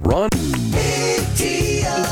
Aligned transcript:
Run. 0.00 0.28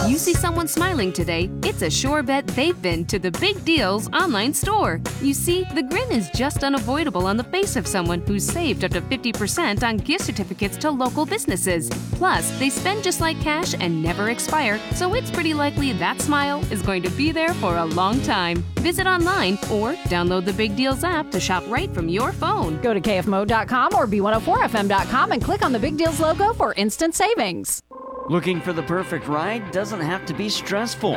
You 0.06 0.18
see 0.18 0.34
someone 0.34 0.68
smiling 0.68 1.12
today, 1.12 1.50
it's 1.64 1.82
a 1.82 1.90
sure 1.90 2.22
bet 2.22 2.46
they've 2.46 2.80
been 2.80 3.04
to 3.06 3.18
the 3.18 3.32
Big 3.32 3.64
Deals 3.64 4.08
online 4.12 4.54
store. 4.54 5.00
You 5.20 5.34
see, 5.34 5.64
the 5.74 5.82
grin 5.82 6.12
is 6.12 6.30
just 6.30 6.62
unavoidable 6.62 7.26
on 7.26 7.36
the 7.36 7.42
face 7.42 7.74
of 7.74 7.88
someone 7.88 8.20
who's 8.20 8.46
saved 8.46 8.84
up 8.84 8.92
to 8.92 9.00
50% 9.00 9.82
on 9.82 9.96
gift 9.96 10.24
certificates 10.24 10.76
to 10.76 10.92
local 10.92 11.26
businesses. 11.26 11.90
Plus, 12.12 12.56
they 12.60 12.70
spend 12.70 13.02
just 13.02 13.20
like 13.20 13.40
cash 13.40 13.74
and 13.74 14.00
never 14.00 14.30
expire, 14.30 14.78
so 14.94 15.14
it's 15.14 15.30
pretty 15.32 15.54
likely 15.54 15.92
that 15.94 16.20
smile 16.20 16.60
is 16.72 16.82
going 16.82 17.02
to 17.02 17.10
be 17.10 17.32
there 17.32 17.52
for 17.54 17.78
a 17.78 17.84
long 17.84 18.22
time. 18.22 18.58
Visit 18.76 19.08
online 19.08 19.54
or 19.72 19.94
download 20.06 20.44
the 20.44 20.52
Big 20.52 20.76
Deals 20.76 21.02
app 21.02 21.32
to 21.32 21.40
shop 21.40 21.64
right 21.66 21.92
from 21.92 22.08
your 22.08 22.30
phone. 22.30 22.80
Go 22.80 22.94
to 22.94 23.00
kfmo.com 23.00 23.94
or 23.96 24.06
b104fm.com 24.06 25.32
and 25.32 25.42
click 25.42 25.64
on 25.64 25.72
the 25.72 25.80
Big 25.80 25.96
Deals 25.96 26.20
logo 26.20 26.52
for 26.52 26.74
instant 26.74 27.16
savings. 27.16 27.82
Looking 28.28 28.60
for 28.60 28.72
the 28.72 28.82
perfect 28.82 29.28
ride 29.28 29.70
doesn't 29.70 30.00
have 30.00 30.26
to 30.26 30.34
be 30.34 30.48
stressful. 30.48 31.16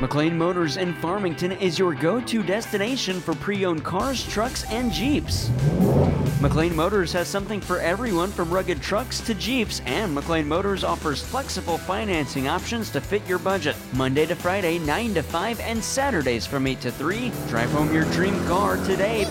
McLean 0.00 0.36
Motors 0.36 0.78
in 0.78 0.94
Farmington 0.94 1.52
is 1.52 1.78
your 1.78 1.94
go 1.94 2.20
to 2.22 2.42
destination 2.42 3.20
for 3.20 3.36
pre 3.36 3.64
owned 3.64 3.84
cars, 3.84 4.26
trucks, 4.26 4.64
and 4.64 4.90
Jeeps. 4.90 5.48
McLean 6.40 6.74
Motors 6.74 7.12
has 7.12 7.28
something 7.28 7.60
for 7.60 7.78
everyone 7.78 8.32
from 8.32 8.50
rugged 8.50 8.82
trucks 8.82 9.20
to 9.20 9.34
Jeeps, 9.34 9.80
and 9.86 10.12
McLean 10.12 10.48
Motors 10.48 10.82
offers 10.82 11.22
flexible 11.22 11.78
financing 11.78 12.48
options 12.48 12.90
to 12.90 13.00
fit 13.00 13.24
your 13.28 13.38
budget. 13.38 13.76
Monday 13.92 14.26
to 14.26 14.34
Friday, 14.34 14.80
9 14.80 15.14
to 15.14 15.22
5, 15.22 15.60
and 15.60 15.84
Saturdays 15.84 16.46
from 16.46 16.66
8 16.66 16.80
to 16.80 16.90
3. 16.90 17.30
Drive 17.46 17.70
home 17.70 17.94
your 17.94 18.06
dream 18.06 18.34
car 18.48 18.76
today 18.78 19.24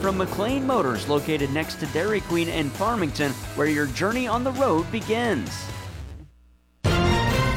from 0.00 0.16
McLean 0.16 0.66
Motors, 0.66 1.06
located 1.06 1.50
next 1.52 1.80
to 1.80 1.86
Dairy 1.88 2.22
Queen 2.22 2.48
in 2.48 2.70
Farmington, 2.70 3.32
where 3.56 3.68
your 3.68 3.86
journey 3.88 4.26
on 4.26 4.42
the 4.42 4.52
road 4.52 4.90
begins. 4.90 5.71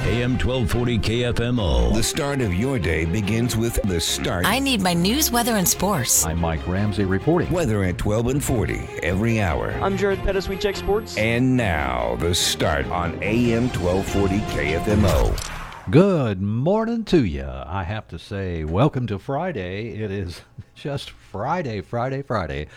AM 0.06 0.38
1240 0.38 1.00
KFMO. 1.00 1.92
The 1.96 2.04
start 2.04 2.40
of 2.40 2.54
your 2.54 2.78
day 2.78 3.06
begins 3.06 3.58
with 3.58 3.82
the 3.86 4.00
start. 4.00 4.46
I 4.46 4.60
need 4.60 4.80
my 4.80 4.94
news, 4.94 5.32
weather, 5.32 5.54
and 5.54 5.68
sports. 5.68 6.28
I'm 6.28 6.40
Mike 6.40 6.68
Ramsey 6.68 7.06
reporting. 7.06 7.50
Weather 7.52 7.84
at 7.84 7.98
12 7.98 8.28
and 8.28 8.44
40 8.44 8.88
every 9.02 9.42
hour. 9.42 9.72
I'm 9.82 9.98
Jared 9.98 10.20
Pettis. 10.20 10.48
We 10.48 10.58
check 10.58 10.76
sports. 10.76 11.18
And 11.18 11.58
now, 11.58 12.18
the 12.20 12.36
start 12.36 12.86
on 12.92 13.18
AM 13.24 13.64
1240 13.70 14.38
KFMO. 14.54 15.90
Good 15.90 16.40
morning 16.40 17.04
to 17.06 17.26
you. 17.26 17.50
I 17.50 17.84
have 17.84 18.08
to 18.10 18.20
say, 18.20 18.64
welcome 18.64 19.08
to 19.08 19.18
Friday. 19.18 20.04
It 20.04 20.12
is 20.12 20.42
just 20.76 21.10
Friday, 21.10 21.82
Friday, 21.82 22.22
Friday. 22.22 22.68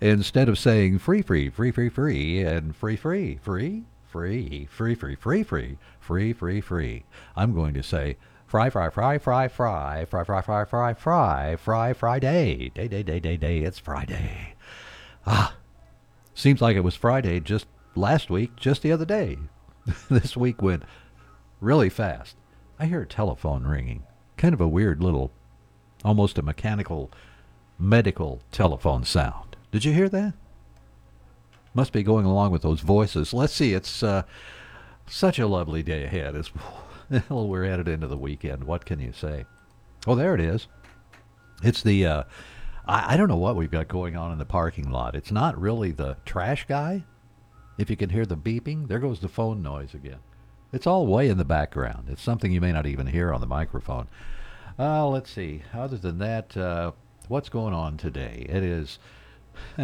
Instead 0.00 0.48
of 0.48 0.58
saying 0.58 1.00
free, 1.00 1.20
free, 1.20 1.50
free, 1.50 1.70
free, 1.70 1.90
free, 1.90 2.42
and 2.42 2.74
free, 2.74 2.96
free, 2.96 3.38
free, 3.42 3.84
free, 4.14 4.66
free, 4.68 4.68
free, 4.70 4.94
free, 4.94 5.16
free, 5.16 5.42
free, 5.42 5.76
free, 6.04 6.34
free, 6.34 6.60
free. 6.60 7.04
I'm 7.34 7.54
going 7.54 7.72
to 7.72 7.82
say 7.82 8.18
fry, 8.46 8.68
fry, 8.68 8.90
fry, 8.90 9.16
fry, 9.16 9.48
fry, 9.48 10.04
fry, 10.04 10.22
fry, 10.22 10.42
fry, 10.42 10.64
fry, 10.64 10.94
fry, 10.94 11.56
fry, 11.56 11.92
Friday. 11.94 12.68
Day, 12.74 12.88
day, 12.88 13.02
day, 13.02 13.20
day, 13.20 13.36
day. 13.38 13.58
It's 13.60 13.78
Friday. 13.78 14.54
Ah, 15.26 15.56
seems 16.34 16.60
like 16.60 16.76
it 16.76 16.84
was 16.84 16.94
Friday 16.94 17.40
just 17.40 17.66
last 17.94 18.28
week, 18.28 18.54
just 18.56 18.82
the 18.82 18.92
other 18.92 19.06
day. 19.06 19.38
this 20.10 20.36
week 20.36 20.60
went 20.60 20.82
really 21.62 21.88
fast. 21.88 22.36
I 22.78 22.84
hear 22.84 23.00
a 23.00 23.06
telephone 23.06 23.66
ringing. 23.66 24.02
Kind 24.36 24.52
of 24.52 24.60
a 24.60 24.68
weird 24.68 25.02
little, 25.02 25.32
almost 26.04 26.36
a 26.36 26.42
mechanical, 26.42 27.10
medical 27.78 28.42
telephone 28.52 29.04
sound. 29.04 29.56
Did 29.72 29.86
you 29.86 29.94
hear 29.94 30.10
that? 30.10 30.34
Must 31.72 31.92
be 31.92 32.02
going 32.02 32.26
along 32.26 32.52
with 32.52 32.60
those 32.60 32.80
voices. 32.80 33.32
Let's 33.32 33.54
see. 33.54 33.72
It's 33.72 34.02
uh, 34.02 34.24
such 35.06 35.38
a 35.38 35.46
lovely 35.46 35.82
day 35.82 36.04
ahead. 36.04 36.34
As 36.36 36.50
well, 37.28 37.48
we're 37.48 37.64
headed 37.64 37.88
into 37.88 38.06
the 38.06 38.16
weekend. 38.16 38.64
What 38.64 38.84
can 38.84 39.00
you 39.00 39.12
say? 39.12 39.44
Oh, 40.06 40.14
there 40.14 40.34
it 40.34 40.40
is. 40.40 40.66
It's 41.62 41.82
the. 41.82 42.06
Uh, 42.06 42.22
I, 42.86 43.14
I 43.14 43.16
don't 43.16 43.28
know 43.28 43.36
what 43.36 43.56
we've 43.56 43.70
got 43.70 43.88
going 43.88 44.16
on 44.16 44.32
in 44.32 44.38
the 44.38 44.44
parking 44.44 44.90
lot. 44.90 45.14
It's 45.14 45.32
not 45.32 45.60
really 45.60 45.90
the 45.90 46.16
trash 46.24 46.66
guy. 46.66 47.04
If 47.78 47.90
you 47.90 47.96
can 47.96 48.10
hear 48.10 48.26
the 48.26 48.36
beeping, 48.36 48.88
there 48.88 48.98
goes 48.98 49.20
the 49.20 49.28
phone 49.28 49.62
noise 49.62 49.94
again. 49.94 50.20
It's 50.72 50.86
all 50.86 51.06
way 51.06 51.28
in 51.28 51.38
the 51.38 51.44
background. 51.44 52.08
It's 52.08 52.22
something 52.22 52.52
you 52.52 52.60
may 52.60 52.72
not 52.72 52.86
even 52.86 53.06
hear 53.06 53.32
on 53.32 53.40
the 53.40 53.46
microphone. 53.46 54.08
Uh, 54.78 55.08
let's 55.08 55.30
see. 55.30 55.62
Other 55.72 55.96
than 55.96 56.18
that, 56.18 56.56
uh, 56.56 56.92
what's 57.28 57.48
going 57.48 57.74
on 57.74 57.96
today? 57.96 58.46
It 58.48 58.62
is. 58.62 58.98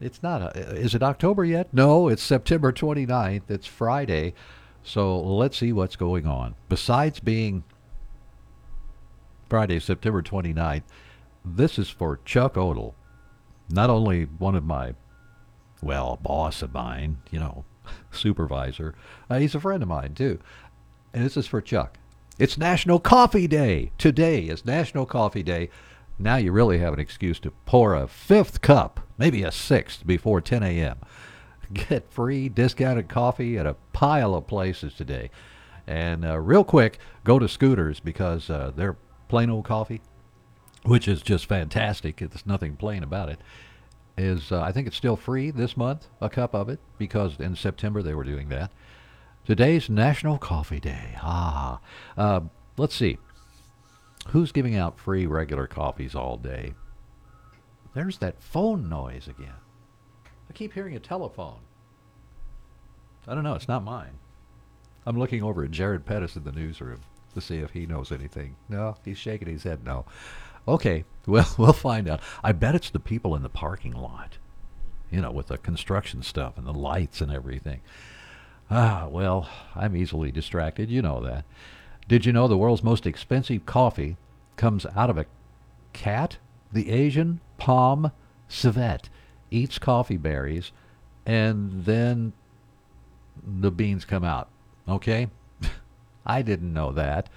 It's 0.00 0.22
not. 0.22 0.56
A, 0.56 0.76
is 0.76 0.94
it 0.94 1.02
October 1.02 1.44
yet? 1.44 1.72
No, 1.72 2.08
it's 2.08 2.22
September 2.22 2.72
29th. 2.72 3.42
It's 3.48 3.66
Friday. 3.66 4.34
So 4.82 5.20
let's 5.20 5.58
see 5.58 5.72
what's 5.72 5.96
going 5.96 6.26
on. 6.26 6.54
Besides 6.68 7.20
being 7.20 7.64
Friday, 9.48 9.78
September 9.78 10.22
29th, 10.22 10.82
this 11.44 11.78
is 11.78 11.90
for 11.90 12.20
Chuck 12.24 12.56
Odell. 12.56 12.94
Not 13.68 13.90
only 13.90 14.24
one 14.24 14.54
of 14.54 14.64
my, 14.64 14.94
well, 15.82 16.18
boss 16.22 16.62
of 16.62 16.72
mine, 16.72 17.18
you 17.30 17.38
know, 17.38 17.64
supervisor. 18.10 18.94
Uh, 19.28 19.38
he's 19.38 19.54
a 19.54 19.60
friend 19.60 19.82
of 19.82 19.88
mine, 19.88 20.14
too. 20.14 20.38
And 21.12 21.24
this 21.24 21.36
is 21.36 21.46
for 21.46 21.60
Chuck. 21.60 21.98
It's 22.38 22.56
National 22.56 22.98
Coffee 22.98 23.46
Day. 23.46 23.92
Today 23.98 24.44
is 24.44 24.64
National 24.64 25.04
Coffee 25.04 25.42
Day. 25.42 25.68
Now 26.18 26.36
you 26.36 26.52
really 26.52 26.78
have 26.78 26.94
an 26.94 27.00
excuse 27.00 27.38
to 27.40 27.50
pour 27.66 27.94
a 27.94 28.06
fifth 28.06 28.60
cup, 28.60 29.00
maybe 29.20 29.44
a 29.44 29.52
sixth, 29.52 30.04
before 30.04 30.40
10 30.40 30.64
a.m. 30.64 30.98
Get 31.72 32.10
free 32.10 32.48
discounted 32.48 33.08
coffee 33.08 33.56
at 33.56 33.66
a 33.66 33.76
pile 33.92 34.34
of 34.34 34.48
places 34.48 34.94
today. 34.94 35.30
And 35.86 36.24
uh, 36.24 36.38
real 36.38 36.64
quick, 36.64 36.98
go 37.22 37.38
to 37.38 37.48
Scooters 37.48 38.00
because 38.00 38.50
uh, 38.50 38.72
they're 38.74 38.96
plain 39.28 39.50
old 39.50 39.66
coffee, 39.66 40.00
which 40.82 41.06
is 41.06 41.22
just 41.22 41.46
fantastic. 41.46 42.16
There's 42.16 42.46
nothing 42.46 42.74
plain 42.74 43.04
about 43.04 43.28
it 43.28 43.40
is 44.18 44.52
uh, 44.52 44.60
I 44.60 44.72
think 44.72 44.86
it's 44.86 44.96
still 44.96 45.16
free 45.16 45.50
this 45.50 45.76
month, 45.76 46.06
a 46.20 46.28
cup 46.28 46.54
of 46.54 46.68
it, 46.68 46.78
because 46.98 47.38
in 47.40 47.56
September 47.56 48.02
they 48.02 48.14
were 48.14 48.24
doing 48.24 48.48
that. 48.50 48.70
Today's 49.46 49.88
National 49.88 50.36
Coffee 50.38 50.80
Day. 50.80 51.16
Ah, 51.22 51.80
uh, 52.16 52.40
let's 52.76 52.94
see. 52.94 53.18
Who's 54.28 54.52
giving 54.52 54.76
out 54.76 54.98
free 54.98 55.26
regular 55.26 55.66
coffees 55.66 56.14
all 56.14 56.36
day? 56.36 56.74
There's 57.94 58.18
that 58.18 58.40
phone 58.40 58.88
noise 58.88 59.28
again. 59.28 59.54
I 60.48 60.52
keep 60.52 60.72
hearing 60.72 60.96
a 60.96 61.00
telephone. 61.00 61.60
I 63.26 63.34
don't 63.34 63.44
know. 63.44 63.54
It's 63.54 63.68
not 63.68 63.84
mine. 63.84 64.18
I'm 65.06 65.18
looking 65.18 65.42
over 65.42 65.64
at 65.64 65.70
Jared 65.70 66.06
Pettis 66.06 66.36
in 66.36 66.44
the 66.44 66.52
newsroom 66.52 67.00
to 67.34 67.40
see 67.40 67.58
if 67.58 67.70
he 67.70 67.86
knows 67.86 68.12
anything. 68.12 68.56
No, 68.68 68.96
he's 69.04 69.18
shaking 69.18 69.48
his 69.48 69.62
head 69.62 69.84
no. 69.84 70.04
Okay, 70.66 71.04
well, 71.26 71.48
we'll 71.58 71.72
find 71.72 72.08
out. 72.08 72.20
I 72.42 72.52
bet 72.52 72.74
it's 72.74 72.90
the 72.90 73.00
people 73.00 73.34
in 73.34 73.42
the 73.42 73.48
parking 73.48 73.92
lot, 73.92 74.38
you 75.10 75.20
know, 75.20 75.30
with 75.30 75.48
the 75.48 75.58
construction 75.58 76.22
stuff 76.22 76.58
and 76.58 76.66
the 76.66 76.72
lights 76.72 77.20
and 77.20 77.32
everything. 77.32 77.80
Ah, 78.70 79.08
well, 79.08 79.48
I'm 79.74 79.96
easily 79.96 80.30
distracted. 80.30 80.90
You 80.90 81.02
know 81.02 81.20
that. 81.22 81.44
Did 82.08 82.26
you 82.26 82.32
know 82.32 82.46
the 82.46 82.58
world's 82.58 82.84
most 82.84 83.06
expensive 83.06 83.66
coffee 83.66 84.16
comes 84.56 84.86
out 84.96 85.10
of 85.10 85.18
a 85.18 85.26
cat? 85.92 86.38
The 86.72 86.90
Asian 86.90 87.40
palm 87.60 88.10
civet 88.48 89.08
eats 89.50 89.78
coffee 89.78 90.16
berries, 90.16 90.72
and 91.24 91.84
then 91.84 92.32
the 93.46 93.70
beans 93.70 94.04
come 94.04 94.24
out. 94.24 94.48
Okay? 94.88 95.28
I 96.26 96.42
didn't 96.42 96.72
know 96.72 96.90
that. 96.92 97.28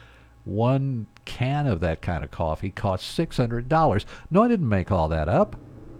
One 0.46 1.08
can 1.26 1.68
of 1.68 1.80
that 1.82 2.02
kind 2.02 2.24
of 2.24 2.32
coffee 2.32 2.72
costs 2.72 3.18
$600. 3.18 4.06
No, 4.32 4.44
I 4.44 4.48
didn't 4.48 4.68
make 4.68 4.92
all 4.92 5.08
that 5.10 5.30
up. 5.30 5.56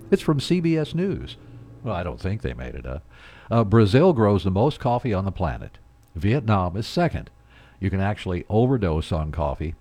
It's 0.10 0.22
from 0.22 0.40
CBS 0.40 0.96
News. 0.96 1.38
Well, 1.84 1.96
I 1.96 2.04
don't 2.04 2.20
think 2.20 2.42
they 2.42 2.54
made 2.54 2.76
it 2.76 2.86
up. 2.86 3.04
Uh, 3.52 3.64
Brazil 3.64 4.14
grows 4.14 4.44
the 4.44 4.52
most 4.52 4.80
coffee 4.80 5.14
on 5.14 5.26
the 5.26 5.32
planet. 5.32 5.78
Vietnam 6.16 6.78
is 6.78 6.88
second. 6.88 7.30
You 7.80 7.90
can 7.90 8.00
actually 8.00 8.46
overdose 8.50 9.12
on 9.12 9.32
coffee. 9.32 9.76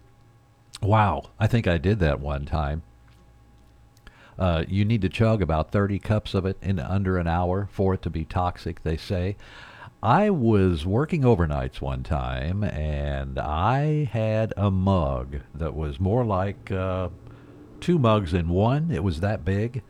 Wow, 0.81 1.31
I 1.38 1.46
think 1.46 1.66
I 1.66 1.78
did 1.78 2.00
that 2.00 2.20
one 2.20 2.44
time. 2.44 2.82
Uh, 4.38 4.64
you 4.69 4.84
need 4.84 5.02
to 5.02 5.08
chug 5.08 5.43
about 5.43 5.70
30 5.70 5.99
cups 5.99 6.34
of 6.34 6.46
it 6.46 6.56
in 6.62 6.79
under 6.79 7.19
an 7.19 7.26
hour 7.26 7.69
for 7.70 7.94
it 7.94 8.02
to 8.02 8.11
be 8.11 8.25
toxic, 8.25 8.82
they 8.82 8.96
say. 8.96 9.37
I 10.02 10.31
was 10.31 10.84
working 10.84 11.23
overnights 11.23 11.81
one 11.81 12.02
time, 12.02 12.64
and 12.64 13.38
I 13.38 14.05
had 14.11 14.52
a 14.56 14.69
mug 14.69 15.40
that 15.55 15.75
was 15.75 16.00
more 16.00 16.25
like 16.25 16.73
uh, 16.73 17.11
two 17.81 18.00
mugs 18.00 18.34
in 18.34 18.49
one. 18.49 18.90
It 18.90 19.05
was 19.05 19.20
that 19.20 19.44
big, 19.44 19.82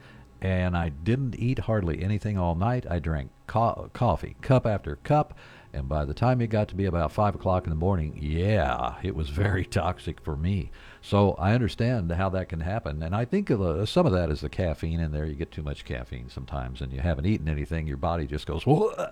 and 0.43 0.77
I 0.77 0.91
didn't 0.91 1.37
eat 1.39 1.61
hardly 1.61 2.03
anything 2.03 2.37
all 2.37 2.55
night. 2.55 2.85
I 2.91 2.99
drank 2.99 3.31
co- 3.47 3.89
coffee, 3.95 4.37
cup 4.43 4.67
after 4.67 4.97
cup, 4.97 5.33
and 5.73 5.89
by 5.89 6.05
the 6.05 6.13
time 6.13 6.43
it 6.43 6.49
got 6.49 6.69
to 6.69 6.75
be 6.75 6.85
about 6.85 7.13
five 7.13 7.35
o'clock 7.35 7.65
in 7.65 7.71
the 7.71 7.77
morning, 7.77 8.19
yeah, 8.21 8.97
it 9.03 9.15
was 9.15 9.31
very 9.31 9.65
toxic 9.81 10.21
for 10.21 10.37
me. 10.37 10.71
So 11.05 11.33
I 11.33 11.53
understand 11.53 12.13
how 12.13 12.29
that 12.29 12.49
can 12.49 12.61
happen, 12.61 13.03
and 13.03 13.15
I 13.15 13.25
think 13.25 13.51
of, 13.51 13.89
some 13.89 14.07
of 14.07 14.13
that 14.13 14.31
is 14.31 14.41
the 14.41 14.49
caffeine 14.49 15.01
in 15.01 15.11
there. 15.11 15.27
You 15.27 15.35
get 15.35 15.51
too 15.51 15.63
much 15.63 15.85
caffeine 15.85 16.31
sometimes, 16.31 16.81
and 16.81 16.93
you 16.93 17.01
haven't 17.01 17.27
eaten 17.27 17.49
anything, 17.49 17.89
your 17.89 17.97
body 17.97 18.25
just 18.25 18.47
goes. 18.47 18.65
Whoa! 18.65 19.11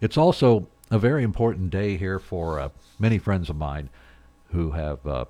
It's 0.00 0.16
also 0.16 0.68
a 0.92 1.00
very 1.00 1.24
important 1.24 1.70
day 1.70 1.96
here 1.96 2.20
for 2.20 2.60
uh, 2.60 2.68
many 3.00 3.18
friends 3.18 3.50
of 3.50 3.56
mine 3.56 3.90
who 4.52 4.72
have, 4.72 5.04
uh, 5.04 5.24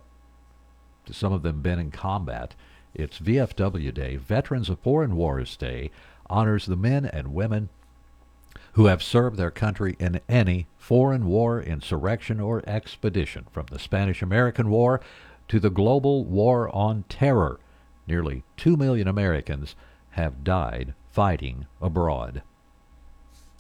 some 1.11 1.33
of 1.33 1.43
them, 1.43 1.63
been 1.63 1.79
in 1.79 1.91
combat. 1.91 2.55
It's 2.95 3.19
VFW 3.19 3.95
Day, 3.95 4.17
Veterans 4.17 4.69
of 4.69 4.79
Foreign 4.81 5.17
Wars 5.17 5.57
Day, 5.57 5.91
honors 6.29 6.67
the 6.67 6.77
men 6.77 7.07
and 7.07 7.33
women 7.33 7.71
who 8.75 8.87
have 8.87 9.03
served 9.03 9.37
their 9.37 9.51
country 9.51 9.97
in 9.99 10.21
any 10.29 10.67
foreign 10.77 11.27
war, 11.27 11.61
insurrection, 11.61 12.41
or 12.41 12.63
expedition, 12.67 13.47
from 13.51 13.67
the 13.71 13.79
Spanish 13.79 14.23
American 14.23 14.71
War 14.71 15.01
to 15.53 15.61
the 15.61 15.69
global 15.69 16.25
war 16.25 16.75
on 16.75 17.05
terror. 17.11 17.61
Nearly 18.09 18.43
2 18.57 18.75
million 18.75 19.07
Americans 19.07 19.77
have 20.13 20.43
died 20.43 20.95
fighting 21.11 21.67
abroad 21.79 22.41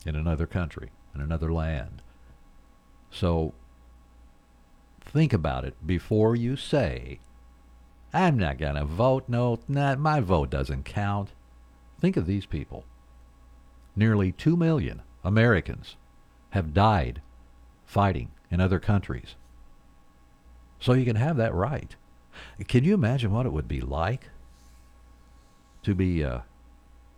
in 0.07 0.17
another 0.17 0.47
country, 0.47 0.89
in 1.15 1.21
another 1.21 1.53
land. 1.53 2.01
So 3.11 3.53
think 5.03 5.35
about 5.35 5.67
it 5.67 5.87
before 5.87 6.35
you 6.35 6.57
say, 6.57 7.21
I'm 8.15 8.39
not 8.39 8.57
going 8.57 8.77
to 8.77 8.87
vote. 8.87 9.25
No, 9.29 9.59
not, 9.69 9.99
my 9.99 10.21
vote 10.21 10.49
doesn't 10.49 10.85
count. 10.87 11.33
Think 12.01 12.17
of 12.17 12.25
these 12.25 12.47
people. 12.47 12.87
Nearly 13.95 14.33
2 14.33 14.57
million 14.57 15.03
Americans 15.23 15.97
have 16.53 16.73
died 16.73 17.21
fighting 17.85 18.31
in 18.51 18.63
other 18.63 18.81
countries. 18.81 19.35
So 20.83 20.95
you 20.95 21.05
can 21.05 21.15
have 21.15 21.37
that 21.37 21.55
right. 21.55 21.95
Can 22.67 22.83
you 22.83 22.95
imagine 22.95 23.31
what 23.31 23.47
it 23.47 23.53
would 23.53 23.69
be 23.69 23.81
like 23.81 24.31
to 25.85 25.95
be, 25.95 26.25
uh, 26.25 26.41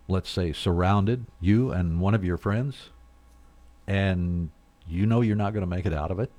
let's 0.07 0.29
say, 0.29 0.53
surrounded, 0.53 1.25
you 1.41 1.71
and 1.71 1.99
one 1.99 2.13
of 2.13 2.23
your 2.23 2.37
friends, 2.37 2.91
and 3.87 4.51
you 4.87 5.07
know 5.07 5.21
you're 5.21 5.35
not 5.35 5.53
going 5.53 5.63
to 5.63 5.75
make 5.75 5.87
it 5.87 5.93
out 5.93 6.11
of 6.11 6.19
it? 6.19 6.31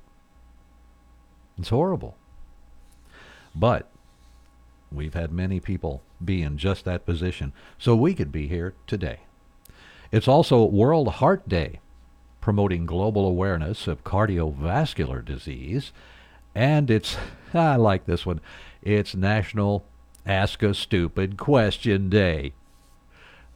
It's 1.57 1.67
horrible. 1.67 2.15
But 3.53 3.91
we've 4.89 5.13
had 5.13 5.33
many 5.33 5.59
people 5.59 6.03
be 6.23 6.41
in 6.41 6.57
just 6.57 6.85
that 6.85 7.05
position, 7.05 7.51
so 7.77 7.93
we 7.93 8.13
could 8.13 8.31
be 8.31 8.47
here 8.47 8.73
today. 8.87 9.19
It's 10.13 10.29
also 10.29 10.63
World 10.63 11.09
Heart 11.15 11.49
Day, 11.49 11.81
promoting 12.39 12.85
global 12.85 13.27
awareness 13.27 13.85
of 13.85 14.05
cardiovascular 14.05 15.25
disease. 15.25 15.91
And 16.57 16.89
it's, 16.89 17.15
I 17.53 17.75
like 17.75 18.05
this 18.05 18.25
one, 18.25 18.41
it's 18.81 19.13
National 19.13 19.85
Ask 20.25 20.63
a 20.63 20.73
Stupid 20.73 21.37
Question 21.37 22.09
Day. 22.09 22.53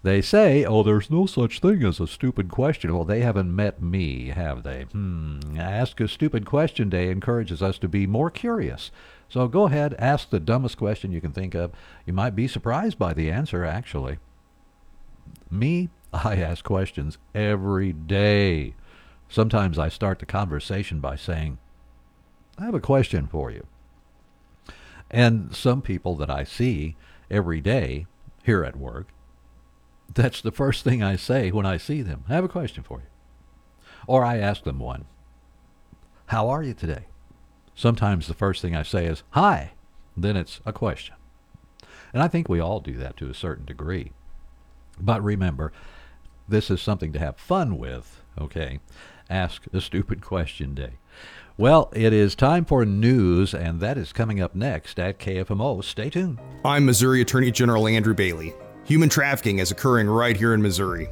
They 0.04 0.22
say, 0.22 0.64
oh, 0.64 0.84
there's 0.84 1.10
no 1.10 1.26
such 1.26 1.62
thing 1.62 1.84
as 1.84 2.00
a 2.00 2.06
stupid 2.06 2.50
question. 2.50 2.94
Well, 2.94 3.04
they 3.04 3.22
haven't 3.22 3.56
met 3.56 3.82
me, 3.82 4.28
have 4.28 4.62
they? 4.62 4.84
Hmm. 4.84 5.40
Ask 5.58 6.00
a 6.00 6.08
Stupid 6.08 6.46
Question 6.46 6.90
Day 6.90 7.10
encourages 7.10 7.64
us 7.64 7.80
to 7.80 7.88
be 7.88 8.06
more 8.06 8.30
curious. 8.30 8.92
So 9.28 9.48
go 9.48 9.64
ahead, 9.64 9.96
ask 9.98 10.30
the 10.30 10.40
dumbest 10.40 10.78
question 10.78 11.12
you 11.12 11.22
can 11.22 11.32
think 11.32 11.56
of. 11.56 11.72
You 12.06 12.14
might 12.14 12.36
be 12.36 12.48
surprised 12.48 13.00
by 13.00 13.16
the 13.16 13.32
answer, 13.32 13.66
actually. 13.66 14.20
Me, 15.50 15.90
I 16.14 16.36
ask 16.36 16.64
questions 16.64 17.18
every 17.34 17.94
day. 17.94 18.76
Sometimes 19.28 19.80
I 19.80 19.90
start 19.90 20.20
the 20.20 20.28
conversation 20.28 21.00
by 21.00 21.16
saying, 21.16 21.58
I 22.62 22.66
have 22.66 22.76
a 22.76 22.80
question 22.80 23.26
for 23.26 23.50
you. 23.50 23.66
And 25.10 25.56
some 25.56 25.82
people 25.82 26.16
that 26.18 26.30
I 26.30 26.44
see 26.44 26.96
every 27.30 27.60
day 27.60 28.06
here 28.44 28.64
at 28.64 28.76
work, 28.76 29.08
that's 30.14 30.42
the 30.42 30.52
first 30.52 30.84
thing 30.84 31.02
I 31.02 31.16
say 31.16 31.50
when 31.50 31.66
I 31.66 31.78
see 31.78 32.04
them. 32.04 32.24
I 32.30 32.36
have 32.36 32.44
a 32.44 32.50
question 32.50 32.84
for 32.84 33.00
you. 33.00 33.08
Or 34.06 34.24
I 34.24 34.38
ask 34.38 34.64
them 34.64 34.78
one. 34.78 35.06
How 36.28 36.50
are 36.50 36.62
you 36.62 36.76
today? 36.76 37.08
Sometimes 37.74 38.28
the 38.28 38.36
first 38.36 38.62
thing 38.62 38.76
I 38.76 38.84
say 38.84 39.08
is, 39.08 39.24
Hi. 39.32 39.72
Then 40.16 40.38
it's 40.38 40.62
a 40.64 40.72
question. 40.72 41.16
And 42.14 42.22
I 42.22 42.28
think 42.28 42.48
we 42.48 42.60
all 42.60 42.80
do 42.80 42.94
that 42.98 43.18
to 43.18 43.30
a 43.30 43.34
certain 43.34 43.66
degree. 43.66 44.12
But 45.00 45.24
remember, 45.24 45.74
this 46.48 46.70
is 46.70 46.80
something 46.80 47.12
to 47.14 47.20
have 47.20 47.38
fun 47.38 47.80
with, 47.80 48.22
okay? 48.38 48.82
Ask 49.32 49.64
a 49.74 49.82
Stupid 49.82 50.22
Question 50.22 50.76
Day. 50.76 50.98
Well, 51.62 51.92
it 51.94 52.12
is 52.12 52.34
time 52.34 52.66
for 52.66 52.86
news, 52.86 53.54
and 53.54 53.80
that 53.82 53.96
is 53.96 54.12
coming 54.12 54.42
up 54.42 54.56
next 54.56 55.00
at 55.00 55.20
KFMO. 55.20 55.84
Stay 55.84 56.10
tuned. 56.10 56.40
I'm 56.66 56.88
Missouri 56.88 57.22
Attorney 57.22 57.52
General 57.52 57.88
Andrew 57.88 58.16
Bailey. 58.16 58.56
Human 58.86 59.10
trafficking 59.10 59.60
is 59.60 59.70
occurring 59.70 60.08
right 60.08 60.36
here 60.36 60.56
in 60.56 60.62
Missouri. 60.64 61.08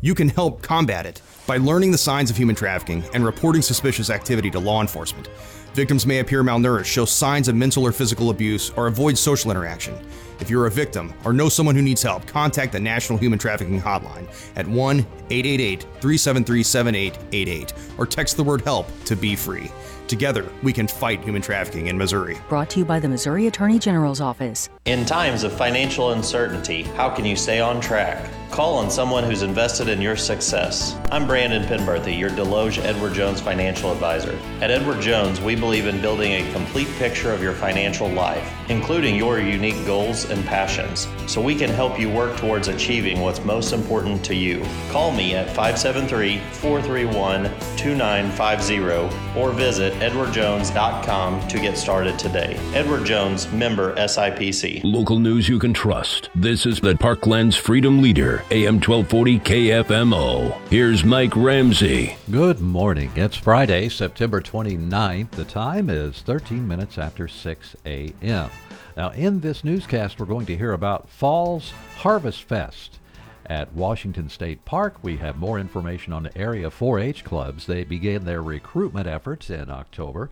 You 0.00 0.16
can 0.16 0.28
help 0.28 0.60
combat 0.60 1.06
it 1.06 1.22
by 1.46 1.58
learning 1.58 1.92
the 1.92 1.98
signs 1.98 2.30
of 2.30 2.36
human 2.36 2.56
trafficking 2.56 3.04
and 3.14 3.24
reporting 3.24 3.62
suspicious 3.62 4.10
activity 4.10 4.50
to 4.50 4.58
law 4.58 4.80
enforcement. 4.80 5.28
Victims 5.74 6.04
may 6.04 6.18
appear 6.18 6.42
malnourished, 6.42 6.86
show 6.86 7.04
signs 7.04 7.46
of 7.46 7.54
mental 7.54 7.86
or 7.86 7.92
physical 7.92 8.30
abuse, 8.30 8.70
or 8.70 8.88
avoid 8.88 9.16
social 9.16 9.52
interaction. 9.52 9.94
If 10.40 10.50
you're 10.50 10.66
a 10.66 10.70
victim 10.70 11.14
or 11.24 11.32
know 11.32 11.48
someone 11.48 11.76
who 11.76 11.82
needs 11.82 12.02
help, 12.02 12.26
contact 12.26 12.72
the 12.72 12.80
National 12.80 13.18
Human 13.18 13.38
Trafficking 13.38 13.80
Hotline 13.80 14.26
at 14.56 14.66
1 14.66 14.98
888 14.98 15.82
373 15.82 16.62
7888 16.62 17.72
or 17.96 18.06
text 18.06 18.36
the 18.36 18.42
word 18.42 18.62
HELP 18.62 18.86
to 19.04 19.14
be 19.14 19.36
free. 19.36 19.70
Together, 20.12 20.44
we 20.62 20.74
can 20.74 20.86
fight 20.86 21.24
human 21.24 21.40
trafficking 21.40 21.86
in 21.86 21.96
Missouri. 21.96 22.38
Brought 22.50 22.68
to 22.68 22.80
you 22.80 22.84
by 22.84 23.00
the 23.00 23.08
Missouri 23.08 23.46
Attorney 23.46 23.78
General's 23.78 24.20
Office. 24.20 24.68
In 24.84 25.04
times 25.04 25.44
of 25.44 25.52
financial 25.52 26.10
uncertainty, 26.10 26.82
how 26.82 27.08
can 27.08 27.24
you 27.24 27.36
stay 27.36 27.60
on 27.60 27.80
track? 27.80 28.28
Call 28.52 28.74
on 28.74 28.90
someone 28.90 29.24
who's 29.24 29.42
invested 29.42 29.88
in 29.88 30.02
your 30.02 30.14
success. 30.14 30.94
I'm 31.10 31.26
Brandon 31.26 31.62
Penberthy, 31.62 32.18
your 32.18 32.28
Desloge 32.28 32.84
Edward 32.84 33.14
Jones 33.14 33.40
financial 33.40 33.90
advisor. 33.90 34.38
At 34.60 34.70
Edward 34.70 35.00
Jones, 35.00 35.40
we 35.40 35.54
believe 35.54 35.86
in 35.86 36.02
building 36.02 36.32
a 36.32 36.52
complete 36.52 36.88
picture 36.98 37.32
of 37.32 37.42
your 37.42 37.54
financial 37.54 38.08
life, 38.08 38.52
including 38.68 39.16
your 39.16 39.40
unique 39.40 39.86
goals 39.86 40.28
and 40.28 40.44
passions, 40.44 41.08
so 41.26 41.40
we 41.40 41.54
can 41.54 41.70
help 41.70 41.98
you 41.98 42.10
work 42.10 42.36
towards 42.36 42.68
achieving 42.68 43.20
what's 43.20 43.42
most 43.42 43.72
important 43.72 44.22
to 44.26 44.34
you. 44.34 44.62
Call 44.90 45.12
me 45.12 45.34
at 45.34 45.46
573 45.46 46.38
431 46.52 47.44
2950 47.78 49.40
or 49.40 49.52
visit 49.52 49.94
edwardjones.com 49.94 51.48
to 51.48 51.58
get 51.58 51.78
started 51.78 52.18
today. 52.18 52.58
Edward 52.74 53.06
Jones, 53.06 53.50
member 53.50 53.94
SIPC. 53.94 54.71
Local 54.82 55.18
news 55.18 55.48
you 55.48 55.58
can 55.58 55.74
trust. 55.74 56.30
This 56.34 56.64
is 56.64 56.80
the 56.80 56.96
Parkland's 56.96 57.56
Freedom 57.56 58.00
Leader, 58.00 58.44
AM 58.50 58.80
1240 58.80 59.38
KFMO. 59.40 60.68
Here's 60.68 61.04
Mike 61.04 61.36
Ramsey. 61.36 62.16
Good 62.30 62.60
morning. 62.60 63.10
It's 63.14 63.36
Friday, 63.36 63.88
September 63.88 64.40
29th. 64.40 65.32
The 65.32 65.44
time 65.44 65.90
is 65.90 66.22
13 66.22 66.66
minutes 66.66 66.96
after 66.96 67.28
6 67.28 67.76
a.m. 67.84 68.50
Now, 68.96 69.10
in 69.10 69.40
this 69.40 69.64
newscast, 69.64 70.18
we're 70.18 70.26
going 70.26 70.46
to 70.46 70.56
hear 70.56 70.72
about 70.72 71.08
Falls 71.08 71.72
Harvest 71.96 72.44
Fest. 72.44 72.98
At 73.46 73.72
Washington 73.72 74.28
State 74.28 74.64
Park, 74.64 74.96
we 75.02 75.16
have 75.18 75.36
more 75.36 75.58
information 75.58 76.12
on 76.12 76.22
the 76.22 76.38
area 76.38 76.70
4 76.70 77.00
H 77.00 77.24
clubs. 77.24 77.66
They 77.66 77.84
began 77.84 78.24
their 78.24 78.42
recruitment 78.42 79.06
efforts 79.06 79.50
in 79.50 79.68
October. 79.68 80.30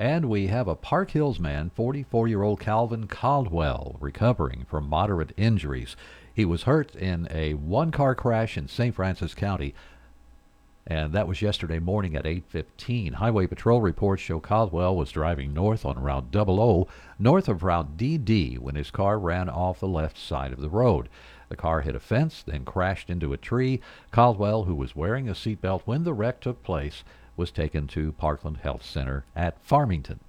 And 0.00 0.30
we 0.30 0.46
have 0.46 0.66
a 0.66 0.74
Park 0.74 1.10
Hills 1.10 1.38
man, 1.38 1.68
44 1.74 2.26
year 2.26 2.42
old 2.42 2.58
Calvin 2.58 3.06
Caldwell, 3.06 3.96
recovering 4.00 4.64
from 4.64 4.88
moderate 4.88 5.34
injuries. 5.36 5.94
He 6.32 6.46
was 6.46 6.62
hurt 6.62 6.96
in 6.96 7.28
a 7.30 7.52
one 7.52 7.90
car 7.90 8.14
crash 8.14 8.56
in 8.56 8.66
St. 8.66 8.94
Francis 8.94 9.34
County 9.34 9.74
and 10.86 11.12
that 11.12 11.28
was 11.28 11.42
yesterday 11.42 11.78
morning 11.78 12.16
at 12.16 12.24
8:15. 12.24 13.12
Highway 13.12 13.46
Patrol 13.46 13.82
reports 13.82 14.22
show 14.22 14.40
Caldwell 14.40 14.96
was 14.96 15.12
driving 15.12 15.52
north 15.52 15.84
on 15.84 16.02
Route 16.02 16.34
OO, 16.34 16.88
north 17.18 17.48
of 17.48 17.62
Route 17.62 17.98
DD, 17.98 18.58
when 18.58 18.74
his 18.76 18.90
car 18.90 19.18
ran 19.18 19.48
off 19.48 19.78
the 19.78 19.86
left 19.86 20.16
side 20.16 20.52
of 20.52 20.60
the 20.60 20.70
road. 20.70 21.10
The 21.48 21.56
car 21.56 21.82
hit 21.82 21.94
a 21.94 22.00
fence, 22.00 22.42
then 22.42 22.64
crashed 22.64 23.10
into 23.10 23.32
a 23.32 23.36
tree. 23.36 23.80
Caldwell, 24.10 24.64
who 24.64 24.74
was 24.74 24.96
wearing 24.96 25.28
a 25.28 25.34
seatbelt 25.34 25.82
when 25.84 26.04
the 26.04 26.14
wreck 26.14 26.40
took 26.40 26.62
place, 26.62 27.04
was 27.40 27.50
taken 27.50 27.86
to 27.88 28.12
Parkland 28.12 28.58
Health 28.58 28.84
Center 28.84 29.24
at 29.34 29.58
Farmington. 29.62 30.20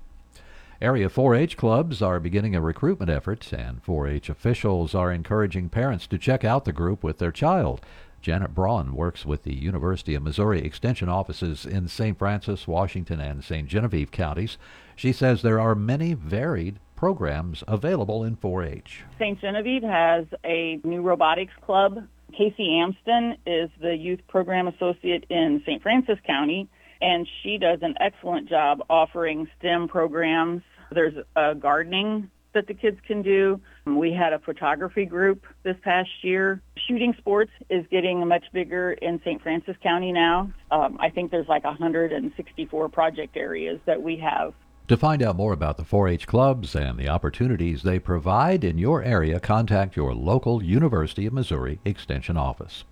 Area 0.81 1.09
4 1.09 1.35
H 1.35 1.57
clubs 1.57 2.01
are 2.01 2.21
beginning 2.21 2.55
a 2.55 2.61
recruitment 2.61 3.11
effort, 3.11 3.51
and 3.51 3.83
4 3.83 4.07
H 4.07 4.29
officials 4.29 4.95
are 4.95 5.11
encouraging 5.11 5.67
parents 5.67 6.07
to 6.07 6.17
check 6.17 6.45
out 6.45 6.63
the 6.63 6.71
group 6.71 7.03
with 7.03 7.17
their 7.17 7.33
child. 7.33 7.81
Janet 8.21 8.55
Braun 8.55 8.95
works 8.95 9.25
with 9.25 9.43
the 9.43 9.53
University 9.53 10.15
of 10.15 10.23
Missouri 10.23 10.63
Extension 10.63 11.09
offices 11.09 11.65
in 11.65 11.89
St. 11.89 12.17
Francis, 12.17 12.65
Washington, 12.65 13.19
and 13.19 13.43
St. 13.43 13.67
Genevieve 13.67 14.11
counties. 14.11 14.57
She 14.95 15.11
says 15.11 15.41
there 15.41 15.59
are 15.59 15.75
many 15.75 16.13
varied 16.13 16.79
programs 16.95 17.63
available 17.67 18.23
in 18.23 18.37
4 18.37 18.63
H. 18.63 19.03
St. 19.19 19.41
Genevieve 19.41 19.83
has 19.83 20.25
a 20.45 20.79
new 20.85 21.01
robotics 21.01 21.53
club. 21.61 22.07
Casey 22.31 22.69
Amston 22.69 23.37
is 23.45 23.69
the 23.81 23.97
youth 23.97 24.21
program 24.27 24.67
associate 24.67 25.25
in 25.29 25.61
St. 25.65 25.83
Francis 25.83 26.17
County, 26.25 26.69
and 27.01 27.27
she 27.41 27.57
does 27.57 27.79
an 27.81 27.95
excellent 27.99 28.49
job 28.49 28.81
offering 28.89 29.47
STEM 29.59 29.87
programs. 29.87 30.61
There's 30.91 31.15
a 31.35 31.55
gardening 31.55 32.29
that 32.53 32.67
the 32.67 32.73
kids 32.73 32.97
can 33.07 33.21
do. 33.21 33.59
We 33.85 34.11
had 34.11 34.33
a 34.33 34.39
photography 34.39 35.05
group 35.05 35.45
this 35.63 35.77
past 35.83 36.09
year. 36.21 36.61
Shooting 36.87 37.13
sports 37.17 37.51
is 37.69 37.85
getting 37.89 38.27
much 38.27 38.43
bigger 38.53 38.93
in 38.93 39.19
St. 39.21 39.41
Francis 39.41 39.75
County 39.81 40.11
now. 40.11 40.51
Um, 40.69 40.97
I 40.99 41.09
think 41.09 41.31
there's 41.31 41.47
like 41.47 41.63
164 41.63 42.89
project 42.89 43.37
areas 43.37 43.79
that 43.85 44.01
we 44.01 44.17
have. 44.17 44.53
To 44.87 44.97
find 44.97 45.23
out 45.23 45.37
more 45.37 45.53
about 45.53 45.77
the 45.77 45.85
4 45.85 46.09
H 46.09 46.27
clubs 46.27 46.75
and 46.75 46.97
the 46.97 47.07
opportunities 47.07 47.83
they 47.83 47.99
provide 47.99 48.65
in 48.65 48.77
your 48.77 49.01
area, 49.01 49.39
contact 49.39 49.95
your 49.95 50.13
local 50.13 50.61
University 50.61 51.25
of 51.25 51.33
Missouri 51.33 51.79
Extension 51.85 52.35
office. 52.35 52.83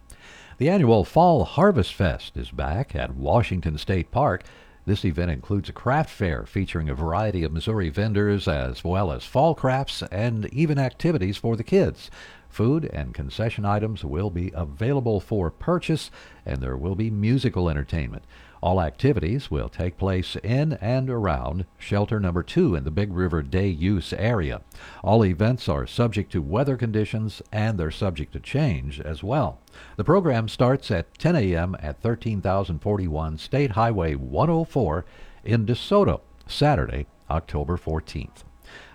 The 0.59 0.67
annual 0.67 1.05
Fall 1.05 1.45
Harvest 1.45 1.93
Fest 1.93 2.35
is 2.35 2.51
back 2.51 2.93
at 2.93 3.15
Washington 3.15 3.77
State 3.77 4.11
Park. 4.11 4.43
This 4.85 5.05
event 5.05 5.31
includes 5.31 5.69
a 5.69 5.71
craft 5.71 6.09
fair 6.09 6.45
featuring 6.45 6.89
a 6.89 6.93
variety 6.93 7.45
of 7.45 7.53
Missouri 7.53 7.87
vendors 7.87 8.45
as 8.45 8.83
well 8.83 9.09
as 9.13 9.23
fall 9.23 9.55
crafts 9.55 10.03
and 10.11 10.53
even 10.53 10.77
activities 10.77 11.37
for 11.37 11.55
the 11.55 11.63
kids. 11.63 12.11
Food 12.49 12.89
and 12.91 13.13
concession 13.13 13.63
items 13.63 14.03
will 14.03 14.29
be 14.29 14.51
available 14.53 15.21
for 15.21 15.49
purchase 15.49 16.11
and 16.45 16.59
there 16.59 16.75
will 16.75 16.95
be 16.95 17.09
musical 17.09 17.69
entertainment. 17.69 18.25
All 18.61 18.81
activities 18.81 19.49
will 19.49 19.69
take 19.69 19.97
place 19.97 20.35
in 20.43 20.73
and 20.73 21.09
around 21.09 21.65
shelter 21.77 22.19
number 22.19 22.43
two 22.43 22.75
in 22.75 22.83
the 22.83 22.91
Big 22.91 23.13
River 23.13 23.41
Day 23.41 23.69
use 23.69 24.11
area. 24.11 24.61
All 25.01 25.23
events 25.23 25.69
are 25.69 25.87
subject 25.87 26.31
to 26.33 26.41
weather 26.41 26.75
conditions 26.75 27.41
and 27.51 27.79
they're 27.79 27.91
subject 27.91 28.33
to 28.33 28.39
change 28.39 28.99
as 28.99 29.23
well. 29.23 29.61
The 29.95 30.03
program 30.03 30.49
starts 30.49 30.91
at 30.91 31.17
10 31.17 31.37
a.m. 31.37 31.77
at 31.79 32.01
13041 32.01 33.37
State 33.37 33.71
Highway 33.71 34.15
104 34.15 35.05
in 35.45 35.65
DeSoto, 35.65 36.21
Saturday, 36.45 37.07
October 37.29 37.77
14th. 37.77 38.43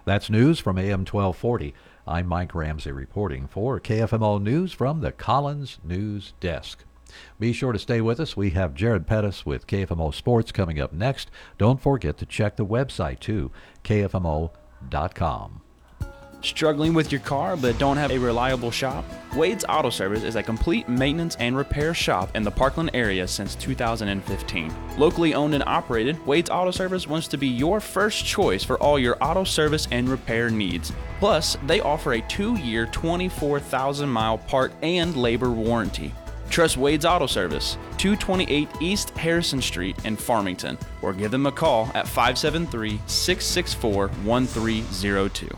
That's 0.05 0.29
news 0.29 0.59
from 0.59 0.77
AM 0.77 1.01
1240. 1.01 1.75
I'm 2.07 2.27
Mike 2.27 2.55
Ramsey 2.55 2.93
reporting 2.93 3.47
for 3.47 3.81
KFMO 3.81 4.43
News 4.43 4.75
from 4.75 5.01
the 5.01 5.13
Collins 5.13 5.79
News 5.83 6.35
Desk. 6.41 6.85
Be 7.39 7.53
sure 7.53 7.73
to 7.73 7.79
stay 7.79 8.01
with 8.01 8.21
us. 8.21 8.37
We 8.37 8.51
have 8.51 8.75
Jared 8.75 9.07
Pettis 9.07 9.45
with 9.45 9.67
KFMO 9.67 10.15
Sports 10.15 10.53
coming 10.53 10.81
up 10.81 10.93
next. 10.93 11.31
Don't 11.59 11.81
forget 11.81 12.17
to 12.19 12.27
check 12.27 12.57
the 12.57 12.67
website 12.67 13.21
too, 13.21 13.51
kfmo.com. 13.83 15.61
Struggling 16.45 16.93
with 16.93 17.11
your 17.11 17.23
car 17.23 17.57
but 17.57 17.79
don't 17.79 17.97
have 17.97 18.11
a 18.11 18.19
reliable 18.19 18.71
shop? 18.71 19.03
Wade's 19.35 19.65
Auto 19.67 19.89
Service 19.89 20.23
is 20.23 20.37
a 20.37 20.43
complete 20.43 20.87
maintenance 20.91 21.37
and 21.37 21.57
repair 21.57 21.95
shop 21.95 22.37
in 22.37 22.43
the 22.43 22.51
Parkland 22.51 22.91
area 22.93 23.27
since 23.27 23.55
2015. 23.55 24.75
Locally 24.99 25.33
owned 25.33 25.55
and 25.55 25.65
operated, 25.67 26.25
Wade's 26.27 26.51
Auto 26.51 26.71
Service 26.71 27.09
wants 27.09 27.29
to 27.29 27.39
be 27.39 27.49
your 27.49 27.81
first 27.81 28.27
choice 28.27 28.63
for 28.63 28.79
all 28.79 28.99
your 28.99 29.17
auto 29.23 29.45
service 29.45 29.89
and 29.91 30.07
repair 30.07 30.51
needs. 30.51 30.93
Plus, 31.19 31.57
they 31.67 31.81
offer 31.81 32.13
a 32.13 32.21
two 32.23 32.57
year, 32.57 32.87
24,000 32.87 34.07
mile 34.07 34.37
part 34.37 34.75
and 34.83 35.17
labor 35.17 35.51
warranty. 35.51 36.13
Trust 36.55 36.77
Wade's 36.77 37.05
Auto 37.05 37.27
Service, 37.27 37.77
228 37.99 38.69
East 38.81 39.11
Harrison 39.19 39.61
Street 39.61 39.97
in 40.05 40.15
Farmington, 40.15 40.79
or 41.03 41.13
give 41.13 41.33
them 41.33 41.47
a 41.47 41.51
call 41.51 41.91
at 41.95 42.07
573 42.07 43.01
664 43.09 44.07
1302. 44.07 45.49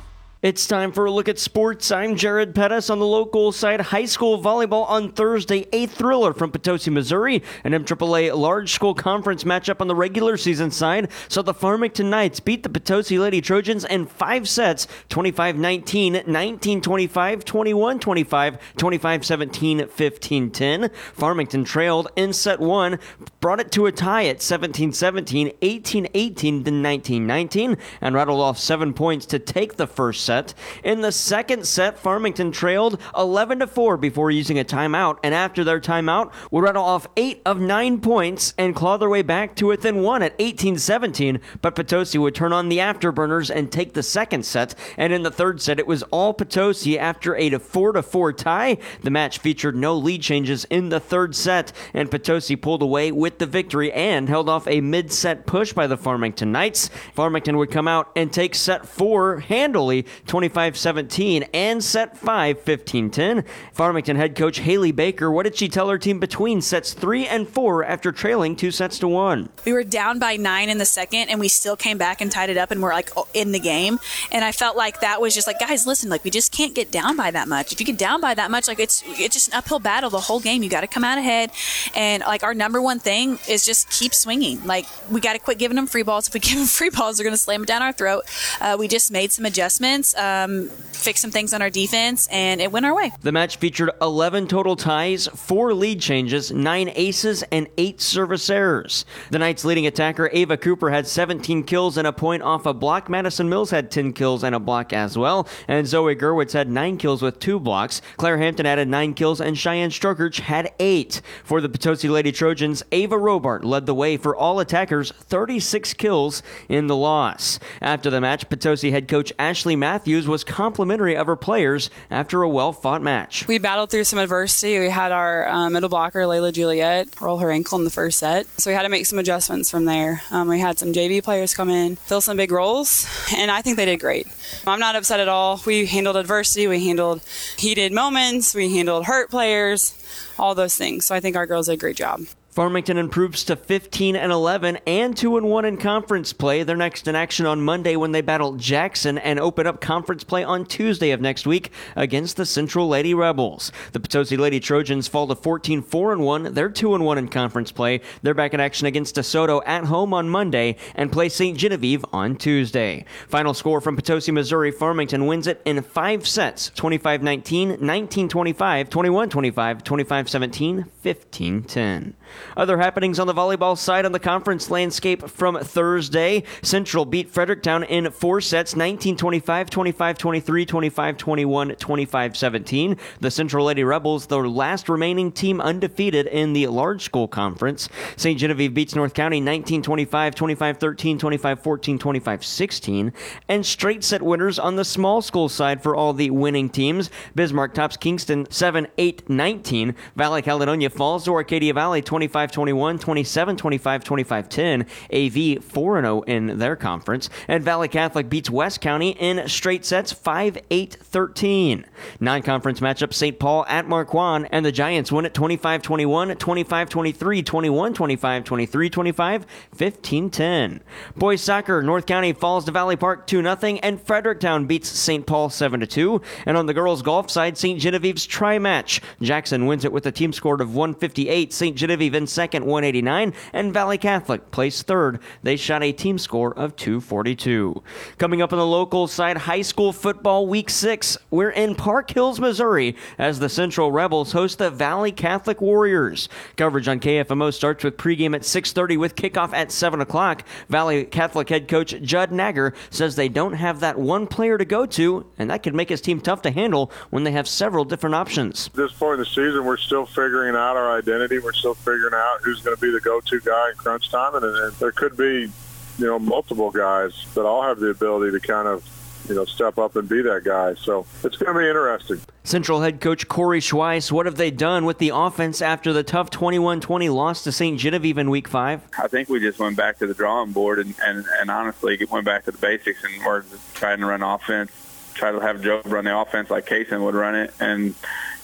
It's 0.47 0.69
time 0.69 0.93
for 0.93 1.07
a 1.07 1.11
look 1.11 1.29
at 1.29 1.41
sports. 1.41 1.91
I'm 1.91 2.15
Jared 2.15 2.55
Pettis 2.55 2.89
on 2.89 3.01
the 3.01 3.05
local 3.05 3.51
side. 3.51 3.81
High 3.81 4.05
school 4.05 4.41
volleyball 4.41 4.89
on 4.89 5.11
Thursday. 5.11 5.67
A 5.73 5.87
thriller 5.87 6.33
from 6.33 6.53
Potosi, 6.53 6.89
Missouri. 6.89 7.43
An 7.65 7.73
MAAA 7.73 8.33
large 8.33 8.71
school 8.71 8.95
conference 8.95 9.43
matchup 9.43 9.81
on 9.81 9.89
the 9.89 9.97
regular 9.97 10.37
season 10.37 10.71
side. 10.71 11.11
So 11.27 11.43
the 11.43 11.53
Farmington 11.53 12.11
Knights 12.11 12.39
beat 12.39 12.63
the 12.63 12.69
Potosi 12.69 13.19
Lady 13.19 13.41
Trojans 13.41 13.85
in 13.87 14.07
five 14.07 14.49
sets 14.49 14.87
25 15.09 15.57
19, 15.57 16.23
19 16.25 16.81
25, 16.81 17.45
21 17.45 17.99
25, 17.99 18.59
25 18.77 19.27
17, 19.27 19.89
15 19.89 20.51
10. 20.53 20.91
Farmington 21.13 21.65
trailed 21.65 22.09
in 22.15 22.33
set 22.33 22.61
one, 22.61 23.01
brought 23.41 23.59
it 23.59 23.73
to 23.73 23.87
a 23.87 23.91
tie 23.91 24.27
at 24.27 24.41
17 24.41 24.93
17, 24.93 25.51
18 25.61 26.07
18, 26.15 26.63
then 26.63 26.83
19 26.83 27.27
19, 27.27 27.77
and 28.01 28.15
rattled 28.15 28.41
off 28.41 28.57
seven 28.57 28.95
points 28.95 29.27
to 29.27 29.41
take 29.41 29.75
the 29.75 29.89
first 29.89 30.23
set 30.23 30.36
set. 30.37 30.55
In 30.85 31.01
the 31.01 31.13
second 31.13 31.67
set, 31.67 31.99
Farmington 31.99 32.53
trailed 32.53 33.01
11 33.17 33.61
to 33.61 33.67
4 33.67 33.97
before 33.97 34.31
using 34.31 34.59
a 34.59 34.65
timeout, 34.65 35.19
and 35.23 35.35
after 35.35 35.65
their 35.65 35.81
timeout, 35.81 36.33
would 36.51 36.63
rattle 36.63 36.85
off 36.85 37.09
8 37.17 37.43
of 37.47 37.61
9 37.61 38.01
points 38.01 38.53
and 38.59 38.75
claw 38.75 38.97
their 38.97 39.09
way 39.09 39.23
back 39.23 39.55
to 39.57 39.67
within 39.67 40.03
1 40.03 40.23
at 40.23 40.39
18-17, 40.39 41.41
but 41.63 41.75
Potosi 41.75 42.19
would 42.19 42.35
turn 42.35 42.53
on 42.53 42.69
the 42.69 42.79
afterburners 42.79 43.55
and 43.55 43.73
take 43.73 43.95
the 43.95 44.03
second 44.03 44.45
set, 44.45 44.75
and 44.97 45.13
in 45.13 45.23
the 45.23 45.31
third 45.31 45.61
set, 45.61 45.79
it 45.79 45.87
was 45.87 46.03
all 46.05 46.35
Potosi 46.35 46.99
after 46.99 47.35
a 47.37 47.57
4 47.59 47.93
to 47.93 48.03
4 48.03 48.33
tie. 48.33 48.77
The 49.03 49.11
match 49.11 49.39
featured 49.39 49.77
no 49.77 49.97
lead 49.97 50.23
changes 50.23 50.65
in 50.67 50.91
the 50.91 51.01
third 51.01 51.35
set, 51.35 51.73
and 51.95 52.11
Potosi 52.11 52.57
pulled 52.57 52.83
away 52.83 53.11
with 53.13 53.39
the 53.39 53.47
victory 53.47 53.93
and 53.93 54.29
held 54.29 54.49
off 54.49 54.69
a 54.69 54.81
mid-set 54.81 55.47
push 55.47 55.73
by 55.73 55.87
the 55.87 55.97
Farmington 55.97 56.53
Knights. 56.53 56.91
Farmington 57.15 57.57
would 57.57 57.71
come 57.71 57.89
out 57.89 58.11
and 58.17 58.33
take 58.33 58.55
set 58.55 58.87
4 58.87 59.41
handily 59.41 60.05
25 60.27 60.77
17 60.77 61.45
and 61.55 61.83
set 61.83 62.17
5 62.19 62.61
15 62.61 63.11
10. 63.11 63.45
Farmington 63.73 64.17
head 64.17 64.37
coach 64.37 64.59
Haley 64.59 64.93
Baker, 64.93 65.31
what 65.31 65.45
did 65.45 65.57
she 65.57 65.69
tell 65.69 65.89
her 65.89 65.99
team 65.99 66.19
between 66.19 66.61
sets 66.61 66.93
3 66.93 67.27
and 67.27 67.49
4 67.49 67.85
after 67.85 68.13
trailing 68.13 68.57
two 68.57 68.71
sets 68.71 68.99
to 68.99 69.09
1? 69.09 69.49
We 69.65 69.73
were 69.73 69.85
down 69.85 70.19
by 70.19 70.37
9 70.37 70.69
in 70.69 70.79
the 70.79 70.85
second 70.85 71.29
and 71.29 71.41
we 71.41 71.49
still 71.49 71.77
came 71.77 71.99
back 71.99 72.21
and 72.21 72.31
tied 72.31 72.51
it 72.51 72.57
up 72.57 72.71
and 72.71 72.83
we're 72.83 72.93
like 72.93 73.11
in 73.35 73.53
the 73.53 73.61
game. 73.61 73.99
And 74.31 74.45
I 74.45 74.53
felt 74.53 74.77
like 74.77 75.01
that 75.01 75.21
was 75.21 75.35
just 75.35 75.47
like, 75.47 75.59
guys, 75.59 75.87
listen, 75.87 76.11
like 76.11 76.25
we 76.25 76.31
just 76.31 76.53
can't 76.53 76.75
get 76.75 76.91
down 76.91 77.17
by 77.17 77.31
that 77.31 77.49
much. 77.49 77.73
If 77.73 77.81
you 77.81 77.87
get 77.87 77.99
down 77.99 78.21
by 78.21 78.35
that 78.35 78.51
much, 78.51 78.69
like 78.69 78.81
it's 78.81 79.03
it's 79.07 79.35
just 79.35 79.49
an 79.49 79.55
uphill 79.55 79.79
battle 79.79 80.11
the 80.11 80.21
whole 80.21 80.41
game. 80.41 80.63
You 80.63 80.69
got 80.69 80.81
to 80.81 80.87
come 80.87 81.05
out 81.05 81.19
ahead. 81.19 81.51
And 81.95 82.23
like 82.27 82.43
our 82.43 82.55
number 82.55 82.81
one 82.83 82.99
thing 82.99 83.39
is 83.49 83.65
just 83.65 83.91
keep 83.91 84.15
swinging. 84.15 84.65
Like 84.65 84.87
we 85.11 85.21
got 85.21 85.35
to 85.35 85.39
quit 85.39 85.59
giving 85.59 85.77
them 85.77 85.87
free 85.87 86.03
balls. 86.03 86.29
If 86.29 86.35
we 86.35 86.41
give 86.47 86.57
them 86.57 86.67
free 86.67 86.91
balls, 86.91 87.17
they're 87.17 87.25
going 87.25 87.35
to 87.35 87.43
slam 87.43 87.63
it 87.63 87.67
down 87.67 87.83
our 87.83 87.93
throat. 87.93 88.25
Uh, 88.61 88.77
we 88.79 88.89
just 88.89 89.11
made 89.11 89.33
some 89.33 89.45
adjustments 89.45 90.06
um, 90.15 90.69
fix 90.69 91.21
some 91.21 91.31
things 91.31 91.53
on 91.53 91.63
our 91.63 91.71
defense, 91.71 92.29
and 92.31 92.61
it 92.61 92.73
went 92.73 92.87
our 92.87 92.95
way. 92.95 93.13
The 93.23 93.33
match 93.33 93.57
featured 93.57 93.91
11 94.01 94.49
total 94.49 94.77
ties, 94.77 95.27
four 95.29 95.75
lead 95.75 96.01
changes, 96.01 96.51
nine 96.53 96.91
aces, 96.95 97.43
and 97.53 97.69
eight 97.79 98.01
service 98.01 98.51
errors. 98.51 99.05
The 99.31 99.39
Knights' 99.39 99.65
leading 99.65 99.87
attacker, 99.87 100.31
Ava 100.33 100.57
Cooper, 100.57 100.91
had 100.91 101.07
17 101.07 101.65
kills 101.65 101.97
and 101.97 102.07
a 102.07 102.13
point 102.13 102.43
off 102.43 102.67
a 102.67 102.75
block. 102.75 103.09
Madison 103.09 103.49
Mills 103.49 103.71
had 103.71 103.91
10 103.91 104.13
kills 104.13 104.45
and 104.45 104.55
a 104.55 104.61
block 104.61 104.93
as 104.93 105.17
well. 105.17 105.49
And 105.69 105.87
Zoe 105.87 106.15
Gerwitz 106.15 106.53
had 106.53 106.71
nine 106.71 106.97
kills 106.97 107.23
with 107.23 107.39
two 107.39 107.59
blocks. 107.59 108.03
Claire 108.17 108.39
Hampton 108.39 108.67
added 108.67 108.89
nine 108.89 109.15
kills, 109.15 109.41
and 109.41 109.57
Cheyenne 109.57 109.91
Strokerch 109.91 110.41
had 110.41 110.73
eight. 110.79 111.21
For 111.45 111.61
the 111.61 111.69
Potosi 111.69 112.09
Lady 112.09 112.33
Trojans, 112.33 112.83
Ava 112.93 113.17
Robart 113.17 113.65
led 113.65 113.87
the 113.87 113.95
way 113.95 114.17
for 114.17 114.35
all 114.35 114.61
attackers, 114.61 115.13
36 115.13 115.95
kills 115.95 116.43
in 116.69 116.87
the 116.87 116.97
loss. 116.97 117.59
After 117.81 118.11
the 118.11 118.21
match, 118.21 118.49
Potosi 118.49 118.91
head 118.91 119.09
coach 119.09 119.33
Ashley 119.39 119.77
Matthews 119.97 120.29
was 120.29 120.45
complimentary 120.45 121.17
of 121.17 121.27
her 121.27 121.37
players 121.37 121.89
after 122.11 122.43
a 122.43 122.49
well 122.51 122.75
fought 122.75 123.01
match. 123.01 123.49
We 123.49 123.57
battled 123.57 123.91
through 123.91 124.05
some 124.05 124.19
adversity. 124.19 124.79
We 124.79 124.91
had 124.91 125.11
our 125.11 125.49
um, 125.49 125.73
middle 125.73 125.89
blocker, 125.89 126.21
Layla 126.25 126.53
Juliet, 126.53 127.19
roll 127.19 127.39
her 127.39 127.51
ankle 127.51 127.79
in 127.79 127.85
the 127.85 127.91
first 127.91 128.19
set. 128.19 128.47
So 128.61 128.69
we 128.71 128.75
had 128.75 128.83
to 128.83 128.91
make 128.91 129.07
some 129.07 129.19
adjustments 129.19 129.71
from 129.71 129.87
there. 129.87 130.21
Um, 130.31 130.49
we 130.49 130.61
had 130.61 130.79
some 130.79 130.93
JV 130.93 131.25
players 131.25 131.55
come 131.55 131.71
in, 131.71 131.97
fill 131.97 132.21
some 132.21 132.37
big 132.37 132.53
roles, 132.53 133.09
and 133.35 133.51
I 133.51 133.63
think 133.63 133.79
they 133.79 133.87
did 133.87 134.01
great. 134.01 134.27
I'm 134.67 134.81
not 134.81 134.97
upset 134.97 135.19
at 135.19 135.29
all. 135.29 135.63
We 135.65 135.87
handled 135.87 136.19
adversity, 136.19 136.67
we 136.67 136.85
handled 136.85 137.23
heated 137.57 137.95
moments, 137.95 138.55
we 138.55 138.71
handled 138.71 139.07
hurt 139.07 139.31
players, 139.31 139.95
all 140.39 140.55
those 140.55 140.77
things. 140.77 141.07
So 141.07 141.15
I 141.15 141.21
think 141.21 141.37
our 141.37 141.47
girls 141.47 141.69
did 141.69 141.73
a 141.73 141.77
great 141.79 141.97
job. 141.97 142.27
Farmington 142.57 142.97
improves 142.97 143.45
to 143.45 143.55
15 143.55 144.17
and 144.17 144.33
11 144.33 144.79
and 144.87 145.15
2 145.15 145.37
and 145.37 145.51
1 145.51 145.67
in 145.67 145.77
conference 145.77 146.33
play. 146.33 146.63
They're 146.63 146.75
next 146.75 147.07
in 147.07 147.15
action 147.15 147.45
on 147.45 147.61
Monday 147.61 147.97
when 147.97 148.13
they 148.13 148.23
battle 148.23 148.55
Jackson 148.55 149.19
and 149.19 149.39
open 149.39 149.67
up 149.67 149.83
conference 149.83 150.25
play 150.25 150.43
on 150.43 150.65
Tuesday 150.65 151.11
of 151.11 151.21
next 151.21 151.47
week 151.47 151.71
against 151.97 152.39
the 152.39 152.47
Central 152.47 152.89
Lady 152.89 153.13
Rebels. 153.13 153.73
The 153.93 154.01
Potosi 154.01 154.39
Lady 154.39 154.59
Trojans 154.59 155.07
fall 155.07 155.27
to 155.27 155.35
14 155.35 155.83
4 155.83 156.13
and 156.15 156.23
1. 156.23 156.55
They're 156.55 156.71
2 156.71 156.95
and 156.95 157.05
1 157.05 157.19
in 157.19 157.29
conference 157.29 157.73
play. 157.73 158.01
They're 158.23 158.33
back 158.33 158.55
in 158.55 158.61
action 158.61 158.87
against 158.87 159.17
DeSoto 159.17 159.61
at 159.67 159.85
home 159.85 160.15
on 160.15 160.31
Monday 160.31 160.77
and 160.95 161.13
play 161.13 161.29
St. 161.29 161.59
Genevieve 161.59 162.07
on 162.11 162.37
Tuesday. 162.37 163.05
Final 163.29 163.53
score 163.53 163.83
from 163.83 163.97
Potosi, 163.97 164.33
Missouri. 164.33 164.71
Farmington 164.71 165.27
wins 165.27 165.47
it 165.47 165.61
in 165.67 165.83
5 165.83 166.27
sets 166.27 166.71
25 166.71 167.23
19, 167.23 167.77
19 167.83 168.29
25, 168.31 168.89
21 168.89 169.29
25, 169.29 169.85
25 169.85 170.31
17, 170.31 170.85
15 171.03 171.63
10. 171.65 172.15
Other 172.57 172.79
happenings 172.79 173.19
on 173.19 173.27
the 173.27 173.35
volleyball 173.35 173.77
side 173.77 174.05
on 174.05 174.13
the 174.13 174.19
conference 174.19 174.71
landscape 174.71 175.29
from 175.29 175.59
Thursday. 175.59 176.45
Central 176.63 177.05
beat 177.05 177.31
Fredericktown 177.31 177.85
in 177.85 178.11
four 178.11 178.41
sets 178.41 178.77
19 178.77 179.17
25, 179.17 179.71
25 179.71 180.19
23, 180.19 180.67
25 180.67 181.17
21, 181.17 181.75
25 181.77 182.37
17. 182.37 182.97
The 183.21 183.31
Central 183.31 183.67
Lady 183.67 183.85
Rebels, 183.85 184.27
the 184.27 184.39
last 184.39 184.89
remaining 184.89 185.33
team 185.33 185.61
undefeated 185.61 186.27
in 186.27 186.53
the 186.53 186.67
large 186.67 187.03
school 187.03 187.29
conference. 187.29 187.89
St. 188.17 188.39
Genevieve 188.39 188.75
beats 188.75 188.95
North 188.95 189.15
County 189.15 189.41
19 189.41 189.83
25, 189.83 190.35
25 190.35 190.79
13, 190.79 191.19
25 191.19 191.61
14, 191.61 191.99
25 191.99 192.45
16. 192.45 193.13
And 193.49 193.67
straight 193.67 194.05
set 194.05 194.23
winners 194.23 194.59
on 194.59 194.77
the 194.77 194.85
small 194.85 195.23
school 195.23 195.49
side 195.49 195.83
for 195.83 195.95
all 195.95 196.13
the 196.13 196.31
winning 196.31 196.69
teams. 196.69 197.11
Bismarck 197.35 197.75
tops 197.75 197.97
Kingston 197.97 198.47
7 198.51 198.87
8 198.99 199.29
19. 199.29 199.95
Valley 200.15 200.43
Caledonia 200.43 200.91
falls 200.91 201.25
to 201.25 201.33
Arcadia 201.33 201.75
Valley 201.75 202.03
25 202.17 202.51
21, 202.51 202.99
27 202.99 203.57
25, 203.59 204.05
25 204.05 204.49
10. 204.49 204.87
AV 205.13 205.63
4 205.63 206.01
0 206.01 206.23
in 206.23 206.59
their 206.59 206.75
conference. 206.75 207.29
And 207.47 207.63
Valley 207.63 207.89
Catholic 207.89 208.31
beats 208.31 208.49
West 208.49 208.81
County 208.81 209.11
in 209.11 209.47
straight 209.51 209.85
sets 209.85 210.13
5 210.13 210.57
8 210.71 210.95
13. 210.95 211.85
Non 212.19 212.41
conference 212.41 212.81
matchup 212.81 213.13
St. 213.13 213.39
Paul 213.39 213.67
at 213.69 213.87
Marquand, 213.87 214.49
and 214.51 214.65
the 214.65 214.73
Giants 214.73 215.13
win 215.13 215.27
at 215.27 215.35
25 215.35 215.83
21, 215.83 216.37
25 216.37 216.89
23, 216.89 217.43
21 217.43 217.93
25, 217.93 218.45
23 218.45 218.91
25, 218.91 219.47
15 219.75 220.31
10. 220.31 220.83
Boys 221.17 221.43
soccer, 221.43 221.83
North 221.83 222.07
County 222.07 222.33
falls 222.33 222.65
to 222.65 222.73
Valley 222.73 222.97
Park 222.97 223.27
2 223.27 223.43
0, 223.43 223.79
and 223.83 224.01
Fredericktown 224.01 224.65
beats 224.65 224.89
St. 224.89 225.27
Paul 225.27 225.51
7 225.51 225.87
2. 225.87 226.23
And 226.47 226.57
on 226.57 226.65
the 226.65 226.73
girls' 226.73 227.03
golf 227.03 227.31
side, 227.31 227.59
St. 227.59 227.79
Genevieve's 227.79 228.25
tri 228.25 228.59
match. 228.59 229.03
Jackson 229.21 229.67
wins 229.67 229.85
it 229.85 229.93
with 229.93 230.07
a 230.07 230.13
team 230.13 230.33
score 230.33 230.47
of 230.55 230.75
158, 230.75 231.53
St. 231.53 231.77
Genevieve 231.77 232.06
in 232.15 232.27
second, 232.27 232.65
189, 232.65 233.33
and 233.53 233.73
Valley 233.73 233.99
Catholic 233.99 234.51
placed 234.51 234.87
third. 234.87 235.21
They 235.43 235.57
shot 235.57 235.83
a 235.83 235.93
team 235.93 236.19
score 236.19 236.57
of 236.57 236.77
242. 236.77 237.83
Coming 238.19 238.43
up 238.43 238.53
on 238.53 238.59
the 238.59 238.67
local 238.67 239.07
side, 239.07 239.37
high 239.37 239.63
school 239.63 239.93
football 239.93 240.47
week 240.47 240.71
six. 240.71 241.19
We're 241.31 241.51
in 241.51 241.75
Park 241.75 242.11
Hills, 242.11 242.41
Missouri, 242.41 242.97
as 243.19 243.39
the 243.39 243.49
Central 243.49 243.93
Rebels 243.93 244.33
host 244.33 244.59
the 244.59 244.71
Valley 244.71 245.13
Catholic 245.13 245.61
Warriors. 245.61 246.29
Coverage 246.57 246.89
on 246.89 247.01
KFMO 247.01 247.53
starts 247.53 247.85
with 247.85 247.97
pregame 247.97 248.35
at 248.35 248.45
6:30 248.45 248.97
with 248.97 249.17
kickoff 249.17 249.53
at 249.53 249.73
7 249.73 250.01
o'clock. 250.01 250.45
Valley 250.69 251.05
Catholic 251.05 251.49
head 251.49 251.69
coach 251.69 251.95
Judd 252.03 252.31
Nagger 252.31 252.75
says 252.91 253.17
they 253.17 253.29
don't 253.29 253.55
have 253.55 253.81
that 253.81 253.99
one 253.99 254.27
player 254.27 254.59
to 254.59 254.65
go 254.65 254.87
to, 254.87 255.27
and 255.39 255.51
that 255.51 255.63
could 255.63 255.75
make 255.75 255.89
his 255.89 256.01
team 256.01 256.21
tough 256.21 256.43
to 256.43 256.51
handle 256.51 256.91
when 257.11 257.25
they 257.25 257.33
have 257.33 257.49
several 257.49 257.85
different 257.85 258.15
options. 258.15 258.67
At 258.69 258.75
this 258.75 258.93
point 258.93 259.15
in 259.15 259.21
the 259.21 259.27
season, 259.27 259.65
we're 259.65 259.77
still 259.77 260.07
figuring 260.07 260.55
out 260.55 260.77
our 260.77 260.97
identity. 260.97 261.39
We're 261.39 261.53
still 261.53 261.75
figuring 261.75 261.96
out 262.15 262.41
who's 262.43 262.61
going 262.61 262.77
to 262.77 262.81
be 262.81 262.91
the 262.91 263.01
go-to 263.01 263.41
guy 263.41 263.71
in 263.71 263.77
crunch 263.77 264.11
time, 264.11 264.35
and, 264.35 264.45
and 264.45 264.73
there 264.75 264.93
could 264.93 265.17
be, 265.17 265.51
you 265.99 266.07
know, 266.07 266.19
multiple 266.19 266.71
guys 266.71 267.13
that 267.35 267.45
all 267.45 267.63
have 267.63 267.79
the 267.79 267.89
ability 267.89 268.39
to 268.39 268.47
kind 268.47 268.69
of, 268.69 268.85
you 269.29 269.35
know, 269.35 269.45
step 269.45 269.79
up 269.79 269.97
and 269.97 270.09
be 270.09 270.23
that 270.23 270.45
guy. 270.45 270.75
So 270.75 271.07
it's 271.25 271.37
going 271.37 271.55
to 271.55 271.61
be 271.61 271.67
interesting. 271.67 272.21
Central 272.45 272.81
head 272.81 273.01
coach 273.01 273.27
Corey 273.27 273.61
Schweiss, 273.61 274.13
what 274.13 274.25
have 274.27 274.37
they 274.37 274.53
done 274.53 274.85
with 274.85 274.99
the 274.99 275.11
offense 275.13 275.61
after 275.61 275.93
the 275.93 276.05
tough 276.05 276.31
21-20 276.31 277.13
loss 277.13 277.43
to 277.43 277.51
St. 277.51 277.79
Genevieve 277.79 278.19
in 278.19 278.31
Week 278.31 278.47
Five? 278.47 278.83
I 279.03 279.09
think 279.09 279.29
we 279.29 279.41
just 279.41 279.59
went 279.59 279.77
back 279.77 279.99
to 279.99 280.07
the 280.07 280.15
drawing 280.15 280.53
board 280.53 280.79
and, 280.79 280.95
and, 281.05 281.25
and 281.41 281.51
honestly 281.51 281.99
went 282.09 282.25
back 282.25 282.45
to 282.45 282.53
the 282.53 282.59
basics 282.59 283.03
and 283.03 283.25
we're 283.25 283.43
trying 283.75 283.99
to 283.99 284.07
run 284.07 284.23
offense, 284.23 284.71
try 285.17 285.33
to 285.33 285.41
have 285.41 285.63
Joe 285.63 285.83
run 285.85 286.05
the 286.05 286.17
offense 286.17 286.51
like 286.51 286.67
Kaysen 286.67 287.03
would 287.03 287.15
run 287.15 287.35
it, 287.35 287.53
and 287.61 287.95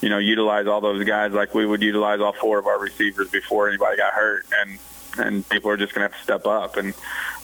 you 0.00 0.08
know 0.08 0.18
utilize 0.18 0.66
all 0.66 0.80
those 0.80 1.04
guys 1.04 1.32
like 1.32 1.54
we 1.54 1.66
would 1.66 1.82
utilize 1.82 2.20
all 2.20 2.32
four 2.32 2.58
of 2.58 2.66
our 2.66 2.78
receivers 2.78 3.30
before 3.30 3.68
anybody 3.68 3.96
got 3.96 4.12
hurt, 4.12 4.46
and 4.60 4.78
and 5.18 5.48
people 5.48 5.70
are 5.70 5.76
just 5.76 5.94
going 5.94 6.08
to 6.08 6.12
have 6.12 6.18
to 6.18 6.24
step 6.24 6.46
up, 6.46 6.76
and 6.76 6.94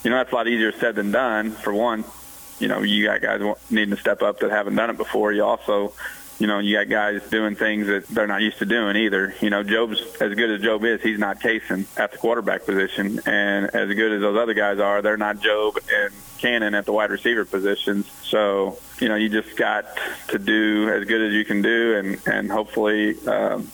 you 0.03 0.11
know 0.11 0.17
that's 0.17 0.33
a 0.33 0.35
lot 0.35 0.49
easier 0.49 0.73
said 0.73 0.95
than 0.95 1.11
done. 1.11 1.51
For 1.51 1.73
one, 1.73 2.05
you 2.59 2.69
know 2.69 2.83
you 2.83 3.05
got 3.05 3.21
guys 3.21 3.41
needing 3.71 3.95
to 3.95 4.01
step 4.01 4.23
up 4.23 4.41
that 4.41 4.51
haven't 4.51 4.77
done 4.77 4.91
it 4.91 4.97
before. 4.97 5.33
You 5.33 5.45
also 5.45 5.93
you 6.39 6.47
know, 6.47 6.61
you 6.61 6.77
got 6.77 6.89
guys 6.89 7.29
doing 7.31 7.57
things 7.57 7.89
that 7.89 8.07
they're 8.09 8.27
not 8.27 8.43
used 8.43 8.59
to 8.59 8.67
doing 8.67 8.97
either. 8.97 9.35
You 9.41 9.51
know, 9.51 9.63
Job's 9.63 10.01
as 10.21 10.35
good 10.35 10.51
as 10.51 10.63
Job 10.63 10.85
is, 10.85 11.03
he's 11.03 11.19
not 11.19 11.41
Kaysen 11.41 11.87
at 11.99 12.13
the 12.13 12.19
quarterback 12.19 12.65
position, 12.65 13.21
and 13.27 13.67
as 13.75 13.93
good 13.95 14.13
as 14.13 14.21
those 14.21 14.39
other 14.39 14.55
guys 14.55 14.79
are, 14.79 15.03
they're 15.03 15.17
not 15.17 15.41
Job 15.41 15.79
and 15.93 16.13
Cannon 16.39 16.75
at 16.75 16.85
the 16.85 16.93
wide 16.93 17.11
receiver 17.11 17.45
positions. 17.45 18.11
So, 18.23 18.79
you 19.01 19.09
know, 19.09 19.17
you 19.17 19.29
just 19.29 19.57
got 19.57 19.87
to 20.29 20.39
do 20.39 20.89
as 20.91 21.05
good 21.05 21.23
as 21.23 21.33
you 21.33 21.45
can 21.45 21.63
do, 21.63 21.97
and 21.97 22.21
and 22.27 22.51
hopefully. 22.51 23.17
Um, 23.27 23.71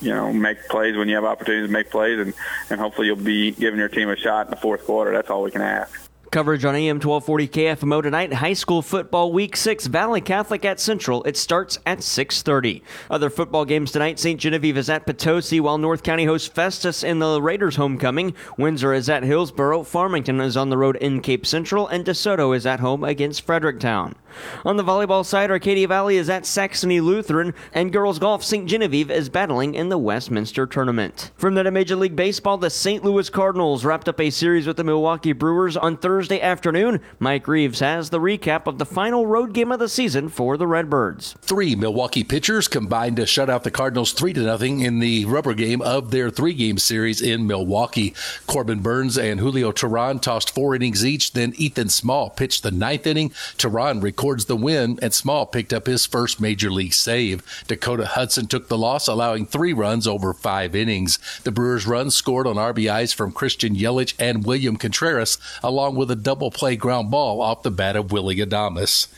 you 0.00 0.10
know, 0.10 0.32
make 0.32 0.68
plays 0.68 0.96
when 0.96 1.08
you 1.08 1.16
have 1.16 1.24
opportunities 1.24 1.66
to 1.66 1.72
make 1.72 1.90
plays, 1.90 2.20
and, 2.20 2.32
and 2.70 2.80
hopefully 2.80 3.08
you'll 3.08 3.16
be 3.16 3.50
giving 3.50 3.80
your 3.80 3.88
team 3.88 4.08
a 4.08 4.16
shot 4.16 4.46
in 4.46 4.50
the 4.50 4.56
fourth 4.56 4.84
quarter. 4.84 5.10
That's 5.10 5.30
all 5.30 5.42
we 5.42 5.50
can 5.50 5.62
ask. 5.62 6.08
Coverage 6.34 6.64
on 6.64 6.74
AM 6.74 6.96
1240 6.96 7.46
KFMO 7.46 8.02
tonight. 8.02 8.32
High 8.32 8.54
school 8.54 8.82
football 8.82 9.32
week 9.32 9.56
six. 9.56 9.86
Valley 9.86 10.20
Catholic 10.20 10.64
at 10.64 10.80
Central. 10.80 11.22
It 11.22 11.36
starts 11.36 11.78
at 11.86 12.02
6:30. 12.02 12.82
Other 13.08 13.30
football 13.30 13.64
games 13.64 13.92
tonight. 13.92 14.18
St. 14.18 14.40
Genevieve 14.40 14.76
is 14.76 14.90
at 14.90 15.06
Potosi, 15.06 15.60
while 15.60 15.78
North 15.78 16.02
County 16.02 16.24
hosts 16.24 16.48
Festus 16.48 17.04
in 17.04 17.20
the 17.20 17.40
Raiders' 17.40 17.76
homecoming. 17.76 18.34
Windsor 18.58 18.92
is 18.92 19.08
at 19.08 19.22
Hillsboro. 19.22 19.84
Farmington 19.84 20.40
is 20.40 20.56
on 20.56 20.70
the 20.70 20.76
road 20.76 20.96
in 20.96 21.20
Cape 21.20 21.46
Central, 21.46 21.86
and 21.86 22.04
DeSoto 22.04 22.52
is 22.52 22.66
at 22.66 22.80
home 22.80 23.04
against 23.04 23.46
Fredericktown. 23.46 24.16
On 24.64 24.76
the 24.76 24.84
volleyball 24.84 25.24
side, 25.24 25.50
Arcadia 25.50 25.88
Valley 25.88 26.16
is 26.16 26.30
at 26.30 26.46
Saxony 26.46 27.00
Lutheran, 27.00 27.54
and 27.72 27.92
girls 27.92 28.18
golf 28.18 28.42
St. 28.44 28.66
Genevieve 28.66 29.10
is 29.10 29.28
battling 29.28 29.74
in 29.74 29.88
the 29.88 29.98
Westminster 29.98 30.66
tournament. 30.66 31.30
From 31.36 31.54
the 31.54 31.70
Major 31.70 31.96
League 31.96 32.16
Baseball, 32.16 32.58
the 32.58 32.70
St. 32.70 33.04
Louis 33.04 33.30
Cardinals 33.30 33.84
wrapped 33.84 34.08
up 34.08 34.20
a 34.20 34.30
series 34.30 34.66
with 34.66 34.76
the 34.76 34.84
Milwaukee 34.84 35.32
Brewers 35.32 35.76
on 35.76 35.96
Thursday 35.96 36.40
afternoon. 36.40 37.00
Mike 37.18 37.48
Reeves 37.48 37.80
has 37.80 38.10
the 38.10 38.20
recap 38.20 38.66
of 38.66 38.78
the 38.78 38.86
final 38.86 39.26
road 39.26 39.52
game 39.52 39.72
of 39.72 39.78
the 39.78 39.88
season 39.88 40.28
for 40.28 40.56
the 40.56 40.66
Redbirds. 40.66 41.34
Three 41.40 41.74
Milwaukee 41.74 42.24
pitchers 42.24 42.68
combined 42.68 43.16
to 43.16 43.26
shut 43.26 43.48
out 43.48 43.64
the 43.64 43.70
Cardinals 43.70 44.12
3 44.12 44.32
to 44.34 44.40
nothing 44.40 44.80
in 44.80 44.98
the 44.98 45.24
rubber 45.24 45.54
game 45.54 45.80
of 45.82 46.10
their 46.10 46.30
three 46.30 46.54
game 46.54 46.78
series 46.78 47.22
in 47.22 47.46
Milwaukee. 47.46 48.14
Corbin 48.46 48.80
Burnes 48.80 49.16
and 49.16 49.40
Julio 49.40 49.72
Teheran 49.72 50.20
tossed 50.20 50.54
four 50.54 50.74
innings 50.74 51.04
each, 51.04 51.32
then 51.32 51.54
Ethan 51.56 51.88
Small 51.88 52.30
pitched 52.30 52.62
the 52.62 52.70
ninth 52.70 53.06
inning. 53.06 53.30
Teheran 53.56 54.02
recorded 54.02 54.23
records 54.24 54.46
the 54.46 54.56
win, 54.56 54.98
and 55.02 55.12
Small 55.12 55.44
picked 55.44 55.70
up 55.74 55.86
his 55.86 56.06
first 56.06 56.40
major 56.40 56.70
league 56.70 56.94
save. 56.94 57.42
Dakota 57.68 58.06
Hudson 58.06 58.46
took 58.46 58.68
the 58.68 58.78
loss, 58.78 59.06
allowing 59.06 59.44
three 59.44 59.74
runs 59.74 60.06
over 60.06 60.32
five 60.32 60.74
innings. 60.74 61.18
The 61.42 61.52
Brewers' 61.52 61.86
runs 61.86 62.16
scored 62.16 62.46
on 62.46 62.56
RBIs 62.56 63.14
from 63.14 63.32
Christian 63.32 63.76
Yelich 63.76 64.14
and 64.18 64.46
William 64.46 64.78
Contreras, 64.78 65.36
along 65.62 65.96
with 65.96 66.10
a 66.10 66.16
double 66.16 66.50
play 66.50 66.74
ground 66.74 67.10
ball 67.10 67.42
off 67.42 67.64
the 67.64 67.70
bat 67.70 67.96
of 67.96 68.12
Willie 68.12 68.36
Adames. 68.36 69.08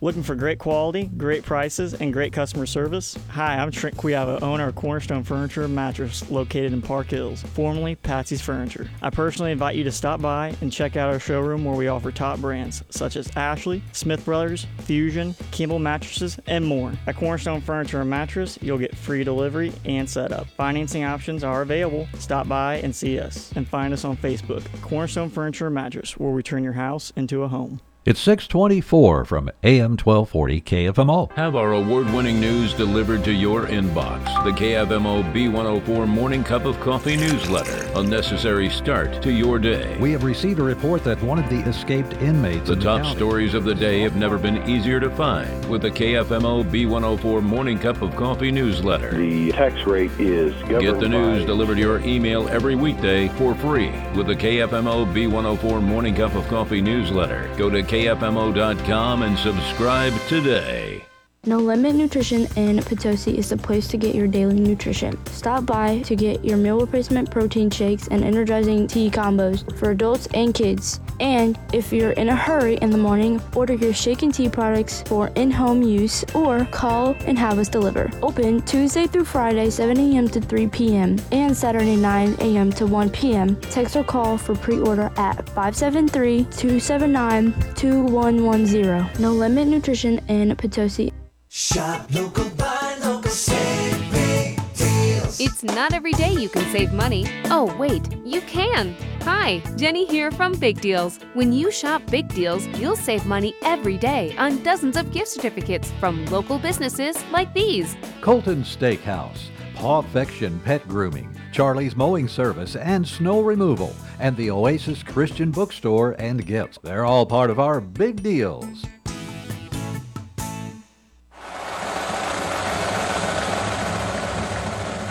Looking 0.00 0.22
for 0.22 0.36
great 0.36 0.60
quality, 0.60 1.06
great 1.16 1.42
prices, 1.42 1.92
and 1.92 2.12
great 2.12 2.32
customer 2.32 2.66
service? 2.66 3.18
Hi, 3.30 3.58
I'm 3.58 3.72
Trent 3.72 3.96
Quiava, 3.96 4.40
owner 4.42 4.68
of 4.68 4.76
Cornerstone 4.76 5.24
Furniture 5.24 5.64
and 5.64 5.74
Mattress 5.74 6.30
located 6.30 6.72
in 6.72 6.80
Park 6.80 7.08
Hills, 7.08 7.42
formerly 7.42 7.96
Patsy's 7.96 8.40
Furniture. 8.40 8.88
I 9.02 9.10
personally 9.10 9.50
invite 9.50 9.74
you 9.74 9.82
to 9.82 9.90
stop 9.90 10.20
by 10.20 10.54
and 10.60 10.70
check 10.70 10.96
out 10.96 11.12
our 11.12 11.18
showroom 11.18 11.64
where 11.64 11.74
we 11.74 11.88
offer 11.88 12.12
top 12.12 12.38
brands 12.38 12.84
such 12.90 13.16
as 13.16 13.28
Ashley, 13.36 13.82
Smith 13.90 14.24
Brothers, 14.24 14.68
Fusion, 14.82 15.34
Kimball 15.50 15.80
Mattresses, 15.80 16.38
and 16.46 16.64
more. 16.64 16.92
At 17.08 17.16
Cornerstone 17.16 17.60
Furniture 17.60 18.00
and 18.00 18.10
Mattress, 18.10 18.56
you'll 18.62 18.78
get 18.78 18.96
free 18.96 19.24
delivery 19.24 19.72
and 19.84 20.08
setup. 20.08 20.46
Financing 20.50 21.02
options 21.02 21.42
are 21.42 21.62
available. 21.62 22.06
Stop 22.20 22.46
by 22.46 22.76
and 22.76 22.94
see 22.94 23.18
us 23.18 23.50
and 23.56 23.66
find 23.66 23.92
us 23.92 24.04
on 24.04 24.16
Facebook, 24.16 24.64
Cornerstone 24.80 25.28
Furniture 25.28 25.66
and 25.66 25.74
Mattress, 25.74 26.16
where 26.16 26.30
we 26.30 26.44
turn 26.44 26.62
your 26.62 26.74
house 26.74 27.12
into 27.16 27.42
a 27.42 27.48
home. 27.48 27.80
It's 28.08 28.20
624 28.20 29.26
from 29.26 29.50
AM 29.62 29.90
1240 29.98 30.60
KFMO. 30.62 31.30
Have 31.32 31.54
our 31.54 31.72
award 31.74 32.06
winning 32.14 32.40
news 32.40 32.72
delivered 32.72 33.22
to 33.24 33.32
your 33.32 33.66
inbox. 33.66 34.24
The 34.44 34.50
KFMO 34.52 35.22
B104 35.34 36.08
Morning 36.08 36.42
Cup 36.42 36.64
of 36.64 36.80
Coffee 36.80 37.18
newsletter. 37.18 37.86
A 38.00 38.02
necessary 38.02 38.70
start 38.70 39.20
to 39.20 39.30
your 39.30 39.58
day. 39.58 39.98
We 40.00 40.10
have 40.12 40.24
received 40.24 40.58
a 40.58 40.62
report 40.62 41.04
that 41.04 41.22
one 41.22 41.38
of 41.38 41.50
the 41.50 41.58
escaped 41.68 42.14
inmates 42.14 42.68
The 42.68 42.72
in 42.72 42.80
top 42.80 43.02
county- 43.02 43.14
stories 43.16 43.52
of 43.52 43.64
the 43.64 43.74
day 43.74 44.00
have 44.00 44.16
never 44.16 44.38
been 44.38 44.66
easier 44.66 45.00
to 45.00 45.10
find 45.10 45.68
with 45.68 45.82
the 45.82 45.90
KFMO 45.90 46.62
B104 46.64 47.42
Morning 47.42 47.78
Cup 47.78 48.00
of 48.00 48.16
Coffee 48.16 48.50
newsletter. 48.50 49.10
The 49.18 49.52
tax 49.52 49.86
rate 49.86 50.12
is 50.18 50.54
governed 50.62 50.80
Get 50.80 50.98
the 51.00 51.10
news 51.10 51.40
by- 51.42 51.46
delivered 51.46 51.74
to 51.74 51.80
your 51.82 52.00
email 52.00 52.48
every 52.48 52.74
weekday 52.74 53.28
for 53.36 53.54
free 53.56 53.92
with 54.16 54.28
the 54.28 54.34
KFMO 54.36 55.04
B104 55.12 55.82
Morning 55.82 56.14
Cup 56.14 56.34
of 56.34 56.48
Coffee 56.48 56.80
newsletter. 56.80 57.50
Go 57.58 57.68
to 57.68 57.82
KFMO.com 57.98 59.22
and 59.22 59.36
subscribe 59.36 60.14
today. 60.28 61.04
No 61.46 61.58
Limit 61.58 61.96
Nutrition 61.96 62.46
in 62.54 62.78
Potosi 62.78 63.36
is 63.36 63.48
the 63.48 63.56
place 63.56 63.88
to 63.88 63.96
get 63.96 64.14
your 64.14 64.28
daily 64.28 64.60
nutrition. 64.60 65.18
Stop 65.26 65.66
by 65.66 65.98
to 66.02 66.14
get 66.14 66.44
your 66.44 66.58
meal 66.58 66.78
replacement 66.78 67.28
protein 67.28 67.70
shakes 67.70 68.06
and 68.06 68.22
energizing 68.22 68.86
tea 68.86 69.10
combos 69.10 69.76
for 69.78 69.90
adults 69.90 70.28
and 70.32 70.54
kids. 70.54 71.00
And 71.20 71.58
if 71.72 71.92
you're 71.92 72.12
in 72.12 72.28
a 72.28 72.36
hurry 72.36 72.76
in 72.76 72.90
the 72.90 72.98
morning, 72.98 73.40
order 73.54 73.74
your 73.74 73.92
shake 73.92 74.22
and 74.22 74.32
tea 74.32 74.48
products 74.48 75.02
for 75.02 75.28
in 75.34 75.50
home 75.50 75.82
use 75.82 76.24
or 76.34 76.64
call 76.66 77.16
and 77.26 77.38
have 77.38 77.58
us 77.58 77.68
deliver. 77.68 78.10
Open 78.22 78.62
Tuesday 78.62 79.06
through 79.06 79.24
Friday, 79.24 79.70
7 79.70 79.98
a.m. 79.98 80.28
to 80.28 80.40
3 80.40 80.66
p.m. 80.68 81.16
and 81.32 81.56
Saturday, 81.56 81.96
9 81.96 82.36
a.m. 82.40 82.72
to 82.72 82.86
1 82.86 83.10
p.m. 83.10 83.56
Text 83.62 83.96
or 83.96 84.04
call 84.04 84.38
for 84.38 84.54
pre 84.54 84.78
order 84.78 85.10
at 85.16 85.46
573 85.50 86.44
279 86.44 87.52
2110. 87.74 89.20
No 89.20 89.32
Limit 89.32 89.68
Nutrition 89.68 90.18
in 90.28 90.54
Potosi. 90.56 91.12
Shop 91.48 92.06
local, 92.14 92.48
buy 92.50 92.96
local, 93.02 93.30
save 93.30 94.12
big 94.12 94.60
deals. 94.74 95.40
It's 95.40 95.62
not 95.62 95.94
every 95.94 96.12
day 96.12 96.32
you 96.32 96.48
can 96.48 96.70
save 96.70 96.92
money. 96.92 97.26
Oh, 97.46 97.74
wait, 97.78 98.02
you 98.24 98.42
can. 98.42 98.94
Hi, 99.30 99.58
Jenny 99.76 100.06
here 100.06 100.30
from 100.30 100.54
Big 100.54 100.80
Deals. 100.80 101.18
When 101.34 101.52
you 101.52 101.70
shop 101.70 102.00
Big 102.10 102.28
Deals, 102.28 102.66
you'll 102.80 102.96
save 102.96 103.26
money 103.26 103.54
every 103.60 103.98
day 103.98 104.34
on 104.38 104.62
dozens 104.62 104.96
of 104.96 105.12
gift 105.12 105.28
certificates 105.28 105.90
from 106.00 106.24
local 106.26 106.58
businesses 106.58 107.22
like 107.30 107.52
these. 107.52 107.94
Colton 108.22 108.62
Steakhouse, 108.62 109.50
Paw 109.74 109.98
Affection 109.98 110.58
Pet 110.60 110.88
Grooming, 110.88 111.38
Charlie's 111.52 111.94
Mowing 111.94 112.26
Service, 112.26 112.74
and 112.74 113.06
Snow 113.06 113.42
Removal, 113.42 113.94
and 114.18 114.34
the 114.34 114.50
Oasis 114.50 115.02
Christian 115.02 115.50
Bookstore 115.50 116.16
and 116.18 116.46
Gifts. 116.46 116.78
They're 116.82 117.04
all 117.04 117.26
part 117.26 117.50
of 117.50 117.60
our 117.60 117.82
big 117.82 118.22
deals. 118.22 118.86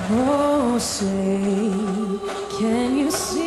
Oh, 0.10 0.80
say, 0.80 2.58
can 2.58 2.98
you 2.98 3.12
see 3.12 3.47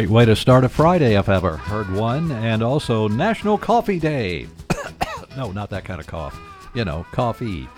Great 0.00 0.08
way 0.08 0.24
to 0.24 0.34
start 0.34 0.64
a 0.64 0.68
Friday 0.70 1.18
if 1.18 1.28
ever 1.28 1.58
heard 1.58 1.92
one. 1.92 2.32
And 2.32 2.62
also 2.62 3.06
National 3.06 3.58
Coffee 3.58 3.98
Day. 3.98 4.48
no, 5.36 5.52
not 5.52 5.68
that 5.68 5.84
kind 5.84 6.00
of 6.00 6.06
cough. 6.06 6.40
You 6.74 6.86
know, 6.86 7.04
coffee. 7.12 7.68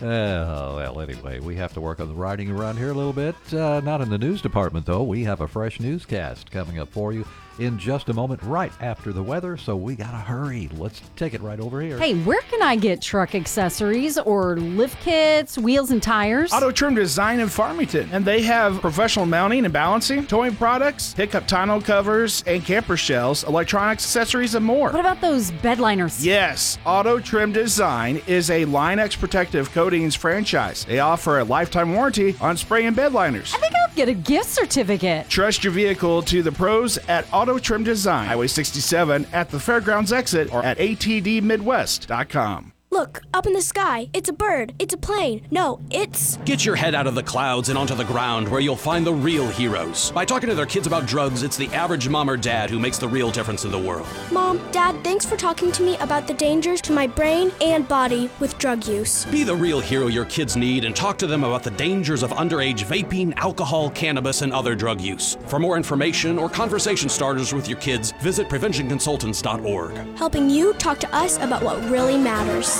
Uh, 0.00 0.72
well, 0.74 1.02
anyway, 1.02 1.38
we 1.38 1.56
have 1.56 1.74
to 1.74 1.80
work 1.82 2.00
on 2.00 2.08
the 2.08 2.14
writing 2.14 2.50
around 2.50 2.78
here 2.78 2.88
a 2.88 2.94
little 2.94 3.12
bit. 3.12 3.34
Uh, 3.52 3.82
not 3.84 4.00
in 4.00 4.08
the 4.08 4.16
news 4.16 4.40
department, 4.40 4.86
though. 4.86 5.02
We 5.02 5.22
have 5.24 5.42
a 5.42 5.46
fresh 5.46 5.80
newscast 5.80 6.50
coming 6.50 6.78
up 6.78 6.88
for 6.88 7.12
you 7.12 7.26
in 7.60 7.78
just 7.78 8.08
a 8.08 8.14
moment, 8.14 8.42
right 8.42 8.72
after 8.80 9.12
the 9.12 9.22
weather. 9.22 9.56
So 9.56 9.76
we 9.76 9.94
got 9.94 10.10
to 10.10 10.16
hurry. 10.16 10.68
Let's 10.76 11.02
take 11.16 11.34
it 11.34 11.40
right 11.40 11.60
over 11.60 11.80
here. 11.80 11.98
Hey, 11.98 12.14
where 12.14 12.40
can 12.42 12.62
I 12.62 12.76
get 12.76 13.00
truck 13.02 13.34
accessories 13.34 14.18
or 14.18 14.56
lift 14.56 15.00
kits, 15.02 15.58
wheels 15.58 15.90
and 15.90 16.02
tires? 16.02 16.52
Auto 16.52 16.70
Trim 16.70 16.94
Design 16.94 17.40
in 17.40 17.48
Farmington, 17.48 18.08
and 18.12 18.24
they 18.24 18.42
have 18.42 18.80
professional 18.80 19.26
mounting 19.26 19.64
and 19.64 19.72
balancing, 19.72 20.26
towing 20.26 20.56
products, 20.56 21.14
pickup 21.14 21.46
tonneau 21.46 21.80
covers, 21.80 22.42
and 22.46 22.64
camper 22.64 22.96
shells, 22.96 23.44
electronics, 23.44 24.04
accessories, 24.04 24.54
and 24.54 24.64
more. 24.64 24.90
What 24.90 25.00
about 25.00 25.20
those 25.20 25.50
bedliners? 25.50 26.24
Yes, 26.24 26.78
Auto 26.86 27.18
Trim 27.18 27.52
Design 27.52 28.20
is 28.26 28.50
a 28.50 28.64
Line-X 28.64 29.16
Protective 29.16 29.70
Coatings 29.72 30.14
franchise. 30.14 30.84
They 30.84 31.00
offer 31.00 31.38
a 31.38 31.44
lifetime 31.44 31.94
warranty 31.94 32.34
on 32.40 32.56
spray 32.56 32.86
and 32.86 32.96
bed 32.96 33.12
liners. 33.12 33.52
I 33.54 33.58
think 33.58 33.74
I'll 33.74 33.94
get 33.94 34.08
a 34.08 34.14
gift 34.14 34.48
certificate. 34.48 35.28
Trust 35.28 35.64
your 35.64 35.72
vehicle 35.72 36.22
to 36.22 36.42
the 36.42 36.52
pros 36.52 36.98
at 37.08 37.26
Auto 37.32 37.49
Trim 37.58 37.82
Design, 37.84 38.26
Highway 38.28 38.46
67 38.46 39.26
at 39.32 39.50
the 39.50 39.58
Fairgrounds 39.58 40.12
exit 40.12 40.52
or 40.52 40.62
at 40.62 40.78
atdmidwest.com. 40.78 42.72
Look. 42.92 43.22
Up 43.32 43.46
in 43.46 43.52
the 43.52 43.62
sky. 43.62 44.08
It's 44.12 44.28
a 44.28 44.32
bird. 44.32 44.74
It's 44.80 44.92
a 44.92 44.98
plane. 44.98 45.46
No, 45.50 45.80
it's. 45.90 46.36
Get 46.38 46.64
your 46.64 46.74
head 46.74 46.94
out 46.94 47.06
of 47.06 47.14
the 47.14 47.22
clouds 47.22 47.68
and 47.68 47.78
onto 47.78 47.94
the 47.94 48.04
ground 48.04 48.48
where 48.48 48.60
you'll 48.60 48.76
find 48.76 49.06
the 49.06 49.14
real 49.14 49.46
heroes. 49.46 50.10
By 50.10 50.24
talking 50.24 50.48
to 50.48 50.54
their 50.54 50.66
kids 50.66 50.88
about 50.88 51.06
drugs, 51.06 51.44
it's 51.44 51.56
the 51.56 51.68
average 51.68 52.08
mom 52.08 52.28
or 52.28 52.36
dad 52.36 52.68
who 52.68 52.80
makes 52.80 52.98
the 52.98 53.06
real 53.08 53.30
difference 53.30 53.64
in 53.64 53.70
the 53.70 53.78
world. 53.78 54.06
Mom, 54.32 54.60
Dad, 54.72 55.02
thanks 55.04 55.24
for 55.24 55.36
talking 55.36 55.70
to 55.72 55.82
me 55.82 55.96
about 55.98 56.26
the 56.26 56.34
dangers 56.34 56.80
to 56.82 56.92
my 56.92 57.06
brain 57.06 57.52
and 57.60 57.86
body 57.86 58.28
with 58.40 58.58
drug 58.58 58.86
use. 58.86 59.24
Be 59.26 59.44
the 59.44 59.54
real 59.54 59.80
hero 59.80 60.08
your 60.08 60.24
kids 60.24 60.56
need 60.56 60.84
and 60.84 60.94
talk 60.94 61.16
to 61.18 61.26
them 61.28 61.44
about 61.44 61.62
the 61.62 61.70
dangers 61.70 62.22
of 62.24 62.32
underage 62.32 62.84
vaping, 62.84 63.32
alcohol, 63.36 63.90
cannabis, 63.90 64.42
and 64.42 64.52
other 64.52 64.74
drug 64.74 65.00
use. 65.00 65.38
For 65.46 65.58
more 65.58 65.76
information 65.76 66.38
or 66.38 66.50
conversation 66.50 67.08
starters 67.08 67.54
with 67.54 67.68
your 67.68 67.78
kids, 67.78 68.12
visit 68.20 68.48
preventionconsultants.org. 68.48 70.18
Helping 70.18 70.50
you 70.50 70.72
talk 70.74 70.98
to 70.98 71.14
us 71.14 71.38
about 71.38 71.62
what 71.62 71.80
really 71.88 72.18
matters. 72.18 72.79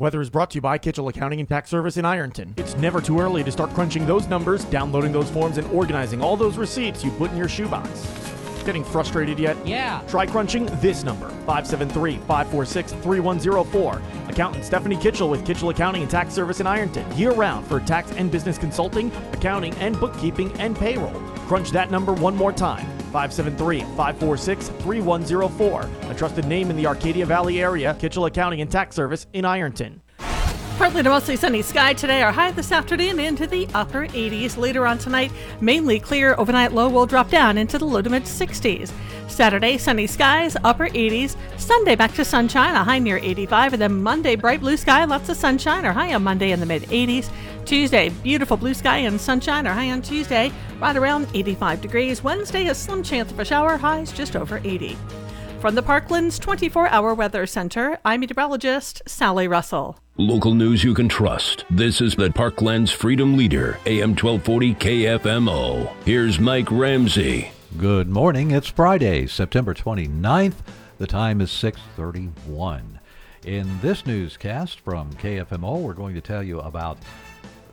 Weather 0.00 0.22
is 0.22 0.30
brought 0.30 0.50
to 0.52 0.54
you 0.54 0.62
by 0.62 0.78
Kitchell 0.78 1.08
Accounting 1.08 1.40
and 1.40 1.48
Tax 1.48 1.68
Service 1.68 1.98
in 1.98 2.06
Ironton. 2.06 2.54
It's 2.56 2.74
never 2.76 3.02
too 3.02 3.20
early 3.20 3.44
to 3.44 3.52
start 3.52 3.68
crunching 3.74 4.06
those 4.06 4.28
numbers, 4.28 4.64
downloading 4.64 5.12
those 5.12 5.28
forms, 5.28 5.58
and 5.58 5.70
organizing 5.72 6.22
all 6.22 6.38
those 6.38 6.56
receipts 6.56 7.04
you 7.04 7.10
put 7.10 7.30
in 7.32 7.36
your 7.36 7.50
shoebox. 7.50 8.29
Getting 8.64 8.84
frustrated 8.84 9.38
yet? 9.38 9.56
Yeah. 9.66 10.02
Try 10.08 10.26
crunching 10.26 10.66
this 10.80 11.02
number 11.04 11.28
573 11.28 12.18
546 12.18 12.92
3104. 12.92 14.02
Accountant 14.28 14.64
Stephanie 14.64 14.96
Kitchell 14.96 15.28
with 15.28 15.44
Kitchell 15.44 15.70
Accounting 15.70 16.02
and 16.02 16.10
Tax 16.10 16.34
Service 16.34 16.60
in 16.60 16.66
Ironton. 16.66 17.04
Year 17.16 17.32
round 17.32 17.66
for 17.66 17.80
tax 17.80 18.12
and 18.12 18.30
business 18.30 18.58
consulting, 18.58 19.10
accounting, 19.32 19.74
and 19.76 19.98
bookkeeping 19.98 20.52
and 20.60 20.76
payroll. 20.76 21.20
Crunch 21.48 21.70
that 21.70 21.90
number 21.90 22.12
one 22.12 22.36
more 22.36 22.52
time 22.52 22.86
573 23.12 23.80
546 23.80 24.68
3104. 24.68 25.90
A 26.10 26.14
trusted 26.14 26.46
name 26.46 26.70
in 26.70 26.76
the 26.76 26.86
Arcadia 26.86 27.26
Valley 27.26 27.60
area, 27.60 27.94
Kitchell 27.98 28.26
Accounting 28.26 28.60
and 28.60 28.70
Tax 28.70 28.94
Service 28.94 29.26
in 29.32 29.44
Ironton. 29.44 30.00
Partly 30.80 31.02
to 31.02 31.10
mostly 31.10 31.36
sunny 31.36 31.60
sky 31.60 31.92
today. 31.92 32.22
Our 32.22 32.32
high 32.32 32.52
this 32.52 32.72
afternoon 32.72 33.20
into 33.20 33.46
the 33.46 33.68
upper 33.74 34.06
80s. 34.06 34.56
Later 34.56 34.86
on 34.86 34.96
tonight, 34.96 35.30
mainly 35.60 36.00
clear. 36.00 36.34
Overnight 36.38 36.72
low 36.72 36.88
will 36.88 37.04
drop 37.04 37.28
down 37.28 37.58
into 37.58 37.76
the 37.76 37.84
low 37.84 38.00
to 38.00 38.08
mid 38.08 38.22
60s. 38.22 38.90
Saturday, 39.28 39.76
sunny 39.76 40.06
skies, 40.06 40.56
upper 40.64 40.88
80s. 40.88 41.36
Sunday, 41.58 41.96
back 41.96 42.14
to 42.14 42.24
sunshine, 42.24 42.74
a 42.74 42.82
high 42.82 42.98
near 42.98 43.18
85. 43.18 43.74
And 43.74 43.82
then 43.82 44.02
Monday, 44.02 44.36
bright 44.36 44.60
blue 44.60 44.78
sky, 44.78 45.04
lots 45.04 45.28
of 45.28 45.36
sunshine, 45.36 45.84
or 45.84 45.92
high 45.92 46.14
on 46.14 46.24
Monday 46.24 46.50
in 46.50 46.60
the 46.60 46.66
mid 46.66 46.84
80s. 46.84 47.28
Tuesday, 47.66 48.08
beautiful 48.08 48.56
blue 48.56 48.72
sky 48.72 49.00
and 49.00 49.20
sunshine, 49.20 49.66
or 49.66 49.74
high 49.74 49.90
on 49.90 50.00
Tuesday, 50.00 50.50
right 50.80 50.96
around 50.96 51.28
85 51.34 51.82
degrees. 51.82 52.24
Wednesday, 52.24 52.68
a 52.68 52.74
slim 52.74 53.02
chance 53.02 53.30
of 53.30 53.38
a 53.38 53.44
shower, 53.44 53.76
highs 53.76 54.12
just 54.12 54.34
over 54.34 54.62
80. 54.64 54.96
From 55.60 55.74
the 55.74 55.82
Parklands 55.82 56.40
24 56.40 56.88
hour 56.88 57.12
weather 57.12 57.44
center, 57.44 57.98
I'm 58.02 58.20
meteorologist 58.20 59.02
Sally 59.06 59.46
Russell. 59.46 59.98
Local 60.16 60.54
news 60.54 60.82
you 60.82 60.94
can 60.94 61.06
trust. 61.06 61.66
This 61.68 62.00
is 62.00 62.14
the 62.14 62.30
Parklands 62.30 62.94
Freedom 62.94 63.36
Leader, 63.36 63.78
AM 63.84 64.16
1240 64.16 64.74
KFMO. 64.76 65.92
Here's 66.06 66.40
Mike 66.40 66.70
Ramsey. 66.70 67.52
Good 67.76 68.08
morning. 68.08 68.52
It's 68.52 68.68
Friday, 68.68 69.26
September 69.26 69.74
29th. 69.74 70.54
The 70.96 71.06
time 71.06 71.42
is 71.42 71.50
6:31. 71.50 72.98
In 73.44 73.80
this 73.82 74.06
newscast 74.06 74.80
from 74.80 75.12
KFMO, 75.12 75.82
we're 75.82 75.92
going 75.92 76.14
to 76.14 76.22
tell 76.22 76.42
you 76.42 76.60
about 76.60 76.96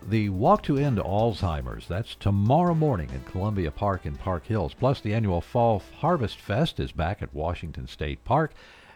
the 0.08 0.30
Walk 0.30 0.64
to 0.64 0.78
End 0.78 1.00
Alzheimer's. 1.00 1.86
That's 1.86 2.16
tomorrow 2.16 2.74
morning 2.74 3.10
in 3.14 3.30
Columbia 3.30 3.72
Park 3.72 4.06
in 4.06 4.16
Park 4.16 4.46
Hills. 4.46 4.74
Plus, 4.74 5.02
the 5.02 5.14
annual 5.14 5.42
Fall 5.42 5.84
Harvest 5.98 6.40
Fest 6.40 6.80
is 6.80 6.94
back 6.94 7.22
at 7.22 7.34
Washington 7.34 7.88
State 7.88 8.24
Park. 8.24 8.54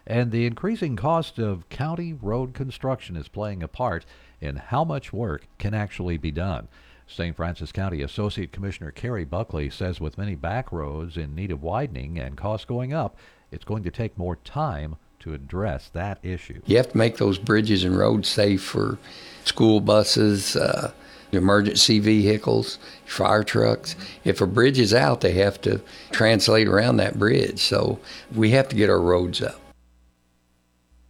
And 0.08 0.32
the 0.32 0.46
increasing 0.46 0.96
cost 0.96 1.38
of 1.38 1.68
county 1.68 2.14
road 2.14 2.54
construction 2.54 3.18
is 3.18 3.28
playing 3.28 3.62
a 3.62 3.68
part 3.68 4.06
in 4.40 4.56
how 4.56 4.86
much 4.86 5.12
work 5.12 5.48
can 5.58 5.74
actually 5.74 6.18
be 6.18 6.32
done. 6.32 6.70
St. 7.08 7.36
Francis 7.36 7.74
County 7.74 8.02
Associate 8.02 8.52
Commissioner 8.52 8.92
Kerry 8.92 9.26
Buckley 9.26 9.70
says 9.70 10.00
with 10.00 10.18
many 10.18 10.36
back 10.36 10.72
roads 10.72 11.18
in 11.18 11.36
need 11.36 11.52
of 11.52 11.62
widening 11.62 12.18
and 12.18 12.38
costs 12.38 12.66
going 12.66 12.94
up, 12.94 13.18
it's 13.52 13.66
going 13.66 13.84
to 13.84 13.92
take 13.92 14.18
more 14.18 14.38
time 14.38 14.96
to 15.22 15.34
address 15.34 15.90
that 15.94 16.20
issue. 16.24 16.62
You 16.66 16.78
have 16.78 16.92
to 16.92 16.98
make 16.98 17.18
those 17.18 17.38
bridges 17.38 17.84
and 17.84 17.98
roads 17.98 18.28
safe 18.28 18.62
for 18.62 18.98
school 19.46 19.80
buses, 19.80 20.56
uh, 20.56 20.92
emergency 21.32 22.00
vehicles, 22.00 22.78
fire 23.06 23.44
trucks. 23.44 23.96
If 24.24 24.42
a 24.42 24.48
bridge 24.48 24.80
is 24.80 24.94
out, 24.94 25.22
they 25.22 25.34
have 25.34 25.62
to 25.62 25.82
translate 26.12 26.68
around 26.68 26.98
that 26.98 27.18
bridge. 27.18 27.60
So 27.60 28.00
we 28.34 28.52
have 28.52 28.68
to 28.70 28.76
get 28.76 28.90
our 28.90 29.02
roads 29.02 29.42
up. 29.42 29.62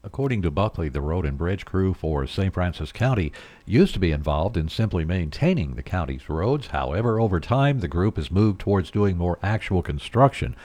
According 0.03 0.41
to 0.41 0.51
Buckley, 0.51 0.89
the 0.89 1.01
road 1.01 1.27
and 1.27 1.37
bridge 1.37 1.63
crew 1.63 1.93
for 1.93 2.25
St. 2.25 2.51
Francis 2.51 2.91
County 2.91 3.31
used 3.67 3.93
to 3.93 3.99
be 3.99 4.11
involved 4.11 4.57
in 4.57 4.67
simply 4.67 5.05
maintaining 5.05 5.75
the 5.75 5.83
county's 5.83 6.27
roads. 6.27 6.67
However, 6.67 7.19
over 7.19 7.39
time, 7.39 7.81
the 7.81 7.87
group 7.87 8.15
has 8.15 8.31
moved 8.31 8.59
towards 8.59 8.89
doing 8.89 9.15
more 9.15 9.37
actual 9.43 9.83
construction. 9.83 10.55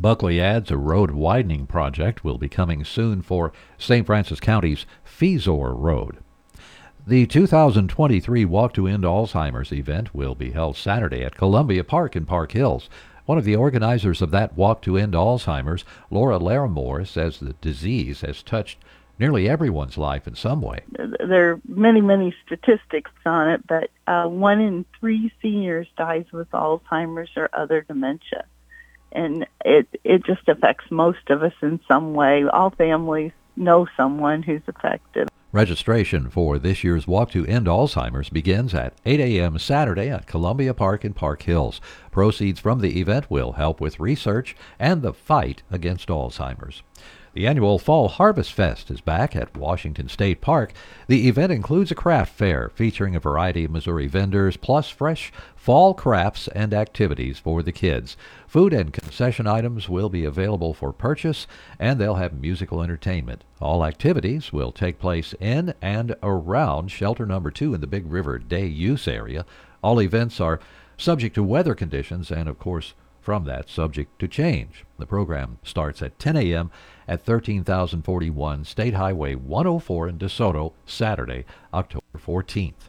Buckley 0.00 0.40
adds 0.40 0.70
a 0.70 0.76
road 0.76 1.10
widening 1.10 1.66
project 1.66 2.22
will 2.22 2.38
be 2.38 2.48
coming 2.48 2.84
soon 2.84 3.20
for 3.20 3.52
St. 3.78 4.06
Francis 4.06 4.38
County's 4.38 4.86
Feazor 5.04 5.74
Road. 5.76 6.18
The 7.04 7.26
2023 7.26 8.44
Walk 8.44 8.74
to 8.74 8.86
End 8.86 9.02
Alzheimer's 9.02 9.72
event 9.72 10.14
will 10.14 10.36
be 10.36 10.52
held 10.52 10.76
Saturday 10.76 11.24
at 11.24 11.34
Columbia 11.34 11.82
Park 11.82 12.14
in 12.14 12.26
Park 12.26 12.52
Hills. 12.52 12.88
One 13.26 13.38
of 13.38 13.44
the 13.44 13.56
organizers 13.56 14.22
of 14.22 14.30
that 14.30 14.56
Walk 14.56 14.82
to 14.82 14.96
End 14.96 15.14
Alzheimer's, 15.14 15.84
Laura 16.10 16.38
Larimore, 16.38 17.04
says 17.04 17.40
the 17.40 17.54
disease 17.54 18.20
has 18.20 18.40
touched 18.44 18.78
nearly 19.18 19.48
everyone's 19.48 19.98
life 19.98 20.28
in 20.28 20.36
some 20.36 20.62
way. 20.62 20.82
There 20.92 21.50
are 21.50 21.60
many, 21.66 22.00
many 22.02 22.32
statistics 22.46 23.10
on 23.26 23.48
it, 23.50 23.66
but 23.66 23.90
uh, 24.06 24.28
one 24.28 24.60
in 24.60 24.84
three 25.00 25.32
seniors 25.42 25.88
dies 25.96 26.26
with 26.32 26.48
Alzheimer's 26.52 27.30
or 27.36 27.50
other 27.52 27.80
dementia. 27.82 28.44
And 29.12 29.46
it 29.64 29.88
it 30.04 30.24
just 30.24 30.48
affects 30.48 30.90
most 30.90 31.30
of 31.30 31.42
us 31.42 31.54
in 31.62 31.80
some 31.88 32.14
way. 32.14 32.44
All 32.52 32.70
families 32.70 33.32
know 33.56 33.86
someone 33.96 34.42
who's 34.42 34.62
affected. 34.68 35.28
Registration 35.50 36.28
for 36.28 36.58
this 36.58 36.84
year's 36.84 37.06
Walk 37.06 37.30
to 37.30 37.46
End 37.46 37.66
Alzheimer's 37.66 38.28
begins 38.28 38.74
at 38.74 38.92
8 39.06 39.18
a.m. 39.18 39.58
Saturday 39.58 40.10
at 40.10 40.26
Columbia 40.26 40.74
Park 40.74 41.06
in 41.06 41.14
Park 41.14 41.42
Hills. 41.42 41.80
Proceeds 42.10 42.60
from 42.60 42.80
the 42.80 43.00
event 43.00 43.30
will 43.30 43.52
help 43.52 43.80
with 43.80 43.98
research 43.98 44.54
and 44.78 45.00
the 45.00 45.14
fight 45.14 45.62
against 45.70 46.08
Alzheimer's. 46.08 46.82
The 47.38 47.46
annual 47.46 47.78
Fall 47.78 48.08
Harvest 48.08 48.52
Fest 48.52 48.90
is 48.90 49.00
back 49.00 49.36
at 49.36 49.56
Washington 49.56 50.08
State 50.08 50.40
Park. 50.40 50.72
The 51.06 51.28
event 51.28 51.52
includes 51.52 51.92
a 51.92 51.94
craft 51.94 52.34
fair 52.34 52.72
featuring 52.74 53.14
a 53.14 53.20
variety 53.20 53.64
of 53.64 53.70
Missouri 53.70 54.08
vendors, 54.08 54.56
plus 54.56 54.90
fresh 54.90 55.32
fall 55.54 55.94
crafts 55.94 56.48
and 56.48 56.74
activities 56.74 57.38
for 57.38 57.62
the 57.62 57.70
kids. 57.70 58.16
Food 58.48 58.72
and 58.72 58.92
concession 58.92 59.46
items 59.46 59.88
will 59.88 60.08
be 60.08 60.24
available 60.24 60.74
for 60.74 60.92
purchase, 60.92 61.46
and 61.78 62.00
they'll 62.00 62.16
have 62.16 62.32
musical 62.32 62.82
entertainment. 62.82 63.44
All 63.60 63.84
activities 63.84 64.52
will 64.52 64.72
take 64.72 64.98
place 64.98 65.32
in 65.38 65.74
and 65.80 66.16
around 66.24 66.90
shelter 66.90 67.24
number 67.24 67.52
two 67.52 67.72
in 67.72 67.80
the 67.80 67.86
Big 67.86 68.10
River 68.10 68.40
Day 68.40 68.66
Use 68.66 69.06
Area. 69.06 69.46
All 69.80 70.02
events 70.02 70.40
are 70.40 70.58
subject 70.96 71.36
to 71.36 71.44
weather 71.44 71.76
conditions 71.76 72.32
and, 72.32 72.48
of 72.48 72.58
course, 72.58 72.94
from 73.28 73.44
that 73.44 73.68
subject 73.68 74.18
to 74.18 74.26
change. 74.26 74.86
The 74.98 75.04
program 75.04 75.58
starts 75.62 76.00
at 76.00 76.18
10 76.18 76.34
a.m. 76.38 76.70
at 77.06 77.22
13041 77.26 78.64
State 78.64 78.94
Highway 78.94 79.34
104 79.34 80.08
in 80.08 80.16
DeSoto, 80.18 80.72
Saturday, 80.86 81.44
October 81.74 82.06
14th. 82.16 82.88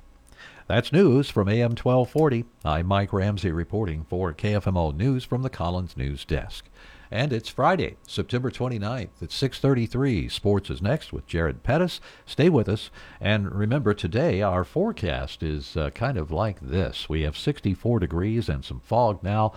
That's 0.66 0.94
news 0.94 1.30
from 1.30 1.50
AM 1.50 1.72
1240. 1.72 2.46
I'm 2.64 2.88
Mike 2.88 3.12
Ramsey 3.12 3.52
reporting 3.52 4.06
for 4.06 4.34
KFMO 4.34 4.96
News 4.96 5.26
from 5.26 5.42
the 5.42 5.50
Collins 5.50 5.98
News 5.98 6.24
Desk. 6.24 6.64
And 7.12 7.34
it's 7.34 7.50
Friday, 7.50 7.98
September 8.08 8.50
29th 8.50 9.22
at 9.22 9.32
6:33. 9.32 10.30
Sports 10.30 10.70
is 10.70 10.82
next 10.82 11.12
with 11.12 11.28
Jared 11.28 11.64
Pettis. 11.64 12.00
Stay 12.26 12.48
with 12.48 12.70
us 12.70 12.92
and 13.20 13.54
remember 13.54 13.94
today 13.94 14.42
our 14.42 14.64
forecast 14.64 15.44
is 15.44 15.76
uh, 15.76 15.90
kind 15.90 16.18
of 16.18 16.32
like 16.32 16.62
this. 16.62 17.10
We 17.10 17.24
have 17.24 17.38
64 17.38 18.00
degrees 18.00 18.48
and 18.48 18.64
some 18.64 18.80
fog 18.80 19.22
now 19.22 19.52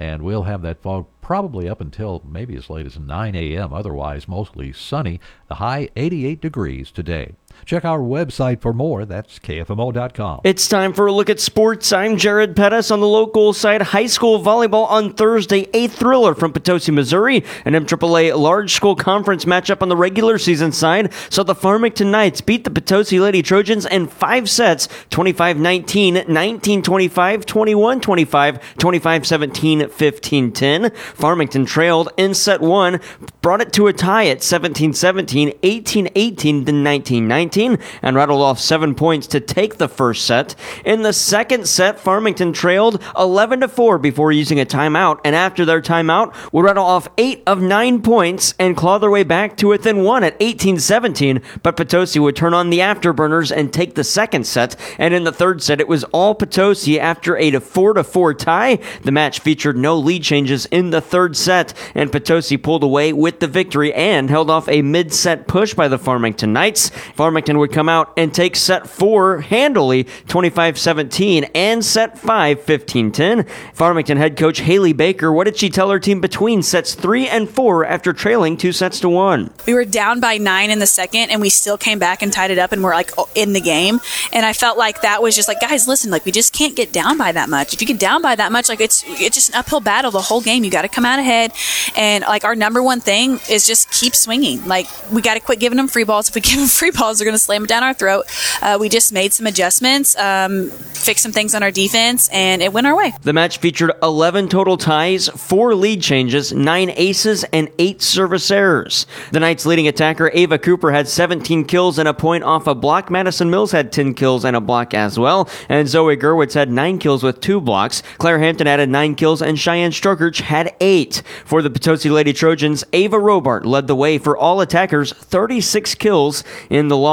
and 0.00 0.22
we'll 0.22 0.44
have 0.44 0.62
that 0.62 0.80
fog 0.80 1.06
probably 1.20 1.68
up 1.68 1.82
until 1.82 2.22
maybe 2.26 2.56
as 2.56 2.70
late 2.70 2.86
as 2.86 2.98
9 2.98 3.36
a.m. 3.36 3.72
Otherwise, 3.74 4.26
mostly 4.26 4.72
sunny. 4.72 5.20
The 5.48 5.56
high 5.56 5.90
88 5.94 6.40
degrees 6.40 6.90
today. 6.90 7.34
Check 7.64 7.84
our 7.84 8.00
website 8.00 8.60
for 8.60 8.72
more. 8.72 9.04
That's 9.04 9.38
KFMO.com. 9.38 10.40
It's 10.44 10.68
time 10.68 10.92
for 10.92 11.06
a 11.06 11.12
look 11.12 11.30
at 11.30 11.40
sports. 11.40 11.92
I'm 11.92 12.16
Jared 12.16 12.56
Pettis 12.56 12.90
on 12.90 13.00
the 13.00 13.06
local 13.06 13.52
side. 13.52 13.82
High 13.82 14.06
school 14.06 14.42
volleyball 14.42 14.88
on 14.90 15.12
Thursday. 15.12 15.68
A 15.74 15.88
thriller 15.88 16.34
from 16.34 16.52
Potosi, 16.52 16.92
Missouri. 16.92 17.44
An 17.64 17.74
MAAA 17.74 18.36
large 18.38 18.74
school 18.74 18.96
conference 18.96 19.44
matchup 19.44 19.82
on 19.82 19.88
the 19.88 19.96
regular 19.96 20.38
season 20.38 20.72
side. 20.72 21.12
So 21.28 21.42
the 21.42 21.54
Farmington 21.54 22.10
Knights 22.10 22.40
beat 22.40 22.64
the 22.64 22.70
Potosi 22.70 23.20
Lady 23.20 23.42
Trojans 23.42 23.86
in 23.86 24.06
five 24.06 24.48
sets 24.48 24.88
25 25.10 25.58
19, 25.58 26.24
19 26.26 26.82
25, 26.82 27.46
21 27.46 28.00
25, 28.00 28.76
25 28.76 29.26
17, 29.26 29.88
15 29.88 30.52
10. 30.52 30.90
Farmington 30.90 31.66
trailed 31.66 32.08
in 32.16 32.34
set 32.34 32.60
one, 32.60 33.00
brought 33.42 33.60
it 33.60 33.72
to 33.74 33.86
a 33.86 33.92
tie 33.92 34.26
at 34.26 34.42
17 34.42 34.92
17, 34.92 35.52
18 35.62 36.08
18, 36.14 36.64
then 36.64 36.82
19 36.82 37.28
19 37.28 37.49
and 37.56 38.16
rattled 38.16 38.42
off 38.42 38.58
seven 38.58 38.94
points 38.94 39.26
to 39.28 39.40
take 39.40 39.76
the 39.76 39.88
first 39.88 40.26
set. 40.26 40.54
In 40.84 41.02
the 41.02 41.12
second 41.12 41.68
set, 41.68 41.98
Farmington 42.00 42.52
trailed 42.52 43.02
11 43.18 43.60
to 43.60 43.68
4 43.68 43.98
before 43.98 44.32
using 44.32 44.60
a 44.60 44.66
timeout, 44.66 45.20
and 45.24 45.34
after 45.34 45.64
their 45.64 45.80
timeout, 45.80 46.34
would 46.52 46.64
rattle 46.64 46.84
off 46.84 47.08
eight 47.18 47.42
of 47.46 47.60
nine 47.60 48.02
points 48.02 48.54
and 48.58 48.76
claw 48.76 48.98
their 48.98 49.10
way 49.10 49.24
back 49.24 49.56
to 49.56 49.68
within 49.68 50.04
one 50.04 50.24
at 50.24 50.36
18 50.40 50.78
17. 50.78 51.42
But 51.62 51.76
Potosi 51.76 52.18
would 52.18 52.36
turn 52.36 52.54
on 52.54 52.70
the 52.70 52.78
afterburners 52.78 53.54
and 53.54 53.72
take 53.72 53.94
the 53.94 54.04
second 54.04 54.46
set. 54.46 54.76
And 54.98 55.14
in 55.14 55.24
the 55.24 55.32
third 55.32 55.62
set, 55.62 55.80
it 55.80 55.88
was 55.88 56.04
all 56.04 56.34
Potosi 56.34 56.98
after 56.98 57.36
a 57.36 57.58
4 57.58 57.94
to 57.94 58.04
4 58.04 58.34
tie. 58.34 58.78
The 59.02 59.12
match 59.12 59.40
featured 59.40 59.76
no 59.76 59.96
lead 59.96 60.22
changes 60.22 60.66
in 60.66 60.90
the 60.90 61.00
third 61.00 61.36
set, 61.36 61.74
and 61.94 62.12
Potosi 62.12 62.56
pulled 62.56 62.84
away 62.84 63.12
with 63.12 63.40
the 63.40 63.46
victory 63.46 63.92
and 63.94 64.30
held 64.30 64.50
off 64.50 64.68
a 64.68 64.82
mid 64.82 65.12
set 65.12 65.48
push 65.48 65.74
by 65.74 65.88
the 65.88 65.98
Farmington 65.98 66.52
Knights. 66.52 66.90
Farmington 67.14 67.39
would 67.48 67.72
come 67.72 67.88
out 67.88 68.12
and 68.16 68.32
take 68.32 68.56
set 68.56 68.86
four 68.86 69.40
handily 69.40 70.04
25 70.28 70.78
17 70.78 71.44
and 71.54 71.84
set 71.84 72.18
five 72.18 72.60
15 72.62 73.12
10. 73.12 73.44
Farmington 73.74 74.16
head 74.16 74.36
coach 74.36 74.60
Haley 74.60 74.92
Baker, 74.92 75.32
what 75.32 75.44
did 75.44 75.56
she 75.56 75.70
tell 75.70 75.90
her 75.90 75.98
team 75.98 76.20
between 76.20 76.62
sets 76.62 76.94
three 76.94 77.28
and 77.28 77.48
four 77.48 77.84
after 77.84 78.12
trailing 78.12 78.56
two 78.56 78.72
sets 78.72 79.00
to 79.00 79.08
one? 79.08 79.50
We 79.66 79.74
were 79.74 79.84
down 79.84 80.20
by 80.20 80.38
nine 80.38 80.70
in 80.70 80.78
the 80.78 80.86
second 80.86 81.30
and 81.30 81.40
we 81.40 81.50
still 81.50 81.78
came 81.78 81.98
back 81.98 82.22
and 82.22 82.32
tied 82.32 82.50
it 82.50 82.58
up 82.58 82.72
and 82.72 82.82
we're 82.82 82.94
like 82.94 83.10
in 83.34 83.52
the 83.52 83.60
game. 83.60 84.00
And 84.32 84.44
I 84.46 84.52
felt 84.52 84.78
like 84.78 85.02
that 85.02 85.22
was 85.22 85.34
just 85.34 85.48
like, 85.48 85.60
guys, 85.60 85.88
listen, 85.88 86.10
like 86.10 86.24
we 86.24 86.32
just 86.32 86.52
can't 86.52 86.76
get 86.76 86.92
down 86.92 87.18
by 87.18 87.32
that 87.32 87.48
much. 87.48 87.74
If 87.74 87.80
you 87.80 87.86
get 87.86 87.98
down 87.98 88.22
by 88.22 88.34
that 88.34 88.52
much, 88.52 88.68
like 88.68 88.80
it's 88.80 89.04
it's 89.06 89.34
just 89.34 89.50
an 89.50 89.56
uphill 89.56 89.80
battle 89.80 90.10
the 90.10 90.20
whole 90.20 90.40
game. 90.40 90.64
You 90.64 90.70
got 90.70 90.82
to 90.82 90.88
come 90.88 91.04
out 91.04 91.18
ahead. 91.18 91.52
And 91.96 92.22
like 92.22 92.44
our 92.44 92.54
number 92.54 92.82
one 92.82 93.00
thing 93.00 93.40
is 93.50 93.66
just 93.66 93.90
keep 93.90 94.14
swinging. 94.14 94.66
Like 94.66 94.86
we 95.12 95.22
got 95.22 95.34
to 95.34 95.40
quit 95.40 95.60
giving 95.60 95.76
them 95.76 95.88
free 95.88 96.04
balls. 96.04 96.28
If 96.28 96.34
we 96.34 96.40
give 96.50 96.58
them 96.58 96.68
free 96.68 96.90
balls, 96.90 97.19
they're 97.20 97.26
going 97.26 97.38
to 97.38 97.38
slam 97.38 97.64
it 97.64 97.68
down 97.68 97.82
our 97.82 97.94
throat. 97.94 98.24
Uh, 98.60 98.78
we 98.80 98.88
just 98.88 99.12
made 99.12 99.32
some 99.32 99.46
adjustments, 99.46 100.16
um, 100.16 100.70
fixed 100.70 101.22
some 101.22 101.32
things 101.32 101.54
on 101.54 101.62
our 101.62 101.70
defense, 101.70 102.28
and 102.30 102.62
it 102.62 102.72
went 102.72 102.86
our 102.86 102.96
way. 102.96 103.12
The 103.22 103.32
match 103.32 103.58
featured 103.58 103.92
11 104.02 104.48
total 104.48 104.76
ties, 104.76 105.28
four 105.28 105.74
lead 105.74 106.02
changes, 106.02 106.52
nine 106.52 106.90
aces, 106.96 107.44
and 107.44 107.70
eight 107.78 108.02
service 108.02 108.50
errors. 108.50 109.06
The 109.32 109.40
Knights' 109.40 109.66
leading 109.66 109.86
attacker, 109.86 110.30
Ava 110.32 110.58
Cooper, 110.58 110.90
had 110.92 111.08
17 111.08 111.64
kills 111.66 111.98
and 111.98 112.08
a 112.08 112.14
point 112.14 112.44
off 112.44 112.66
a 112.66 112.74
block. 112.74 113.10
Madison 113.10 113.50
Mills 113.50 113.72
had 113.72 113.92
10 113.92 114.14
kills 114.14 114.44
and 114.44 114.56
a 114.56 114.60
block 114.60 114.94
as 114.94 115.18
well. 115.18 115.48
And 115.68 115.88
Zoe 115.88 116.16
Gerwitz 116.16 116.54
had 116.54 116.70
nine 116.70 116.98
kills 116.98 117.22
with 117.22 117.40
two 117.40 117.60
blocks. 117.60 118.02
Claire 118.18 118.38
Hampton 118.38 118.66
added 118.66 118.88
nine 118.88 119.14
kills, 119.14 119.42
and 119.42 119.58
Cheyenne 119.58 119.90
Strokerch 119.90 120.40
had 120.40 120.74
eight. 120.80 121.22
For 121.44 121.62
the 121.62 121.70
Potosi 121.70 122.10
Lady 122.10 122.32
Trojans, 122.32 122.84
Ava 122.92 123.16
Robart 123.16 123.64
led 123.64 123.86
the 123.86 123.94
way 123.96 124.18
for 124.18 124.36
all 124.36 124.60
attackers, 124.60 125.12
36 125.12 125.94
kills 125.96 126.44
in 126.68 126.88
the 126.88 126.96
loss. 126.96 127.09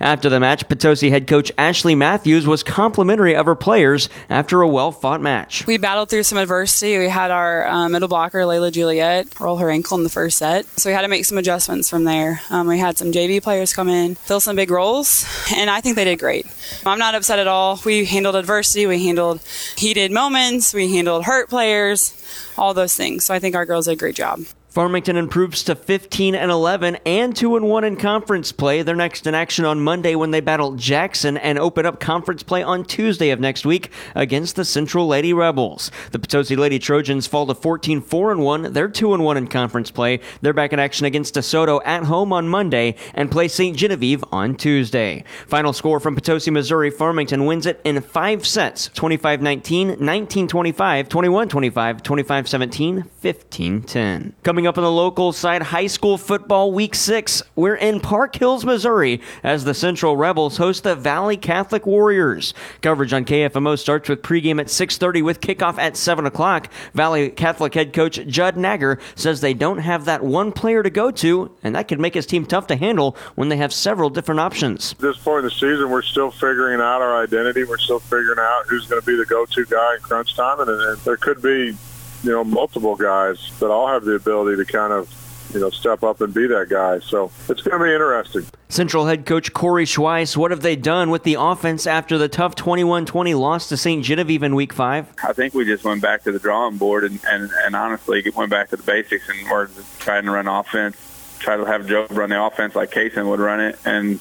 After 0.00 0.28
the 0.28 0.40
match, 0.40 0.68
Potosi 0.68 1.10
head 1.10 1.26
coach 1.26 1.52
Ashley 1.58 1.94
Matthews 1.94 2.46
was 2.46 2.62
complimentary 2.62 3.36
of 3.36 3.46
her 3.46 3.54
players 3.54 4.08
after 4.30 4.62
a 4.62 4.68
well 4.68 4.90
fought 4.90 5.20
match. 5.20 5.66
We 5.66 5.76
battled 5.76 6.08
through 6.08 6.22
some 6.22 6.38
adversity. 6.38 6.96
We 6.98 7.08
had 7.08 7.30
our 7.30 7.66
um, 7.68 7.92
middle 7.92 8.08
blocker, 8.08 8.40
Layla 8.40 8.72
Juliet, 8.72 9.38
roll 9.38 9.58
her 9.58 9.70
ankle 9.70 9.98
in 9.98 10.04
the 10.04 10.10
first 10.10 10.38
set. 10.38 10.66
So 10.78 10.88
we 10.88 10.94
had 10.94 11.02
to 11.02 11.08
make 11.08 11.24
some 11.24 11.36
adjustments 11.36 11.90
from 11.90 12.04
there. 12.04 12.40
Um, 12.50 12.66
we 12.66 12.78
had 12.78 12.96
some 12.96 13.12
JV 13.12 13.42
players 13.42 13.74
come 13.74 13.88
in, 13.88 14.14
fill 14.14 14.40
some 14.40 14.56
big 14.56 14.70
roles, 14.70 15.26
and 15.54 15.68
I 15.68 15.80
think 15.80 15.96
they 15.96 16.04
did 16.04 16.18
great. 16.18 16.46
I'm 16.86 16.98
not 16.98 17.14
upset 17.14 17.38
at 17.38 17.46
all. 17.46 17.80
We 17.84 18.06
handled 18.06 18.36
adversity, 18.36 18.86
we 18.86 19.04
handled 19.04 19.42
heated 19.76 20.10
moments, 20.10 20.72
we 20.72 20.90
handled 20.92 21.24
hurt 21.24 21.50
players, 21.50 22.14
all 22.56 22.72
those 22.72 22.94
things. 22.94 23.26
So 23.26 23.34
I 23.34 23.38
think 23.38 23.54
our 23.54 23.66
girls 23.66 23.84
did 23.84 23.92
a 23.92 23.96
great 23.96 24.16
job. 24.16 24.40
Farmington 24.78 25.16
improves 25.16 25.64
to 25.64 25.74
15 25.74 26.36
and 26.36 26.52
11 26.52 26.98
and 27.04 27.34
2 27.34 27.56
and 27.56 27.68
1 27.68 27.82
in 27.82 27.96
conference 27.96 28.52
play. 28.52 28.82
They're 28.82 28.94
next 28.94 29.26
in 29.26 29.34
action 29.34 29.64
on 29.64 29.80
Monday 29.80 30.14
when 30.14 30.30
they 30.30 30.38
battle 30.38 30.76
Jackson 30.76 31.36
and 31.36 31.58
open 31.58 31.84
up 31.84 31.98
conference 31.98 32.44
play 32.44 32.62
on 32.62 32.84
Tuesday 32.84 33.30
of 33.30 33.40
next 33.40 33.66
week 33.66 33.90
against 34.14 34.54
the 34.54 34.64
Central 34.64 35.08
Lady 35.08 35.32
Rebels. 35.32 35.90
The 36.12 36.20
Potosi 36.20 36.54
Lady 36.54 36.78
Trojans 36.78 37.26
fall 37.26 37.44
to 37.46 37.56
14 37.56 38.00
4 38.00 38.30
and 38.30 38.44
1. 38.44 38.72
They're 38.72 38.86
2 38.86 39.14
and 39.14 39.24
1 39.24 39.36
in 39.36 39.48
conference 39.48 39.90
play. 39.90 40.20
They're 40.42 40.52
back 40.52 40.72
in 40.72 40.78
action 40.78 41.06
against 41.06 41.34
DeSoto 41.34 41.80
at 41.84 42.04
home 42.04 42.32
on 42.32 42.48
Monday 42.48 42.94
and 43.14 43.32
play 43.32 43.48
St. 43.48 43.76
Genevieve 43.76 44.22
on 44.30 44.54
Tuesday. 44.54 45.24
Final 45.48 45.72
score 45.72 45.98
from 45.98 46.14
Potosi, 46.14 46.52
Missouri. 46.52 46.90
Farmington 46.92 47.46
wins 47.46 47.66
it 47.66 47.80
in 47.82 48.00
5 48.00 48.46
sets 48.46 48.90
25 48.94 49.42
19, 49.42 49.96
19 49.98 50.46
25, 50.46 51.08
21 51.08 51.48
25, 51.48 52.02
25 52.04 52.48
17, 52.48 53.02
15 53.02 53.82
10. 53.82 54.34
Coming 54.44 54.67
up 54.68 54.76
on 54.76 54.84
the 54.84 54.92
local 54.92 55.32
side, 55.32 55.62
high 55.62 55.86
school 55.86 56.18
football 56.18 56.70
week 56.70 56.94
six. 56.94 57.42
We're 57.56 57.76
in 57.76 58.00
Park 58.00 58.36
Hills, 58.36 58.66
Missouri, 58.66 59.20
as 59.42 59.64
the 59.64 59.72
Central 59.72 60.16
Rebels 60.16 60.58
host 60.58 60.82
the 60.82 60.94
Valley 60.94 61.38
Catholic 61.38 61.86
Warriors. 61.86 62.52
Coverage 62.82 63.14
on 63.14 63.24
KFMO 63.24 63.78
starts 63.78 64.10
with 64.10 64.20
pregame 64.20 64.60
at 64.60 64.66
6:30 64.66 65.22
with 65.22 65.40
kickoff 65.40 65.78
at 65.78 65.96
7 65.96 66.26
o'clock. 66.26 66.68
Valley 66.92 67.30
Catholic 67.30 67.72
head 67.72 67.94
coach 67.94 68.20
Judd 68.26 68.56
Nagger 68.56 69.00
says 69.14 69.40
they 69.40 69.54
don't 69.54 69.78
have 69.78 70.04
that 70.04 70.22
one 70.22 70.52
player 70.52 70.82
to 70.82 70.90
go 70.90 71.10
to, 71.10 71.50
and 71.62 71.74
that 71.74 71.88
could 71.88 71.98
make 71.98 72.12
his 72.12 72.26
team 72.26 72.44
tough 72.44 72.66
to 72.66 72.76
handle 72.76 73.16
when 73.36 73.48
they 73.48 73.56
have 73.56 73.72
several 73.72 74.10
different 74.10 74.40
options. 74.40 74.92
At 74.92 74.98
this 74.98 75.16
point 75.16 75.38
in 75.38 75.44
the 75.46 75.50
season, 75.50 75.88
we're 75.88 76.02
still 76.02 76.30
figuring 76.30 76.80
out 76.80 77.00
our 77.00 77.22
identity. 77.22 77.64
We're 77.64 77.78
still 77.78 78.00
figuring 78.00 78.38
out 78.38 78.66
who's 78.68 78.86
going 78.86 79.00
to 79.00 79.06
be 79.06 79.16
the 79.16 79.24
go-to 79.24 79.64
guy 79.64 79.94
in 79.94 80.00
crunch 80.02 80.36
time, 80.36 80.60
and, 80.60 80.68
and 80.68 80.98
there 80.98 81.16
could 81.16 81.40
be 81.40 81.74
you 82.22 82.32
know, 82.32 82.44
multiple 82.44 82.96
guys 82.96 83.52
that 83.60 83.70
all 83.70 83.88
have 83.88 84.04
the 84.04 84.14
ability 84.14 84.62
to 84.62 84.70
kind 84.70 84.92
of, 84.92 85.12
you 85.54 85.60
know, 85.60 85.70
step 85.70 86.02
up 86.02 86.20
and 86.20 86.34
be 86.34 86.46
that 86.46 86.68
guy. 86.68 86.98
So 86.98 87.30
it's 87.48 87.62
going 87.62 87.78
to 87.78 87.84
be 87.84 87.92
interesting. 87.92 88.44
Central 88.68 89.06
head 89.06 89.24
coach 89.24 89.52
Corey 89.52 89.84
Schweiss, 89.84 90.36
what 90.36 90.50
have 90.50 90.60
they 90.60 90.76
done 90.76 91.10
with 91.10 91.22
the 91.22 91.36
offense 91.38 91.86
after 91.86 92.18
the 92.18 92.28
tough 92.28 92.54
21-20 92.54 93.38
loss 93.38 93.68
to 93.70 93.76
St. 93.76 94.04
Genevieve 94.04 94.42
in 94.42 94.54
Week 94.54 94.72
5? 94.72 95.14
I 95.24 95.32
think 95.32 95.54
we 95.54 95.64
just 95.64 95.84
went 95.84 96.02
back 96.02 96.24
to 96.24 96.32
the 96.32 96.38
drawing 96.38 96.76
board 96.76 97.04
and, 97.04 97.18
and, 97.26 97.50
and 97.64 97.74
honestly 97.74 98.22
went 98.36 98.50
back 98.50 98.68
to 98.70 98.76
the 98.76 98.82
basics 98.82 99.28
and 99.28 99.50
we're 99.50 99.68
trying 100.00 100.24
to 100.24 100.32
run 100.32 100.48
offense, 100.48 100.96
try 101.38 101.56
to 101.56 101.64
have 101.64 101.86
Joe 101.86 102.06
run 102.10 102.30
the 102.30 102.42
offense 102.42 102.74
like 102.74 102.90
Kaysen 102.90 103.28
would 103.30 103.40
run 103.40 103.60
it 103.60 103.78
and, 103.86 104.20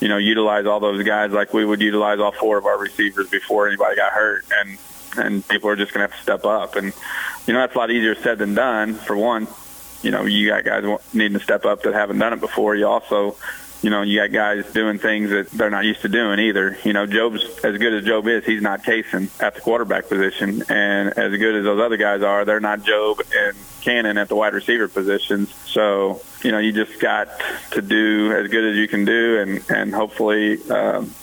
you 0.00 0.06
know, 0.06 0.18
utilize 0.18 0.66
all 0.66 0.78
those 0.78 1.02
guys 1.02 1.32
like 1.32 1.52
we 1.52 1.64
would 1.64 1.80
utilize 1.80 2.20
all 2.20 2.32
four 2.32 2.56
of 2.58 2.66
our 2.66 2.78
receivers 2.78 3.28
before 3.30 3.66
anybody 3.66 3.96
got 3.96 4.12
hurt. 4.12 4.44
And 4.60 4.78
and 5.16 5.46
people 5.48 5.70
are 5.70 5.76
just 5.76 5.92
going 5.92 6.06
to 6.06 6.10
have 6.10 6.16
to 6.16 6.22
step 6.22 6.44
up. 6.44 6.76
And 6.76 6.92
you 7.46 7.54
know 7.54 7.60
that's 7.60 7.74
a 7.74 7.78
lot 7.78 7.90
easier 7.90 8.14
said 8.14 8.38
than 8.38 8.54
done. 8.54 8.94
For 8.94 9.16
one, 9.16 9.48
you 10.02 10.10
know 10.10 10.24
you 10.24 10.48
got 10.48 10.64
guys 10.64 10.84
needing 11.12 11.38
to 11.38 11.44
step 11.44 11.64
up 11.64 11.82
that 11.82 11.94
haven't 11.94 12.18
done 12.18 12.32
it 12.32 12.40
before. 12.40 12.74
You 12.74 12.86
also, 12.86 13.36
you 13.82 13.90
know, 13.90 14.02
you 14.02 14.18
got 14.18 14.32
guys 14.32 14.72
doing 14.72 14.98
things 14.98 15.30
that 15.30 15.50
they're 15.50 15.70
not 15.70 15.84
used 15.84 16.02
to 16.02 16.08
doing 16.08 16.40
either. 16.40 16.76
You 16.84 16.92
know, 16.92 17.06
Job's 17.06 17.42
as 17.64 17.78
good 17.78 17.94
as 17.94 18.04
Job 18.04 18.26
is, 18.26 18.44
he's 18.44 18.62
not 18.62 18.82
Kaysen 18.82 19.30
at 19.40 19.54
the 19.54 19.60
quarterback 19.60 20.08
position, 20.08 20.64
and 20.68 21.10
as 21.10 21.38
good 21.38 21.54
as 21.54 21.64
those 21.64 21.80
other 21.80 21.96
guys 21.96 22.22
are, 22.22 22.44
they're 22.44 22.60
not 22.60 22.82
Job 22.82 23.20
and 23.34 23.56
Cannon 23.80 24.18
at 24.18 24.28
the 24.28 24.36
wide 24.36 24.54
receiver 24.54 24.88
positions. 24.88 25.54
So 25.66 26.22
you 26.42 26.52
know, 26.52 26.58
you 26.58 26.72
just 26.72 27.00
got 27.00 27.28
to 27.72 27.82
do 27.82 28.32
as 28.32 28.48
good 28.48 28.64
as 28.64 28.76
you 28.76 28.88
can 28.88 29.04
do, 29.04 29.38
and 29.40 29.70
and 29.70 29.94
hopefully. 29.94 30.62
Um, 30.70 31.14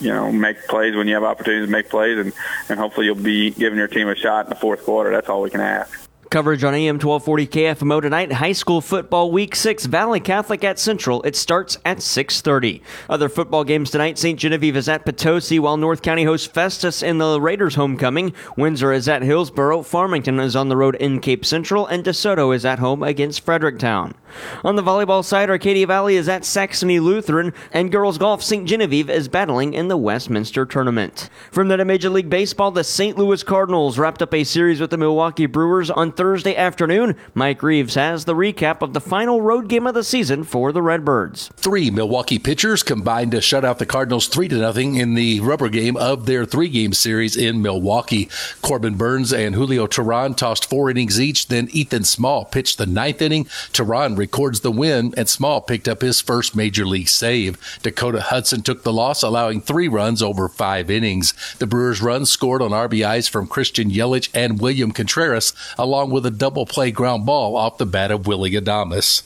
you 0.00 0.08
know, 0.08 0.32
make 0.32 0.66
plays 0.68 0.94
when 0.94 1.06
you 1.08 1.14
have 1.14 1.24
opportunities 1.24 1.66
to 1.66 1.70
make 1.70 1.88
plays, 1.88 2.18
and, 2.18 2.32
and 2.68 2.78
hopefully 2.78 3.06
you'll 3.06 3.14
be 3.14 3.50
giving 3.50 3.78
your 3.78 3.88
team 3.88 4.08
a 4.08 4.14
shot 4.14 4.46
in 4.46 4.50
the 4.50 4.56
fourth 4.56 4.84
quarter. 4.84 5.10
That's 5.10 5.28
all 5.28 5.42
we 5.42 5.50
can 5.50 5.60
ask. 5.60 6.10
Coverage 6.30 6.62
on 6.62 6.74
AM 6.74 7.00
1240 7.00 7.46
KFMO 7.48 8.00
tonight. 8.00 8.30
High 8.30 8.52
school 8.52 8.80
football 8.80 9.32
week 9.32 9.56
six. 9.56 9.86
Valley 9.86 10.20
Catholic 10.20 10.62
at 10.62 10.78
Central. 10.78 11.20
It 11.22 11.34
starts 11.34 11.76
at 11.84 11.98
6:30. 11.98 12.82
Other 13.08 13.28
football 13.28 13.64
games 13.64 13.90
tonight. 13.90 14.16
St. 14.16 14.38
Genevieve 14.38 14.76
is 14.76 14.88
at 14.88 15.04
Potosi, 15.04 15.58
while 15.58 15.76
North 15.76 16.02
County 16.02 16.22
hosts 16.22 16.46
Festus 16.46 17.02
in 17.02 17.18
the 17.18 17.40
Raiders' 17.40 17.74
homecoming. 17.74 18.32
Windsor 18.56 18.92
is 18.92 19.08
at 19.08 19.22
Hillsboro. 19.22 19.82
Farmington 19.82 20.38
is 20.38 20.54
on 20.54 20.68
the 20.68 20.76
road 20.76 20.94
in 20.94 21.18
Cape 21.18 21.44
Central, 21.44 21.84
and 21.84 22.04
DeSoto 22.04 22.54
is 22.54 22.64
at 22.64 22.78
home 22.78 23.02
against 23.02 23.44
Fredericktown. 23.44 24.14
On 24.64 24.76
the 24.76 24.82
volleyball 24.82 25.24
side, 25.24 25.50
Arcadia 25.50 25.86
Valley 25.86 26.16
is 26.16 26.28
at 26.28 26.44
Saxony 26.44 27.00
Lutheran, 27.00 27.52
and 27.72 27.92
girls 27.92 28.18
golf 28.18 28.42
St. 28.42 28.66
Genevieve 28.66 29.10
is 29.10 29.28
battling 29.28 29.74
in 29.74 29.88
the 29.88 29.96
Westminster 29.96 30.66
tournament. 30.66 31.28
From 31.50 31.68
that 31.68 31.84
Major 31.86 32.10
League 32.10 32.30
Baseball, 32.30 32.70
the 32.70 32.84
St. 32.84 33.16
Louis 33.16 33.42
Cardinals 33.42 33.98
wrapped 33.98 34.22
up 34.22 34.34
a 34.34 34.44
series 34.44 34.80
with 34.80 34.90
the 34.90 34.98
Milwaukee 34.98 35.46
Brewers 35.46 35.90
on 35.90 36.12
Thursday 36.12 36.56
afternoon. 36.56 37.16
Mike 37.34 37.62
Reeves 37.62 37.94
has 37.94 38.24
the 38.24 38.34
recap 38.34 38.82
of 38.82 38.92
the 38.92 39.00
final 39.00 39.40
road 39.42 39.68
game 39.68 39.86
of 39.86 39.94
the 39.94 40.04
season 40.04 40.44
for 40.44 40.72
the 40.72 40.82
Redbirds. 40.82 41.50
Three 41.56 41.90
Milwaukee 41.90 42.38
pitchers 42.38 42.82
combined 42.82 43.32
to 43.32 43.40
shut 43.40 43.64
out 43.64 43.78
the 43.78 43.86
Cardinals 43.86 44.28
3 44.28 44.48
to 44.48 44.56
nothing 44.56 44.96
in 44.96 45.14
the 45.14 45.40
rubber 45.40 45.68
game 45.68 45.96
of 45.96 46.26
their 46.26 46.44
three 46.44 46.68
game 46.68 46.92
series 46.92 47.36
in 47.36 47.62
Milwaukee. 47.62 48.28
Corbin 48.62 48.94
Burnes 48.94 49.32
and 49.32 49.54
Julio 49.54 49.86
Teheran 49.86 50.36
tossed 50.36 50.68
four 50.68 50.90
innings 50.90 51.20
each, 51.20 51.48
then 51.48 51.68
Ethan 51.72 52.04
Small 52.04 52.44
pitched 52.44 52.78
the 52.78 52.86
ninth 52.86 53.22
inning. 53.22 53.44
Teheran 53.72 54.16
records 54.20 54.60
the 54.60 54.70
win, 54.70 55.14
and 55.16 55.28
Small 55.28 55.62
picked 55.62 55.88
up 55.88 56.02
his 56.02 56.20
first 56.20 56.54
major 56.54 56.86
league 56.86 57.08
save. 57.08 57.58
Dakota 57.82 58.20
Hudson 58.20 58.62
took 58.62 58.82
the 58.82 58.92
loss, 58.92 59.22
allowing 59.22 59.62
three 59.62 59.88
runs 59.88 60.22
over 60.22 60.46
five 60.46 60.90
innings. 60.90 61.32
The 61.58 61.66
Brewers' 61.66 62.02
runs 62.02 62.30
scored 62.30 62.60
on 62.60 62.70
RBIs 62.70 63.30
from 63.30 63.46
Christian 63.46 63.90
Yelich 63.90 64.28
and 64.34 64.60
William 64.60 64.92
Contreras, 64.92 65.54
along 65.78 66.10
with 66.10 66.26
a 66.26 66.30
double 66.30 66.66
play 66.66 66.90
ground 66.90 67.24
ball 67.24 67.56
off 67.56 67.78
the 67.78 67.86
bat 67.86 68.10
of 68.10 68.26
Willy 68.26 68.50
Adames. 68.50 69.22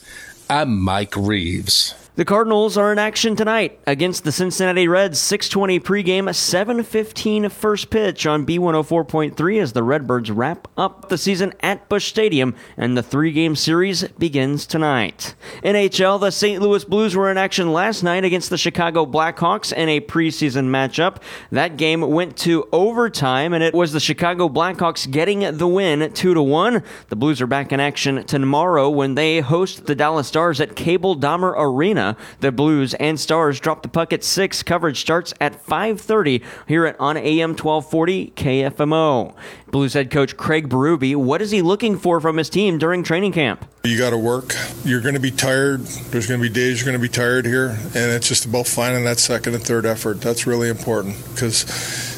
I'm 0.49 0.79
Mike 0.81 1.13
Reeves. 1.17 1.93
The 2.17 2.23
Cardinals 2.23 2.77
are 2.77 2.93
in 2.93 2.97
action 2.97 3.35
tonight 3.35 3.77
against 3.85 4.23
the 4.23 4.31
Cincinnati 4.31 4.87
Reds. 4.87 5.19
6:20 5.19 5.81
pregame, 5.81 6.33
7:15 6.33 7.49
first 7.49 7.89
pitch 7.89 8.25
on 8.25 8.45
B104.3 8.45 9.59
as 9.59 9.73
the 9.73 9.83
Redbirds 9.83 10.31
wrap 10.31 10.69
up 10.77 11.09
the 11.09 11.17
season 11.17 11.53
at 11.59 11.89
Busch 11.89 12.05
Stadium, 12.05 12.55
and 12.77 12.95
the 12.95 13.03
three-game 13.03 13.57
series 13.57 14.03
begins 14.17 14.65
tonight. 14.65 15.35
NHL, 15.61 16.17
the 16.17 16.31
St. 16.31 16.61
Louis 16.61 16.85
Blues 16.85 17.17
were 17.17 17.29
in 17.29 17.37
action 17.37 17.73
last 17.73 18.01
night 18.01 18.23
against 18.23 18.49
the 18.49 18.57
Chicago 18.57 19.05
Blackhawks 19.05 19.73
in 19.73 19.89
a 19.89 19.99
preseason 19.99 20.67
matchup. 20.67 21.17
That 21.51 21.75
game 21.75 21.99
went 21.99 22.37
to 22.37 22.65
overtime, 22.71 23.51
and 23.51 23.61
it 23.61 23.73
was 23.73 23.91
the 23.91 23.99
Chicago 23.99 24.47
Blackhawks 24.47 25.11
getting 25.11 25.57
the 25.57 25.67
win, 25.67 26.09
two 26.13 26.33
to 26.33 26.41
one. 26.41 26.81
The 27.09 27.17
Blues 27.17 27.41
are 27.41 27.47
back 27.47 27.73
in 27.73 27.81
action 27.81 28.23
tomorrow 28.23 28.89
when 28.89 29.15
they 29.15 29.41
host 29.41 29.85
the 29.85 29.95
Dallas 29.95 30.29
Stars 30.29 30.61
at 30.61 30.77
Cable 30.77 31.17
Dahmer 31.17 31.53
Arena. 31.57 32.04
The 32.39 32.51
Blues 32.51 32.93
and 32.95 33.19
Stars 33.19 33.59
drop 33.59 33.81
the 33.81 33.89
puck 33.89 34.13
at 34.13 34.23
6. 34.23 34.63
Coverage 34.63 35.01
starts 35.01 35.33
at 35.39 35.65
5:30 35.65 36.43
here 36.67 36.85
at 36.85 36.99
on 36.99 37.17
AM 37.17 37.55
1240 37.55 38.33
KFMO. 38.35 39.33
Blues 39.71 39.93
head 39.93 40.09
coach 40.09 40.37
Craig 40.37 40.69
Berube, 40.69 41.15
what 41.15 41.41
is 41.41 41.51
he 41.51 41.61
looking 41.61 41.97
for 41.97 42.21
from 42.21 42.37
his 42.37 42.49
team 42.49 42.77
during 42.77 43.03
training 43.03 43.31
camp? 43.33 43.65
You 43.83 43.97
got 43.97 44.11
to 44.11 44.17
work. 44.17 44.55
You're 44.83 45.01
going 45.01 45.15
to 45.15 45.19
be 45.19 45.31
tired. 45.31 45.81
There's 45.81 46.27
going 46.27 46.39
to 46.39 46.47
be 46.47 46.53
days 46.53 46.79
you're 46.79 46.85
going 46.85 47.01
to 47.01 47.07
be 47.07 47.11
tired 47.11 47.45
here, 47.45 47.69
and 47.69 48.11
it's 48.11 48.27
just 48.27 48.45
about 48.45 48.67
finding 48.67 49.03
that 49.05 49.19
second 49.19 49.53
and 49.53 49.63
third 49.63 49.85
effort. 49.85 50.21
That's 50.21 50.47
really 50.47 50.69
important 50.69 51.15
because 51.33 51.65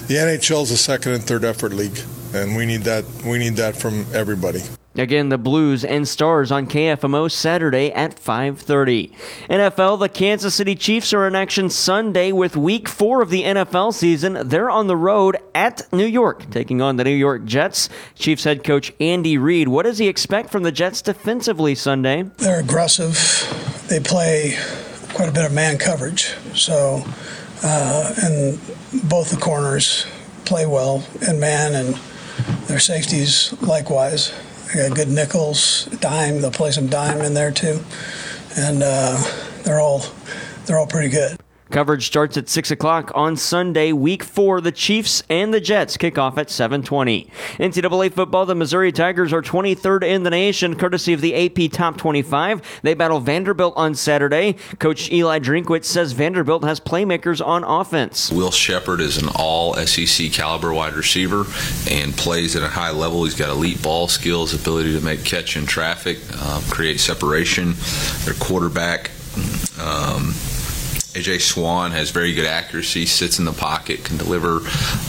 the 0.07 0.15
NHL 0.15 0.63
is 0.63 0.71
a 0.71 0.77
second 0.77 1.13
and 1.13 1.23
third 1.23 1.43
effort 1.43 1.73
league, 1.73 1.99
and 2.33 2.55
we 2.55 2.65
need 2.65 2.81
that. 2.83 3.05
We 3.25 3.37
need 3.37 3.55
that 3.55 3.75
from 3.75 4.05
everybody. 4.13 4.61
Again, 4.97 5.29
the 5.29 5.37
Blues 5.37 5.85
and 5.85 6.07
Stars 6.07 6.51
on 6.51 6.65
KFMO 6.65 7.29
Saturday 7.29 7.91
at 7.91 8.19
5:30. 8.19 9.11
NFL, 9.49 9.97
the 9.97 10.09
Kansas 10.09 10.55
City 10.55 10.75
Chiefs 10.75 11.13
are 11.13 11.27
in 11.27 11.35
action 11.35 11.69
Sunday 11.69 12.31
with 12.31 12.57
week 12.57 12.89
4 12.89 13.21
of 13.21 13.29
the 13.29 13.43
NFL 13.43 13.91
season. 13.93 14.39
They're 14.45 14.69
on 14.69 14.87
the 14.87 14.97
road 14.97 15.37
at 15.53 15.81
New 15.93 16.05
York 16.05 16.49
taking 16.49 16.81
on 16.81 16.95
the 16.95 17.03
New 17.03 17.11
York 17.11 17.45
Jets. 17.45 17.89
Chiefs 18.15 18.43
head 18.43 18.63
coach 18.63 18.91
Andy 18.99 19.37
Reid, 19.37 19.67
what 19.67 19.83
does 19.83 19.99
he 19.99 20.07
expect 20.07 20.49
from 20.49 20.63
the 20.63 20.71
Jets 20.71 21.01
defensively 21.01 21.75
Sunday? 21.75 22.23
They're 22.37 22.59
aggressive. 22.59 23.15
They 23.89 23.99
play 23.99 24.57
quite 25.13 25.29
a 25.29 25.31
bit 25.31 25.45
of 25.45 25.53
man 25.53 25.77
coverage. 25.77 26.35
So, 26.55 27.03
uh, 27.63 28.13
and 28.23 28.59
both 29.09 29.29
the 29.29 29.37
corners 29.39 30.05
play 30.45 30.65
well 30.65 31.05
in 31.27 31.39
man 31.39 31.75
and 31.75 31.95
their 32.67 32.79
safeties 32.79 33.53
likewise. 33.61 34.33
They 34.73 34.87
got 34.87 34.95
good 34.95 35.09
nickels, 35.09 35.85
dime. 35.99 36.41
They'll 36.41 36.51
play 36.51 36.71
some 36.71 36.87
dime 36.87 37.21
in 37.21 37.33
there 37.33 37.51
too, 37.51 37.79
and 38.57 38.83
uh, 38.83 39.21
they're 39.63 39.79
all 39.79 40.03
they're 40.65 40.77
all 40.77 40.87
pretty 40.87 41.09
good. 41.09 41.37
Coverage 41.69 42.07
starts 42.07 42.37
at 42.37 42.49
6 42.49 42.71
o'clock 42.71 43.11
on 43.15 43.35
Sunday, 43.35 43.91
week 43.91 44.23
four. 44.23 44.61
The 44.61 44.71
Chiefs 44.71 45.23
and 45.29 45.53
the 45.53 45.59
Jets 45.59 45.97
kick 45.97 46.17
off 46.17 46.37
at 46.37 46.49
720. 46.49 47.29
NCAA 47.57 48.11
football, 48.13 48.45
the 48.45 48.55
Missouri 48.55 48.91
Tigers 48.91 49.33
are 49.33 49.41
23rd 49.41 50.03
in 50.03 50.23
the 50.23 50.29
nation, 50.29 50.75
courtesy 50.75 51.13
of 51.13 51.21
the 51.21 51.35
AP 51.35 51.71
Top 51.71 51.97
25. 51.97 52.61
They 52.81 52.93
battle 52.93 53.19
Vanderbilt 53.19 53.73
on 53.75 53.95
Saturday. 53.95 54.53
Coach 54.79 55.11
Eli 55.11 55.39
Drinkwitz 55.39 55.85
says 55.85 56.13
Vanderbilt 56.13 56.63
has 56.63 56.79
playmakers 56.79 57.45
on 57.45 57.63
offense. 57.63 58.31
Will 58.31 58.51
Sheppard 58.51 59.01
is 59.01 59.21
an 59.21 59.29
all 59.35 59.73
SEC 59.75 60.31
caliber 60.31 60.73
wide 60.73 60.93
receiver 60.93 61.45
and 61.89 62.15
plays 62.15 62.55
at 62.55 62.63
a 62.63 62.67
high 62.67 62.91
level. 62.91 63.23
He's 63.23 63.35
got 63.35 63.49
elite 63.49 63.81
ball 63.81 64.07
skills, 64.07 64.53
ability 64.53 64.97
to 64.97 65.03
make 65.03 65.23
catch 65.23 65.57
in 65.57 65.65
traffic, 65.65 66.17
um, 66.41 66.61
create 66.63 66.99
separation. 66.99 67.73
Their 68.25 68.33
quarterback, 68.35 69.11
um, 69.79 70.33
AJ 71.13 71.41
Swann 71.41 71.91
has 71.91 72.11
very 72.11 72.33
good 72.33 72.45
accuracy, 72.45 73.05
sits 73.05 73.39
in 73.39 73.45
the 73.45 73.53
pocket, 73.53 74.03
can 74.03 74.17
deliver 74.17 74.59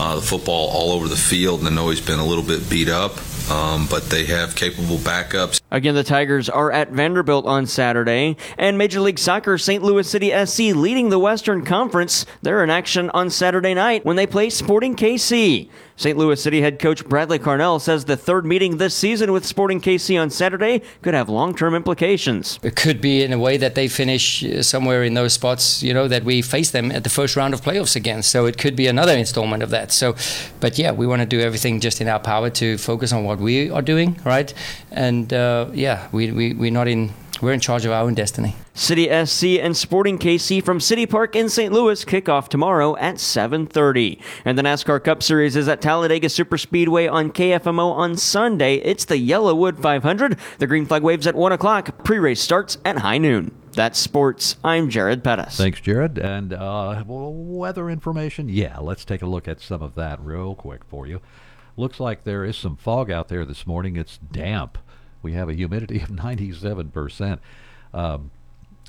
uh, 0.01 0.15
the 0.15 0.23
football 0.23 0.71
all 0.71 0.93
over 0.93 1.09
the 1.09 1.17
field. 1.17 1.61
And 1.61 1.69
I 1.69 1.73
know 1.73 1.91
he's 1.91 2.01
been 2.01 2.19
a 2.19 2.25
little 2.25 2.45
bit 2.45 2.71
beat 2.71 2.89
up, 2.89 3.19
um, 3.51 3.87
but 3.91 4.05
they 4.05 4.25
have 4.27 4.55
capable 4.55 4.97
backups. 4.97 5.61
Again, 5.71 5.95
the 5.95 6.05
Tigers 6.05 6.49
are 6.49 6.73
at 6.73 6.91
Vanderbilt 6.91 7.45
on 7.47 7.67
Saturday. 7.67 8.37
And 8.57 8.79
Major 8.79 9.01
League 9.01 9.19
Soccer, 9.19 9.59
St. 9.59 9.83
Louis 9.83 10.09
City 10.09 10.33
SC 10.47 10.75
leading 10.75 11.11
the 11.11 11.19
Western 11.19 11.65
Conference. 11.65 12.25
They're 12.43 12.65
in 12.65 12.71
action 12.71 13.11
on 13.11 13.29
Saturday 13.29 13.75
night 13.75 14.05
when 14.05 14.17
they 14.17 14.27
play 14.27 14.51
Sporting 14.51 14.97
KC. 14.97 15.69
St. 15.99 16.17
Louis 16.17 16.41
City 16.41 16.61
head 16.61 16.79
coach 16.79 17.05
Bradley 17.05 17.41
Carnell 17.41 17.81
says 17.81 18.05
the 18.05 18.17
third 18.17 18.47
meeting 18.47 18.77
this 18.77 18.95
season 18.95 19.33
with 19.33 19.45
Sporting 19.45 19.81
KC 19.81 20.21
on 20.23 20.31
Saturday 20.31 20.81
could 21.03 21.13
have 21.13 21.29
long 21.29 21.57
term 21.57 21.75
implications. 21.75 22.61
It 22.63 22.77
could 22.77 23.01
be 23.01 23.25
in 23.25 23.33
a 23.33 23.39
way 23.39 23.57
that 23.57 23.75
they 23.75 23.89
finish 23.89 24.45
uh, 24.45 24.63
somewhere 24.63 25.03
in 25.03 25.15
those 25.15 25.33
spots, 25.33 25.83
you 25.83 25.93
know, 25.93 26.07
that 26.07 26.23
we 26.23 26.41
face 26.41 26.71
them 26.71 26.93
at 26.93 27.03
the 27.03 27.11
first 27.11 27.35
round 27.35 27.53
of 27.53 27.63
playoffs 27.63 27.97
again. 27.97 28.23
So 28.23 28.47
it 28.47 28.59
could 28.59 28.77
be 28.77 28.87
another 28.87 29.13
installment 29.13 29.65
of 29.65 29.71
that. 29.71 29.91
So, 29.91 30.15
but 30.61 30.79
yeah, 30.79 30.93
we 30.93 31.05
want 31.05 31.21
to 31.23 31.27
do 31.27 31.41
everything 31.41 31.81
just 31.81 32.01
in 32.01 32.07
our 32.07 32.21
power 32.21 32.49
to 32.51 32.79
focus 32.79 33.13
on 33.13 33.25
what 33.25 33.41
we 33.41 33.69
are 33.69 33.83
doing, 33.83 34.21
right? 34.25 34.55
And 34.93 35.33
uh, 35.33 35.67
yeah, 35.73 36.07
we, 36.13 36.31
we, 36.31 36.53
we're 36.53 36.71
not 36.71 36.87
in, 36.87 37.13
we're 37.41 37.53
in 37.53 37.61
charge 37.61 37.85
of 37.85 37.93
our 37.93 38.03
own 38.03 38.15
destiny. 38.15 38.57
City 38.75 39.05
SC 39.25 39.45
and 39.61 39.77
Sporting 39.77 40.19
KC 40.19 40.63
from 40.65 40.81
City 40.81 41.07
Park 41.07 41.37
in 41.37 41.49
St. 41.49 41.73
Louis 41.73 42.05
kick 42.05 42.29
off 42.29 42.49
tomorrow 42.49 42.97
at 42.97 43.17
7:30. 43.17 44.21
And 44.45 44.59
the 44.59 44.63
NASCAR 44.63 45.03
Cup 45.03 45.23
Series 45.23 45.57
is 45.57 45.69
at 45.69 45.81
Talladega 45.81 46.29
Superspeedway 46.29 47.11
on 47.11 47.31
KFMO 47.31 47.93
on 47.93 48.17
Sunday. 48.17 48.77
It's 48.77 49.05
the 49.05 49.17
YellaWood 49.17 49.81
500. 49.81 50.37
The 50.59 50.67
green 50.67 50.87
flag 50.87 51.03
waves 51.03 51.27
at 51.27 51.35
1 51.35 51.53
o'clock. 51.53 52.05
Pre-race 52.05 52.41
starts 52.41 52.79
at 52.85 52.99
high 52.99 53.19
noon. 53.19 53.53
That's 53.73 53.99
sports. 53.99 54.57
I'm 54.65 54.91
Jared 54.91 55.23
Pettis. 55.23 55.57
Thanks, 55.57 55.81
Jared. 55.81 56.19
And 56.19 56.53
uh, 56.53 57.05
weather 57.07 57.89
information. 57.89 58.49
Yeah, 58.49 58.79
let's 58.79 59.05
take 59.05 59.23
a 59.23 59.27
look 59.27 59.47
at 59.47 59.61
some 59.61 59.83
of 59.83 59.95
that 59.95 60.21
real 60.21 60.55
quick 60.55 60.85
for 60.85 61.07
you. 61.07 61.21
Looks 61.77 62.01
like 62.01 62.25
there 62.25 62.45
is 62.45 62.57
some 62.57 62.75
fog 62.77 63.09
out 63.09 63.29
there 63.29 63.45
this 63.45 63.67
morning. 63.67 63.95
It's 63.95 64.19
damp. 64.19 64.79
We 65.23 65.33
have 65.33 65.49
a 65.49 65.55
humidity 65.55 66.01
of 66.01 66.09
97%. 66.11 67.39
Um, 67.93 68.31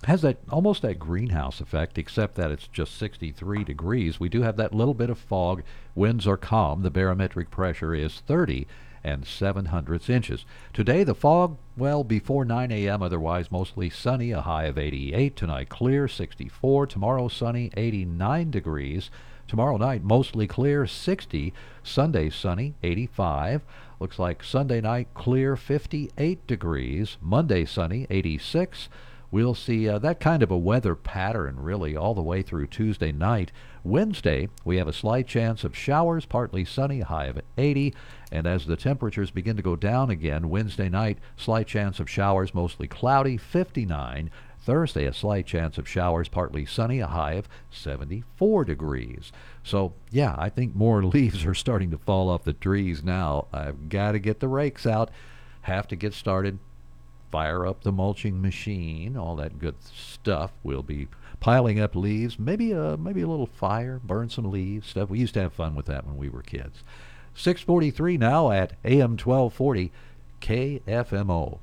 has 0.05 0.21
that 0.21 0.37
almost 0.49 0.81
that 0.81 0.97
greenhouse 0.97 1.59
effect, 1.59 1.97
except 1.97 2.35
that 2.35 2.51
it's 2.51 2.67
just 2.67 2.97
63 2.97 3.65
degrees. 3.65 4.19
We 4.19 4.29
do 4.29 4.41
have 4.43 4.55
that 4.57 4.73
little 4.73 4.93
bit 4.93 5.09
of 5.09 5.17
fog. 5.17 5.63
Winds 5.93 6.25
are 6.25 6.37
calm. 6.37 6.83
The 6.83 6.89
barometric 6.89 7.51
pressure 7.51 7.93
is 7.93 8.21
30 8.21 8.65
and 9.03 9.25
7 9.25 9.65
hundredths 9.65 10.09
inches. 10.09 10.45
Today, 10.73 11.03
the 11.03 11.15
fog, 11.15 11.57
well, 11.77 12.03
before 12.03 12.45
9 12.45 12.71
a.m., 12.71 13.01
otherwise 13.01 13.51
mostly 13.51 13.89
sunny, 13.89 14.31
a 14.31 14.41
high 14.41 14.65
of 14.65 14.77
88. 14.77 15.35
Tonight, 15.35 15.69
clear, 15.69 16.07
64. 16.07 16.87
Tomorrow, 16.87 17.27
sunny, 17.27 17.71
89 17.75 18.51
degrees. 18.51 19.09
Tomorrow 19.49 19.77
night, 19.77 20.03
mostly 20.03 20.45
clear, 20.45 20.85
60. 20.85 21.53
Sunday, 21.81 22.29
sunny, 22.29 22.75
85. 22.83 23.63
Looks 23.99 24.19
like 24.19 24.43
Sunday 24.43 24.79
night, 24.79 25.07
clear, 25.15 25.55
58 25.55 26.45
degrees. 26.45 27.17
Monday, 27.19 27.65
sunny, 27.65 28.05
86. 28.11 28.89
We'll 29.31 29.55
see 29.55 29.89
uh, 29.89 29.97
that 29.99 30.19
kind 30.19 30.43
of 30.43 30.51
a 30.51 30.57
weather 30.57 30.93
pattern 30.93 31.59
really 31.59 31.95
all 31.95 32.13
the 32.13 32.21
way 32.21 32.43
through 32.43 32.67
Tuesday 32.67 33.11
night. 33.11 33.51
Wednesday, 33.83 34.49
we 34.63 34.77
have 34.77 34.87
a 34.87 34.93
slight 34.93 35.25
chance 35.25 35.63
of 35.63 35.75
showers, 35.75 36.25
partly 36.25 36.63
sunny, 36.63 36.99
high 36.99 37.25
of 37.25 37.41
80. 37.57 37.95
And 38.31 38.45
as 38.45 38.67
the 38.67 38.77
temperatures 38.77 39.31
begin 39.31 39.55
to 39.55 39.63
go 39.63 39.75
down 39.75 40.11
again, 40.11 40.49
Wednesday 40.49 40.89
night, 40.89 41.17
slight 41.37 41.65
chance 41.65 41.99
of 41.99 42.07
showers, 42.07 42.53
mostly 42.53 42.87
cloudy, 42.87 43.37
59. 43.37 44.29
Thursday, 44.69 45.05
a 45.05 45.13
slight 45.13 45.47
chance 45.47 45.79
of 45.79 45.89
showers, 45.89 46.27
partly 46.27 46.63
sunny, 46.63 46.99
a 46.99 47.07
high 47.07 47.33
of 47.33 47.49
74 47.71 48.65
degrees. 48.65 49.31
So, 49.63 49.93
yeah, 50.11 50.35
I 50.37 50.49
think 50.49 50.75
more 50.75 51.03
leaves 51.03 51.43
are 51.43 51.55
starting 51.55 51.89
to 51.89 51.97
fall 51.97 52.29
off 52.29 52.43
the 52.43 52.53
trees 52.53 53.03
now. 53.03 53.47
I've 53.51 53.89
got 53.89 54.11
to 54.11 54.19
get 54.19 54.41
the 54.41 54.47
rakes 54.47 54.85
out, 54.85 55.09
have 55.61 55.87
to 55.87 55.95
get 55.95 56.13
started 56.13 56.59
fire 57.31 57.65
up 57.65 57.81
the 57.81 57.91
mulching 57.91 58.43
machine, 58.43 59.17
all 59.17 59.35
that 59.37 59.57
good 59.57 59.73
stuff. 59.91 60.51
We'll 60.61 60.83
be 60.83 61.07
piling 61.39 61.79
up 61.79 61.95
leaves, 61.95 62.37
maybe 62.37 62.71
a 62.71 62.95
maybe 62.95 63.23
a 63.23 63.27
little 63.27 63.47
fire, 63.47 63.99
burn 64.03 64.29
some 64.29 64.51
leaves, 64.51 64.89
stuff. 64.89 65.09
We 65.09 65.17
used 65.17 65.33
to 65.33 65.41
have 65.41 65.53
fun 65.53 65.73
with 65.73 65.87
that 65.87 66.05
when 66.05 66.15
we 66.17 66.29
were 66.29 66.43
kids. 66.43 66.83
643 67.33 68.17
now 68.19 68.51
at 68.51 68.73
AM 68.85 69.17
1240 69.17 69.91
KFMO. 70.41 71.57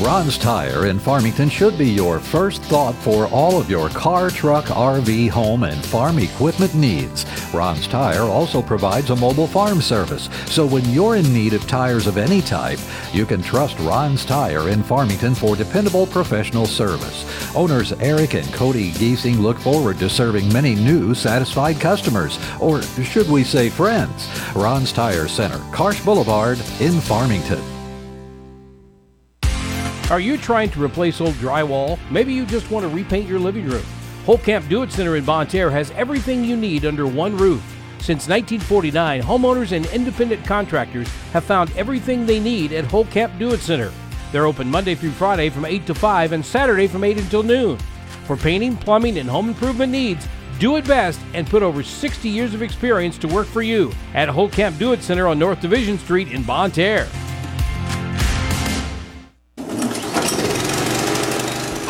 Ron's 0.00 0.36
Tire 0.38 0.86
in 0.86 0.98
Farmington 0.98 1.48
should 1.48 1.78
be 1.78 1.88
your 1.88 2.18
first 2.18 2.60
thought 2.62 2.96
for 2.96 3.28
all 3.28 3.60
of 3.60 3.70
your 3.70 3.88
car, 3.90 4.28
truck, 4.28 4.64
RV, 4.64 5.30
home, 5.30 5.62
and 5.62 5.82
farm 5.84 6.18
equipment 6.18 6.74
needs. 6.74 7.24
Ron's 7.54 7.86
Tire 7.86 8.22
also 8.22 8.60
provides 8.60 9.10
a 9.10 9.16
mobile 9.16 9.46
farm 9.46 9.80
service, 9.80 10.28
so 10.46 10.66
when 10.66 10.84
you're 10.90 11.14
in 11.14 11.32
need 11.32 11.52
of 11.52 11.68
tires 11.68 12.08
of 12.08 12.16
any 12.16 12.42
type, 12.42 12.80
you 13.12 13.24
can 13.24 13.40
trust 13.40 13.78
Ron's 13.78 14.24
Tire 14.24 14.68
in 14.68 14.82
Farmington 14.82 15.32
for 15.32 15.54
dependable 15.54 16.08
professional 16.08 16.66
service. 16.66 17.24
Owners 17.54 17.92
Eric 17.92 18.34
and 18.34 18.52
Cody 18.52 18.90
Giesing 18.90 19.38
look 19.38 19.58
forward 19.58 19.98
to 20.00 20.10
serving 20.10 20.52
many 20.52 20.74
new 20.74 21.14
satisfied 21.14 21.78
customers, 21.80 22.38
or 22.60 22.82
should 22.82 23.28
we 23.28 23.44
say 23.44 23.70
friends. 23.70 24.28
Ron's 24.56 24.92
Tire 24.92 25.28
Center, 25.28 25.58
Karsch 25.70 26.04
Boulevard 26.04 26.58
in 26.80 27.00
Farmington. 27.00 27.73
Are 30.14 30.20
you 30.20 30.38
trying 30.38 30.70
to 30.70 30.80
replace 30.80 31.20
old 31.20 31.34
drywall? 31.34 31.98
Maybe 32.08 32.32
you 32.32 32.46
just 32.46 32.70
want 32.70 32.84
to 32.84 32.88
repaint 32.88 33.28
your 33.28 33.40
living 33.40 33.68
room. 33.68 33.82
Holcamp 34.26 34.68
Do 34.68 34.84
It 34.84 34.92
Center 34.92 35.16
in 35.16 35.24
Bonne 35.24 35.48
Terre 35.48 35.72
has 35.72 35.90
everything 35.90 36.44
you 36.44 36.56
need 36.56 36.84
under 36.84 37.04
one 37.04 37.36
roof. 37.36 37.60
Since 37.98 38.28
1949, 38.28 39.22
homeowners 39.22 39.72
and 39.72 39.86
independent 39.86 40.46
contractors 40.46 41.08
have 41.32 41.42
found 41.42 41.76
everything 41.76 42.26
they 42.26 42.38
need 42.38 42.72
at 42.72 42.84
Holcamp 42.84 43.36
Do 43.40 43.54
It 43.54 43.58
Center. 43.58 43.90
They're 44.30 44.46
open 44.46 44.70
Monday 44.70 44.94
through 44.94 45.10
Friday 45.10 45.50
from 45.50 45.64
8 45.64 45.84
to 45.88 45.96
5 45.96 46.30
and 46.30 46.46
Saturday 46.46 46.86
from 46.86 47.02
8 47.02 47.18
until 47.18 47.42
noon. 47.42 47.76
For 48.26 48.36
painting, 48.36 48.76
plumbing, 48.76 49.18
and 49.18 49.28
home 49.28 49.48
improvement 49.48 49.90
needs, 49.90 50.28
do 50.60 50.76
it 50.76 50.86
best 50.86 51.18
and 51.32 51.44
put 51.44 51.64
over 51.64 51.82
60 51.82 52.28
years 52.28 52.54
of 52.54 52.62
experience 52.62 53.18
to 53.18 53.26
work 53.26 53.48
for 53.48 53.62
you 53.62 53.92
at 54.14 54.28
Holcamp 54.28 54.78
Do 54.78 54.92
It 54.92 55.02
Center 55.02 55.26
on 55.26 55.40
North 55.40 55.60
Division 55.60 55.98
Street 55.98 56.30
in 56.30 56.44
Bonne 56.44 56.70
Terre. 56.70 57.08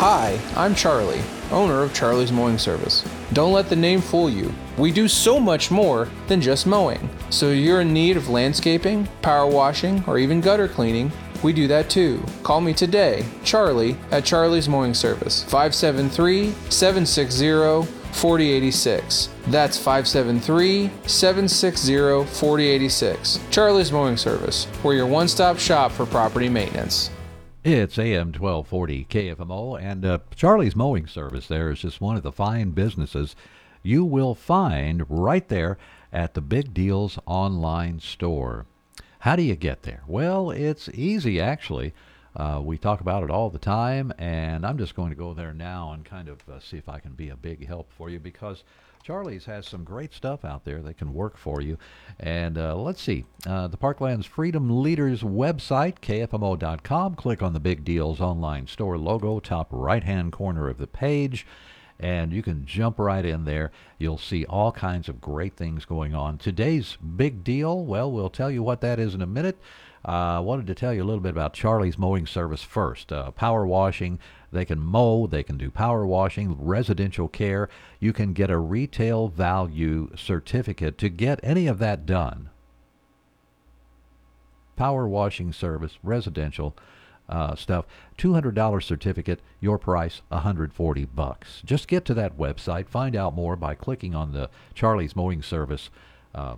Hi, 0.07 0.39
I'm 0.55 0.75
Charlie, 0.75 1.23
owner 1.49 1.81
of 1.81 1.91
Charlie's 1.91 2.31
Mowing 2.31 2.59
Service. 2.59 3.03
Don't 3.33 3.53
let 3.53 3.69
the 3.69 3.75
name 3.75 4.01
fool 4.01 4.29
you. 4.29 4.53
We 4.77 4.91
do 4.91 5.07
so 5.07 5.39
much 5.39 5.71
more 5.71 6.07
than 6.27 6.41
just 6.41 6.67
mowing. 6.67 7.09
So 7.31 7.49
you're 7.49 7.81
in 7.81 7.91
need 7.91 8.15
of 8.15 8.29
landscaping, 8.29 9.07
power 9.23 9.47
washing, 9.47 10.03
or 10.05 10.19
even 10.19 10.41
gutter 10.41 10.67
cleaning, 10.67 11.11
we 11.41 11.53
do 11.53 11.67
that 11.69 11.89
too. 11.89 12.23
Call 12.43 12.61
me 12.61 12.71
today, 12.71 13.25
Charlie, 13.43 13.97
at 14.11 14.23
Charlie's 14.23 14.69
Mowing 14.69 14.93
Service, 14.93 15.41
573 15.45 16.51
760 16.69 17.91
4086. 18.11 19.29
That's 19.47 19.75
573 19.75 20.91
760 21.07 22.31
4086. 22.31 23.39
Charlie's 23.49 23.91
Mowing 23.91 24.17
Service, 24.17 24.67
we're 24.83 24.93
your 24.93 25.07
one 25.07 25.27
stop 25.27 25.57
shop 25.57 25.91
for 25.91 26.05
property 26.05 26.47
maintenance. 26.47 27.09
It's 27.65 27.97
AM 27.97 28.27
1240 28.27 29.05
KFMO, 29.05 29.81
and 29.81 30.05
uh, 30.05 30.19
Charlie's 30.35 30.75
Mowing 30.75 31.07
Service 31.07 31.47
there 31.47 31.71
is 31.71 31.79
just 31.79 31.99
one 31.99 32.15
of 32.15 32.21
the 32.21 32.31
fine 32.31 32.69
businesses 32.69 33.35
you 33.81 34.05
will 34.05 34.35
find 34.35 35.03
right 35.09 35.49
there 35.49 35.79
at 36.13 36.35
the 36.35 36.41
Big 36.41 36.75
Deals 36.75 37.17
online 37.25 37.99
store. 37.99 38.67
How 39.21 39.35
do 39.35 39.41
you 39.41 39.55
get 39.55 39.81
there? 39.81 40.03
Well, 40.05 40.51
it's 40.51 40.89
easy 40.89 41.41
actually. 41.41 41.95
Uh, 42.35 42.61
we 42.63 42.77
talk 42.77 43.01
about 43.01 43.23
it 43.23 43.31
all 43.31 43.49
the 43.49 43.57
time, 43.57 44.13
and 44.19 44.63
I'm 44.63 44.77
just 44.77 44.93
going 44.93 45.09
to 45.09 45.15
go 45.15 45.33
there 45.33 45.51
now 45.51 45.91
and 45.91 46.05
kind 46.05 46.29
of 46.29 46.47
uh, 46.47 46.59
see 46.59 46.77
if 46.77 46.87
I 46.87 46.99
can 46.99 47.13
be 47.13 47.29
a 47.29 47.35
big 47.35 47.65
help 47.65 47.91
for 47.91 48.11
you 48.11 48.19
because 48.19 48.63
Charlie's 49.05 49.45
has 49.45 49.67
some 49.67 49.83
great 49.83 50.15
stuff 50.15 50.43
out 50.43 50.65
there 50.65 50.81
that 50.81 50.97
can 50.97 51.13
work 51.13 51.37
for 51.37 51.61
you. 51.61 51.77
And 52.19 52.57
uh, 52.57 52.75
let's 52.75 52.99
see, 52.99 53.25
uh, 53.45 53.67
the 53.67 53.77
Parklands 53.77 54.25
Freedom 54.25 54.81
Leaders 54.81 55.21
website, 55.21 55.99
kfmo.com. 55.99 57.13
Click 57.13 57.43
on 57.43 57.53
the 57.53 57.59
Big 57.59 57.85
Deals 57.85 58.19
online 58.19 58.65
store 58.65 58.97
logo, 58.97 59.39
top 59.39 59.67
right 59.69 60.03
hand 60.03 60.31
corner 60.31 60.69
of 60.69 60.79
the 60.79 60.87
page. 60.87 61.45
And 61.99 62.33
you 62.33 62.41
can 62.41 62.65
jump 62.65 62.97
right 62.97 63.23
in 63.23 63.45
there. 63.45 63.71
You'll 63.99 64.17
see 64.17 64.43
all 64.45 64.71
kinds 64.71 65.07
of 65.07 65.21
great 65.21 65.55
things 65.55 65.85
going 65.85 66.15
on. 66.15 66.39
Today's 66.39 66.97
big 66.97 67.43
deal, 67.43 67.85
well, 67.85 68.11
we'll 68.11 68.31
tell 68.31 68.49
you 68.49 68.63
what 68.63 68.81
that 68.81 68.97
is 68.97 69.13
in 69.13 69.21
a 69.21 69.27
minute. 69.27 69.59
I 70.03 70.37
uh, 70.37 70.41
wanted 70.41 70.67
to 70.67 70.75
tell 70.75 70.93
you 70.93 71.03
a 71.03 71.05
little 71.05 71.21
bit 71.21 71.31
about 71.31 71.53
Charlie's 71.53 71.97
Mowing 71.97 72.27
Service 72.27 72.61
first. 72.61 73.11
Uh, 73.11 73.31
power 73.31 73.65
washing, 73.65 74.19
they 74.55 74.65
can 74.65 74.79
mow, 74.79 75.27
they 75.27 75.43
can 75.43 75.57
do 75.57 75.69
power 75.69 76.05
washing, 76.05 76.55
residential 76.59 77.27
care. 77.27 77.69
You 77.99 78.13
can 78.13 78.33
get 78.33 78.49
a 78.49 78.57
retail 78.57 79.27
value 79.27 80.09
certificate 80.15 80.97
to 80.99 81.09
get 81.09 81.39
any 81.43 81.67
of 81.67 81.79
that 81.79 82.05
done. 82.05 82.49
Power 84.75 85.07
washing 85.07 85.53
service, 85.53 85.97
residential 86.03 86.75
uh, 87.29 87.55
stuff, 87.55 87.85
$200 88.17 88.83
certificate, 88.83 89.39
your 89.59 89.77
price 89.77 90.21
140 90.29 91.05
bucks. 91.05 91.61
Just 91.63 91.87
get 91.87 92.05
to 92.05 92.13
that 92.13 92.37
website, 92.37 92.87
find 92.87 93.15
out 93.15 93.33
more 93.33 93.55
by 93.55 93.75
clicking 93.75 94.15
on 94.15 94.31
the 94.31 94.49
Charlie's 94.73 95.15
Mowing 95.15 95.41
Service 95.41 95.89
uh, 96.33 96.55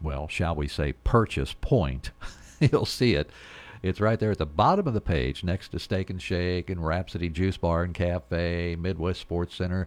well, 0.00 0.28
shall 0.28 0.54
we 0.54 0.68
say, 0.68 0.92
purchase 0.92 1.54
point. 1.60 2.10
You'll 2.60 2.86
see 2.86 3.14
it. 3.14 3.30
It's 3.86 4.00
right 4.00 4.18
there 4.18 4.32
at 4.32 4.38
the 4.38 4.46
bottom 4.46 4.88
of 4.88 4.94
the 4.94 5.00
page 5.00 5.44
next 5.44 5.68
to 5.68 5.78
Steak 5.78 6.10
and 6.10 6.20
Shake 6.20 6.70
and 6.70 6.84
Rhapsody 6.84 7.28
Juice 7.28 7.56
Bar 7.56 7.84
and 7.84 7.94
Cafe, 7.94 8.74
Midwest 8.76 9.20
Sports 9.20 9.54
Center, 9.54 9.86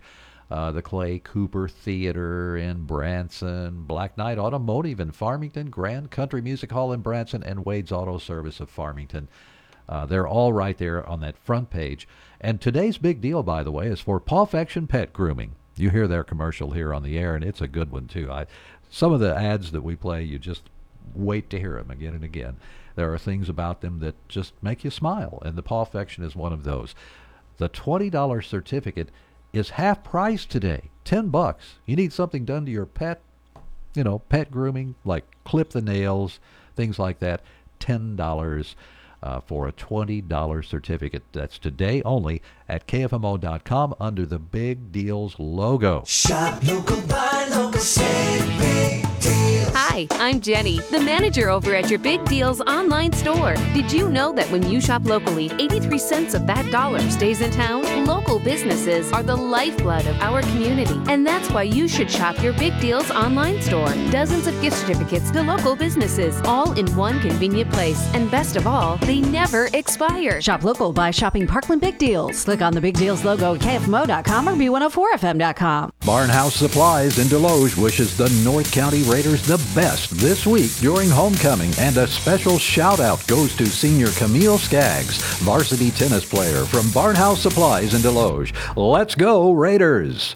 uh, 0.49 0.71
the 0.71 0.81
Clay 0.81 1.19
Cooper 1.19 1.67
Theater 1.67 2.55
in 2.55 2.85
Branson, 2.85 3.83
Black 3.83 4.17
Knight 4.17 4.37
Automotive 4.37 5.01
in 5.01 5.11
Farmington, 5.11 5.69
Grand 5.69 6.11
Country 6.11 6.41
Music 6.41 6.71
Hall 6.71 6.93
in 6.93 7.01
Branson, 7.01 7.43
and 7.43 7.65
Wade's 7.65 7.91
Auto 7.91 8.17
Service 8.17 8.61
of 8.61 8.69
Farmington. 8.69 9.27
Uh, 9.89 10.05
they're 10.05 10.27
all 10.27 10.53
right 10.53 10.77
there 10.77 11.05
on 11.05 11.19
that 11.19 11.37
front 11.37 11.69
page. 11.69 12.07
And 12.39 12.61
today's 12.61 12.97
big 12.97 13.19
deal, 13.19 13.43
by 13.43 13.63
the 13.63 13.71
way, 13.71 13.87
is 13.87 13.99
for 13.99 14.21
Pawfection 14.21 14.87
Pet 14.87 15.11
Grooming. 15.11 15.55
You 15.75 15.89
hear 15.89 16.07
their 16.07 16.23
commercial 16.23 16.71
here 16.71 16.93
on 16.93 17.03
the 17.03 17.17
air, 17.17 17.35
and 17.35 17.43
it's 17.43 17.61
a 17.61 17.67
good 17.67 17.91
one 17.91 18.07
too. 18.07 18.31
I, 18.31 18.45
some 18.89 19.11
of 19.11 19.19
the 19.19 19.35
ads 19.35 19.71
that 19.71 19.81
we 19.81 19.95
play, 19.95 20.23
you 20.23 20.39
just 20.39 20.63
wait 21.13 21.49
to 21.49 21.59
hear 21.59 21.75
them 21.75 21.91
again 21.91 22.13
and 22.13 22.23
again. 22.23 22.57
There 22.95 23.13
are 23.13 23.17
things 23.17 23.49
about 23.49 23.81
them 23.81 23.99
that 23.99 24.15
just 24.27 24.53
make 24.61 24.83
you 24.83 24.89
smile, 24.89 25.41
and 25.43 25.55
the 25.55 25.63
Pawfection 25.63 26.23
is 26.23 26.35
one 26.35 26.53
of 26.53 26.63
those. 26.63 26.95
The 27.57 27.69
$20 27.69 28.43
certificate 28.43 29.09
is 29.53 29.71
half 29.71 30.03
price 30.03 30.45
today, 30.45 30.91
10 31.05 31.29
bucks. 31.29 31.75
You 31.85 31.95
need 31.95 32.13
something 32.13 32.45
done 32.45 32.65
to 32.65 32.71
your 32.71 32.85
pet, 32.85 33.21
you 33.95 34.03
know, 34.03 34.19
pet 34.19 34.51
grooming, 34.51 34.95
like 35.03 35.25
clip 35.43 35.71
the 35.71 35.81
nails, 35.81 36.39
things 36.75 36.99
like 36.99 37.19
that, 37.19 37.41
$10 37.79 38.75
uh, 39.21 39.41
for 39.41 39.67
a 39.67 39.73
$20 39.73 40.65
certificate. 40.65 41.23
That's 41.33 41.57
today 41.57 42.01
only 42.03 42.41
at 42.67 42.87
KFMO.com 42.87 43.95
under 43.99 44.25
the 44.25 44.39
Big 44.39 44.91
Deals 44.91 45.35
logo. 45.39 46.03
Shop 46.05 46.63
local, 46.63 47.01
buy 47.01 47.47
local, 47.51 47.79
save 47.79 48.47
big 48.59 49.03
deals. 49.19 49.69
Hi, 49.73 49.88
I'm 50.11 50.39
Jenny, 50.39 50.79
the 50.91 50.99
manager 50.99 51.49
over 51.49 51.75
at 51.75 51.89
your 51.89 51.99
Big 51.99 52.23
Deals 52.25 52.61
online 52.61 53.11
store. 53.11 53.55
Did 53.73 53.91
you 53.91 54.09
know 54.09 54.31
that 54.33 54.49
when 54.51 54.69
you 54.69 54.79
shop 54.79 55.03
locally, 55.05 55.51
83 55.59 55.97
cents 55.97 56.33
of 56.33 56.47
that 56.47 56.71
dollar 56.71 56.99
stays 57.09 57.41
in 57.41 57.51
town? 57.51 58.05
Local 58.05 58.39
businesses 58.39 59.11
are 59.11 59.23
the 59.23 59.35
lifeblood 59.35 60.05
of 60.05 60.15
our 60.21 60.41
community, 60.41 60.95
and 61.11 61.25
that's 61.27 61.49
why 61.51 61.63
you 61.63 61.87
should 61.87 62.09
shop 62.09 62.41
your 62.41 62.53
Big 62.53 62.79
Deals 62.79 63.11
online 63.11 63.61
store. 63.61 63.93
Dozens 64.11 64.47
of 64.47 64.59
gift 64.61 64.77
certificates 64.77 65.31
to 65.31 65.43
local 65.43 65.75
businesses, 65.75 66.39
all 66.45 66.71
in 66.73 66.85
one 66.95 67.19
convenient 67.19 67.71
place. 67.71 68.09
And 68.13 68.31
best 68.31 68.55
of 68.55 68.67
all, 68.67 68.97
they 68.97 69.19
never 69.19 69.69
expire. 69.73 70.39
Shop 70.41 70.63
local 70.63 70.93
by 70.93 71.11
shopping 71.11 71.45
Parkland 71.45 71.81
Big 71.81 71.97
Deals. 71.97 72.43
Click 72.45 72.61
on 72.61 72.73
the 72.73 72.81
Big 72.81 72.95
Deals 72.95 73.25
logo 73.25 73.55
at 73.55 73.61
KFMO.com 73.61 74.47
or 74.47 74.53
B104FM.com. 74.53 75.91
Barnhouse 76.01 76.51
Supplies 76.51 77.19
in 77.19 77.27
Desloge 77.27 77.77
wishes 77.77 78.15
the 78.15 78.29
North 78.43 78.71
County 78.71 79.03
Raiders 79.03 79.45
the 79.45 79.57
best 79.75 79.88
this 79.89 80.45
week 80.45 80.71
during 80.75 81.09
homecoming, 81.09 81.71
and 81.79 81.97
a 81.97 82.07
special 82.07 82.59
shout 82.59 82.99
out 82.99 83.25
goes 83.27 83.55
to 83.55 83.65
senior 83.65 84.09
Camille 84.11 84.59
Skaggs, 84.59 85.17
varsity 85.39 85.89
tennis 85.89 86.23
player 86.23 86.63
from 86.65 86.85
Barnhouse 86.87 87.37
Supplies 87.37 87.93
in 87.93 88.01
Desloge. 88.01 88.53
Let's 88.75 89.15
go, 89.15 89.51
Raiders! 89.51 90.35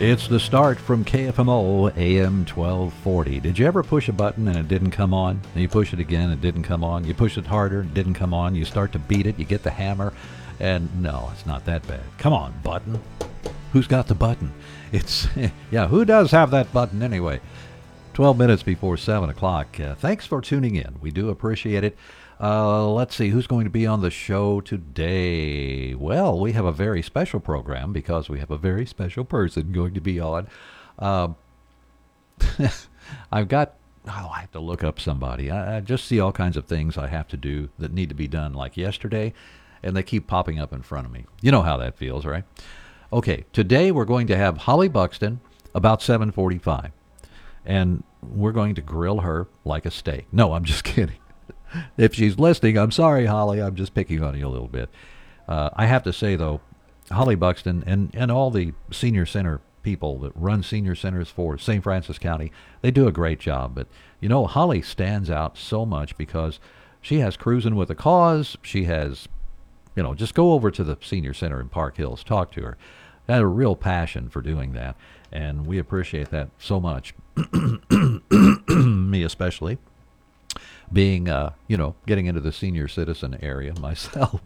It's 0.00 0.28
the 0.28 0.38
start 0.38 0.78
from 0.78 1.04
KFMO 1.04 1.92
AM 1.96 2.46
1240. 2.46 3.40
Did 3.40 3.58
you 3.58 3.66
ever 3.66 3.82
push 3.82 4.08
a 4.08 4.12
button 4.12 4.46
and 4.46 4.56
it 4.56 4.68
didn't 4.68 4.92
come 4.92 5.12
on? 5.12 5.40
And 5.52 5.60
you 5.60 5.68
push 5.68 5.92
it 5.92 5.98
again, 5.98 6.30
it 6.30 6.40
didn't 6.40 6.62
come 6.62 6.84
on. 6.84 7.04
You 7.04 7.14
push 7.14 7.36
it 7.36 7.44
harder, 7.44 7.80
it 7.80 7.94
didn't 7.94 8.14
come 8.14 8.32
on. 8.32 8.54
You 8.54 8.64
start 8.64 8.92
to 8.92 9.00
beat 9.00 9.26
it, 9.26 9.40
you 9.40 9.44
get 9.44 9.64
the 9.64 9.72
hammer, 9.72 10.12
and 10.60 11.02
no, 11.02 11.28
it's 11.32 11.46
not 11.46 11.64
that 11.64 11.84
bad. 11.88 12.02
Come 12.16 12.32
on, 12.32 12.54
button. 12.62 13.00
Who's 13.72 13.88
got 13.88 14.06
the 14.06 14.14
button? 14.14 14.52
It's, 14.92 15.26
yeah, 15.72 15.88
who 15.88 16.04
does 16.04 16.30
have 16.30 16.52
that 16.52 16.72
button 16.72 17.02
anyway? 17.02 17.40
12 18.12 18.38
minutes 18.38 18.62
before 18.62 18.96
7 18.96 19.28
o'clock. 19.28 19.80
Uh, 19.80 19.96
thanks 19.96 20.24
for 20.24 20.40
tuning 20.40 20.76
in. 20.76 20.94
We 21.00 21.10
do 21.10 21.28
appreciate 21.28 21.82
it. 21.82 21.98
Uh, 22.40 22.88
let's 22.88 23.16
see 23.16 23.30
who's 23.30 23.48
going 23.48 23.64
to 23.64 23.70
be 23.70 23.86
on 23.86 24.00
the 24.00 24.10
show 24.10 24.60
today. 24.60 25.94
Well, 25.94 26.38
we 26.38 26.52
have 26.52 26.64
a 26.64 26.72
very 26.72 27.02
special 27.02 27.40
program 27.40 27.92
because 27.92 28.28
we 28.28 28.38
have 28.38 28.50
a 28.50 28.58
very 28.58 28.86
special 28.86 29.24
person 29.24 29.72
going 29.72 29.94
to 29.94 30.00
be 30.00 30.20
on. 30.20 30.46
Um, 30.98 31.36
I've 33.32 33.48
got. 33.48 33.74
Oh, 34.06 34.30
I 34.32 34.40
have 34.40 34.52
to 34.52 34.60
look 34.60 34.84
up 34.84 35.00
somebody. 35.00 35.50
I, 35.50 35.78
I 35.78 35.80
just 35.80 36.04
see 36.04 36.20
all 36.20 36.32
kinds 36.32 36.56
of 36.56 36.66
things 36.66 36.96
I 36.96 37.08
have 37.08 37.26
to 37.28 37.36
do 37.36 37.68
that 37.78 37.92
need 37.92 38.08
to 38.08 38.14
be 38.14 38.28
done, 38.28 38.54
like 38.54 38.76
yesterday, 38.76 39.34
and 39.82 39.96
they 39.96 40.04
keep 40.04 40.28
popping 40.28 40.60
up 40.60 40.72
in 40.72 40.82
front 40.82 41.06
of 41.06 41.12
me. 41.12 41.26
You 41.42 41.50
know 41.50 41.62
how 41.62 41.76
that 41.78 41.98
feels, 41.98 42.24
right? 42.24 42.44
Okay, 43.12 43.44
today 43.52 43.90
we're 43.90 44.04
going 44.04 44.28
to 44.28 44.36
have 44.36 44.58
Holly 44.58 44.88
Buxton 44.88 45.40
about 45.74 46.00
7:45, 46.00 46.92
and 47.66 48.04
we're 48.22 48.52
going 48.52 48.76
to 48.76 48.80
grill 48.80 49.20
her 49.20 49.48
like 49.64 49.84
a 49.84 49.90
steak. 49.90 50.26
No, 50.30 50.52
I'm 50.52 50.64
just 50.64 50.84
kidding 50.84 51.18
if 51.96 52.14
she's 52.14 52.38
listening, 52.38 52.78
I'm 52.78 52.90
sorry, 52.90 53.26
Holly. 53.26 53.60
I'm 53.60 53.74
just 53.74 53.94
picking 53.94 54.22
on 54.22 54.38
you 54.38 54.46
a 54.46 54.48
little 54.48 54.68
bit. 54.68 54.88
Uh, 55.46 55.70
I 55.74 55.86
have 55.86 56.02
to 56.04 56.12
say, 56.12 56.36
though, 56.36 56.60
Holly 57.10 57.34
Buxton 57.34 57.82
and, 57.86 58.10
and 58.14 58.30
all 58.30 58.50
the 58.50 58.72
senior 58.90 59.26
center 59.26 59.60
people 59.82 60.18
that 60.18 60.32
run 60.34 60.62
senior 60.62 60.94
centers 60.94 61.30
for 61.30 61.56
St. 61.56 61.82
Francis 61.82 62.18
County, 62.18 62.52
they 62.82 62.90
do 62.90 63.08
a 63.08 63.12
great 63.12 63.40
job. 63.40 63.74
But, 63.74 63.86
you 64.20 64.28
know, 64.28 64.46
Holly 64.46 64.82
stands 64.82 65.30
out 65.30 65.56
so 65.56 65.86
much 65.86 66.16
because 66.18 66.60
she 67.00 67.20
has 67.20 67.36
Cruising 67.36 67.76
with 67.76 67.90
a 67.90 67.94
Cause. 67.94 68.56
She 68.62 68.84
has, 68.84 69.28
you 69.96 70.02
know, 70.02 70.14
just 70.14 70.34
go 70.34 70.52
over 70.52 70.70
to 70.70 70.84
the 70.84 70.98
senior 71.00 71.32
center 71.32 71.60
in 71.60 71.68
Park 71.68 71.96
Hills, 71.96 72.22
talk 72.22 72.52
to 72.52 72.62
her. 72.62 72.76
Had 73.28 73.42
a 73.42 73.46
real 73.46 73.76
passion 73.76 74.30
for 74.30 74.40
doing 74.40 74.72
that, 74.72 74.96
and 75.30 75.66
we 75.66 75.78
appreciate 75.78 76.30
that 76.30 76.48
so 76.58 76.80
much. 76.80 77.14
Me 78.70 79.22
especially 79.22 79.78
being, 80.92 81.28
uh, 81.28 81.52
you 81.66 81.76
know, 81.76 81.94
getting 82.06 82.26
into 82.26 82.40
the 82.40 82.52
senior 82.52 82.88
citizen 82.88 83.38
area 83.42 83.74
myself. 83.80 84.40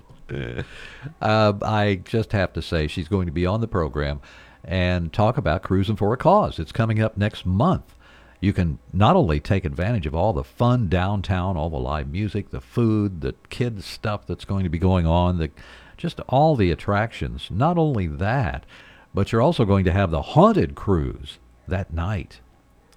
uh, 1.21 1.53
I 1.63 2.01
just 2.05 2.33
have 2.33 2.53
to 2.55 2.63
say 2.63 2.87
she's 2.87 3.09
going 3.09 3.27
to 3.27 3.33
be 3.33 3.47
on 3.47 3.61
the 3.61 3.69
program 3.69 4.21
and 4.65 5.13
talk 5.13 5.37
about 5.37 5.63
Cruising 5.63 5.97
for 5.97 6.13
a 6.13 6.17
Cause. 6.17 6.59
It's 6.59 6.73
coming 6.73 7.01
up 7.01 7.17
next 7.17 7.45
month. 7.45 7.95
You 8.41 8.53
can 8.53 8.79
not 8.93 9.15
only 9.15 9.39
take 9.39 9.65
advantage 9.65 10.07
of 10.07 10.15
all 10.15 10.33
the 10.33 10.43
fun 10.43 10.89
downtown, 10.89 11.57
all 11.57 11.71
the 11.71 11.77
live 11.77 12.09
music, 12.09 12.51
the 12.51 12.61
food, 12.61 13.21
the 13.21 13.35
kids 13.51 13.85
stuff 13.85 14.27
that's 14.27 14.45
going 14.45 14.65
to 14.65 14.71
be 14.71 14.79
going 14.79 15.07
on, 15.07 15.39
the 15.39 15.51
just 15.97 16.19
all 16.29 16.57
the 16.57 16.73
attractions. 16.73 17.49
Not 17.51 17.79
only 17.79 18.09
that, 18.09 18.67
but 19.15 19.31
you're 19.31 19.43
also 19.43 19.65
going 19.65 19.85
to 19.85 19.93
have 19.93 20.11
the 20.11 20.23
haunted 20.23 20.75
cruise 20.75 21.39
that 21.69 21.93
night 21.93 22.41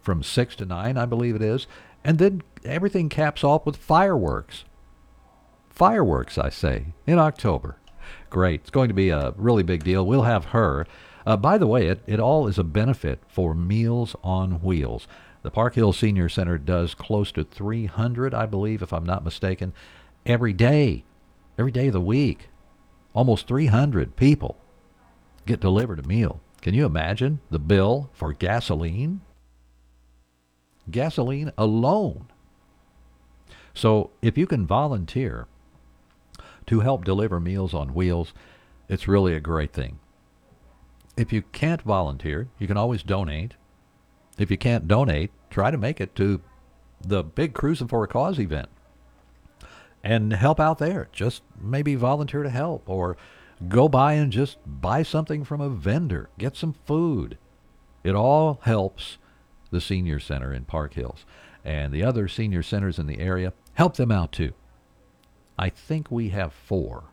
from 0.01 0.23
6 0.23 0.55
to 0.55 0.65
9, 0.65 0.97
I 0.97 1.05
believe 1.05 1.35
it 1.35 1.41
is. 1.41 1.67
And 2.03 2.17
then 2.17 2.41
everything 2.65 3.09
caps 3.09 3.43
off 3.43 3.65
with 3.65 3.77
fireworks. 3.77 4.65
Fireworks, 5.69 6.37
I 6.37 6.49
say, 6.49 6.87
in 7.05 7.19
October. 7.19 7.77
Great. 8.29 8.61
It's 8.61 8.69
going 8.69 8.87
to 8.87 8.93
be 8.93 9.09
a 9.09 9.33
really 9.37 9.63
big 9.63 9.83
deal. 9.83 10.05
We'll 10.05 10.23
have 10.23 10.45
her. 10.45 10.85
Uh, 11.25 11.37
by 11.37 11.57
the 11.57 11.67
way, 11.67 11.87
it, 11.87 12.01
it 12.05 12.19
all 12.19 12.47
is 12.47 12.57
a 12.57 12.63
benefit 12.63 13.19
for 13.27 13.53
Meals 13.53 14.15
on 14.23 14.61
Wheels. 14.61 15.07
The 15.41 15.51
Park 15.51 15.75
Hill 15.75 15.93
Senior 15.93 16.29
Center 16.29 16.57
does 16.57 16.93
close 16.93 17.31
to 17.33 17.43
300, 17.43 18.33
I 18.33 18.45
believe, 18.45 18.81
if 18.81 18.93
I'm 18.93 19.05
not 19.05 19.23
mistaken, 19.23 19.73
every 20.25 20.53
day, 20.53 21.03
every 21.57 21.71
day 21.71 21.87
of 21.87 21.93
the 21.93 22.01
week. 22.01 22.49
Almost 23.13 23.47
300 23.47 24.15
people 24.15 24.57
get 25.45 25.59
delivered 25.59 25.99
a 25.99 26.07
meal. 26.07 26.41
Can 26.61 26.73
you 26.73 26.85
imagine 26.85 27.41
the 27.49 27.59
bill 27.59 28.09
for 28.13 28.33
gasoline? 28.33 29.21
gasoline 30.89 31.51
alone. 31.57 32.27
So 33.75 34.09
if 34.21 34.37
you 34.37 34.47
can 34.47 34.65
volunteer 34.65 35.47
to 36.65 36.79
help 36.79 37.05
deliver 37.05 37.39
Meals 37.39 37.73
on 37.73 37.93
Wheels, 37.93 38.33
it's 38.89 39.07
really 39.07 39.35
a 39.35 39.39
great 39.39 39.73
thing. 39.73 39.99
If 41.17 41.31
you 41.31 41.43
can't 41.51 41.81
volunteer, 41.81 42.47
you 42.57 42.67
can 42.67 42.77
always 42.77 43.03
donate. 43.03 43.53
If 44.37 44.49
you 44.49 44.57
can't 44.57 44.87
donate, 44.87 45.31
try 45.49 45.71
to 45.71 45.77
make 45.77 46.01
it 46.01 46.15
to 46.15 46.41
the 47.05 47.23
big 47.23 47.53
Cruising 47.53 47.87
for 47.87 48.03
a 48.03 48.07
Cause 48.07 48.39
event 48.39 48.69
and 50.03 50.33
help 50.33 50.59
out 50.59 50.77
there. 50.77 51.09
Just 51.11 51.41
maybe 51.59 51.95
volunteer 51.95 52.43
to 52.43 52.49
help 52.49 52.89
or 52.89 53.17
go 53.67 53.89
by 53.89 54.13
and 54.13 54.31
just 54.31 54.57
buy 54.65 55.03
something 55.03 55.43
from 55.43 55.61
a 55.61 55.69
vendor, 55.69 56.29
get 56.37 56.55
some 56.55 56.75
food. 56.85 57.37
It 58.03 58.15
all 58.15 58.59
helps 58.63 59.17
the 59.71 59.81
senior 59.81 60.19
center 60.19 60.53
in 60.53 60.65
Park 60.65 60.93
Hills. 60.93 61.25
And 61.63 61.91
the 61.91 62.03
other 62.03 62.27
senior 62.27 62.61
centers 62.61 62.99
in 62.99 63.07
the 63.07 63.19
area, 63.19 63.51
help 63.75 63.95
them 63.95 64.11
out 64.11 64.31
too. 64.31 64.53
I 65.57 65.69
think 65.69 66.11
we 66.11 66.29
have 66.29 66.51
four, 66.51 67.05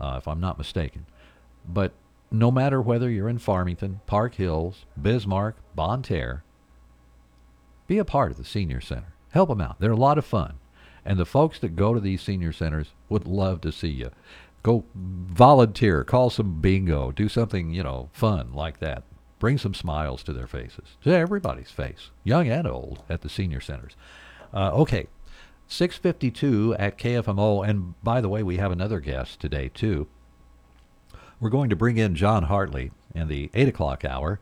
uh, 0.00 0.16
if 0.18 0.26
I'm 0.26 0.40
not 0.40 0.58
mistaken. 0.58 1.06
But 1.68 1.92
no 2.30 2.50
matter 2.50 2.80
whether 2.80 3.08
you're 3.08 3.28
in 3.28 3.38
Farmington, 3.38 4.00
Park 4.06 4.34
Hills, 4.34 4.84
Bismarck, 5.00 5.56
Bonne 5.74 6.02
Terre, 6.02 6.42
be 7.86 7.98
a 7.98 8.04
part 8.04 8.32
of 8.32 8.36
the 8.36 8.44
senior 8.44 8.80
center. 8.80 9.14
Help 9.30 9.48
them 9.48 9.60
out. 9.60 9.80
They're 9.80 9.92
a 9.92 9.96
lot 9.96 10.18
of 10.18 10.24
fun. 10.24 10.54
And 11.04 11.18
the 11.18 11.24
folks 11.24 11.58
that 11.60 11.76
go 11.76 11.94
to 11.94 12.00
these 12.00 12.22
senior 12.22 12.52
centers 12.52 12.88
would 13.08 13.26
love 13.28 13.60
to 13.60 13.70
see 13.70 13.88
you. 13.88 14.10
Go 14.64 14.84
volunteer, 14.94 16.02
call 16.02 16.30
some 16.30 16.60
bingo, 16.60 17.12
do 17.12 17.28
something, 17.28 17.72
you 17.72 17.84
know, 17.84 18.08
fun 18.12 18.52
like 18.52 18.80
that. 18.80 19.04
Bring 19.38 19.58
some 19.58 19.74
smiles 19.74 20.24
to 20.24 20.32
their 20.32 20.48
faces, 20.48 20.96
to 21.04 21.10
everybody's 21.10 21.70
face, 21.70 22.10
young 22.24 22.48
and 22.48 22.66
old, 22.66 23.04
at 23.08 23.20
the 23.20 23.28
senior 23.28 23.60
centers. 23.60 23.94
Uh, 24.52 24.72
okay, 24.72 25.06
652 25.68 26.76
at 26.78 26.98
KFMO. 26.98 27.66
And 27.66 28.00
by 28.02 28.20
the 28.20 28.28
way, 28.28 28.42
we 28.42 28.56
have 28.56 28.72
another 28.72 29.00
guest 29.00 29.40
today, 29.40 29.70
too. 29.72 30.06
We're 31.40 31.50
going 31.50 31.70
to 31.70 31.76
bring 31.76 31.98
in 31.98 32.14
John 32.14 32.44
Hartley 32.44 32.92
in 33.14 33.28
the 33.28 33.50
8 33.54 33.68
o'clock 33.68 34.04
hour. 34.04 34.40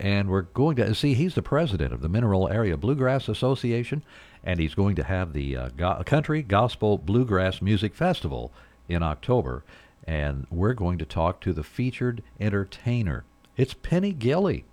And 0.00 0.28
we're 0.28 0.42
going 0.42 0.76
to 0.76 0.94
see, 0.94 1.14
he's 1.14 1.34
the 1.34 1.42
president 1.42 1.92
of 1.92 2.02
the 2.02 2.08
Mineral 2.08 2.48
Area 2.48 2.76
Bluegrass 2.76 3.28
Association. 3.28 4.04
And 4.44 4.60
he's 4.60 4.74
going 4.74 4.94
to 4.96 5.04
have 5.04 5.32
the 5.32 5.56
uh, 5.56 5.68
go- 5.76 6.02
Country 6.06 6.42
Gospel 6.42 6.98
Bluegrass 6.98 7.60
Music 7.60 7.94
Festival 7.94 8.52
in 8.88 9.02
October. 9.02 9.64
And 10.06 10.46
we're 10.50 10.74
going 10.74 10.98
to 10.98 11.04
talk 11.04 11.40
to 11.40 11.52
the 11.52 11.64
featured 11.64 12.22
entertainer 12.38 13.24
it's 13.58 13.74
Penny 13.74 14.12
Gilley. 14.12 14.64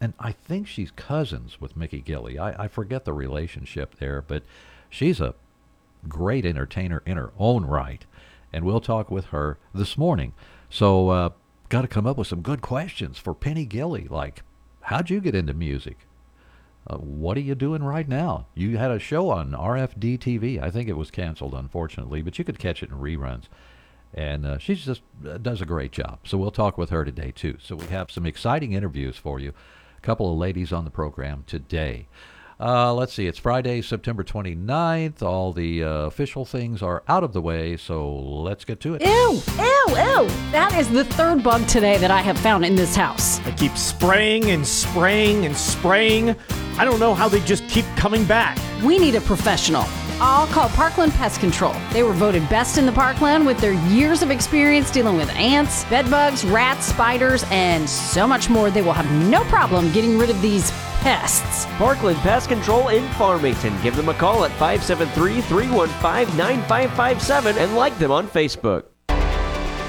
And 0.00 0.14
I 0.18 0.32
think 0.32 0.66
she's 0.66 0.90
cousins 0.90 1.60
with 1.60 1.76
Mickey 1.76 2.00
Gilley. 2.00 2.38
I, 2.38 2.64
I 2.64 2.68
forget 2.68 3.04
the 3.04 3.12
relationship 3.12 3.96
there, 3.96 4.24
but 4.26 4.42
she's 4.94 5.20
a 5.20 5.34
great 6.08 6.46
entertainer 6.46 7.02
in 7.04 7.16
her 7.16 7.32
own 7.38 7.64
right. 7.64 8.04
And 8.52 8.64
we'll 8.64 8.80
talk 8.80 9.10
with 9.10 9.26
her 9.26 9.58
this 9.74 9.98
morning. 9.98 10.32
So, 10.70 11.08
uh, 11.08 11.30
got 11.68 11.82
to 11.82 11.88
come 11.88 12.06
up 12.06 12.16
with 12.16 12.28
some 12.28 12.40
good 12.42 12.62
questions 12.62 13.18
for 13.18 13.34
Penny 13.34 13.66
Gilley, 13.66 14.08
like, 14.08 14.42
how'd 14.82 15.10
you 15.10 15.20
get 15.20 15.34
into 15.34 15.54
music? 15.54 16.06
Uh, 16.86 16.98
what 16.98 17.36
are 17.36 17.40
you 17.40 17.54
doing 17.54 17.82
right 17.82 18.08
now? 18.08 18.46
You 18.54 18.76
had 18.76 18.90
a 18.90 18.98
show 18.98 19.30
on 19.30 19.52
RFD 19.52 20.18
TV. 20.18 20.62
I 20.62 20.70
think 20.70 20.88
it 20.88 20.96
was 20.96 21.10
canceled, 21.10 21.54
unfortunately, 21.54 22.22
but 22.22 22.38
you 22.38 22.44
could 22.44 22.58
catch 22.58 22.82
it 22.82 22.90
in 22.90 22.96
reruns 22.96 23.44
and 24.14 24.46
uh, 24.46 24.58
she 24.58 24.76
just 24.76 25.02
uh, 25.28 25.36
does 25.38 25.60
a 25.60 25.66
great 25.66 25.90
job. 25.90 26.20
So 26.24 26.38
we'll 26.38 26.52
talk 26.52 26.78
with 26.78 26.90
her 26.90 27.04
today 27.04 27.32
too. 27.32 27.58
So 27.60 27.74
we 27.74 27.86
have 27.86 28.10
some 28.10 28.24
exciting 28.24 28.72
interviews 28.72 29.16
for 29.16 29.40
you. 29.40 29.52
A 29.98 30.00
couple 30.00 30.32
of 30.32 30.38
ladies 30.38 30.72
on 30.72 30.84
the 30.84 30.90
program 30.90 31.42
today. 31.46 32.06
Uh, 32.64 32.94
let's 32.94 33.12
see. 33.12 33.26
It's 33.26 33.38
Friday, 33.38 33.82
September 33.82 34.24
29th. 34.24 35.22
All 35.22 35.52
the 35.52 35.84
uh, 35.84 35.88
official 36.06 36.46
things 36.46 36.82
are 36.82 37.02
out 37.06 37.22
of 37.22 37.34
the 37.34 37.42
way, 37.42 37.76
so 37.76 38.10
let's 38.16 38.64
get 38.64 38.80
to 38.80 38.94
it. 38.94 39.02
Ew, 39.02 39.42
ew, 39.58 39.84
ew. 39.88 40.26
That 40.50 40.74
is 40.74 40.88
the 40.88 41.04
third 41.04 41.42
bug 41.42 41.68
today 41.68 41.98
that 41.98 42.10
I 42.10 42.22
have 42.22 42.38
found 42.38 42.64
in 42.64 42.74
this 42.74 42.96
house. 42.96 43.38
I 43.40 43.50
keep 43.50 43.76
spraying 43.76 44.50
and 44.50 44.66
spraying 44.66 45.44
and 45.44 45.54
spraying. 45.54 46.34
I 46.78 46.86
don't 46.86 46.98
know 46.98 47.12
how 47.12 47.28
they 47.28 47.40
just 47.40 47.68
keep 47.68 47.84
coming 47.96 48.24
back. 48.24 48.58
We 48.82 48.98
need 48.98 49.14
a 49.14 49.20
professional. 49.20 49.84
I'll 50.20 50.46
call 50.46 50.68
Parkland 50.70 51.12
Pest 51.12 51.40
Control. 51.40 51.74
They 51.92 52.02
were 52.02 52.12
voted 52.12 52.48
best 52.48 52.78
in 52.78 52.86
the 52.86 52.92
Parkland 52.92 53.44
with 53.44 53.58
their 53.58 53.72
years 53.88 54.22
of 54.22 54.30
experience 54.30 54.90
dealing 54.90 55.16
with 55.16 55.28
ants, 55.30 55.84
bedbugs, 55.86 56.44
rats, 56.44 56.86
spiders, 56.86 57.44
and 57.50 57.88
so 57.88 58.26
much 58.26 58.48
more. 58.48 58.70
They 58.70 58.82
will 58.82 58.92
have 58.92 59.10
no 59.28 59.42
problem 59.44 59.90
getting 59.92 60.16
rid 60.16 60.30
of 60.30 60.40
these 60.40 60.70
pests. 61.00 61.66
Parkland 61.76 62.18
Pest 62.18 62.48
Control 62.48 62.88
in 62.88 63.06
Farmington. 63.10 63.74
Give 63.82 63.96
them 63.96 64.08
a 64.08 64.14
call 64.14 64.44
at 64.44 64.52
573 64.52 65.40
315 65.42 66.36
9557 66.36 67.58
and 67.58 67.74
like 67.74 67.98
them 67.98 68.10
on 68.10 68.28
Facebook. 68.28 68.93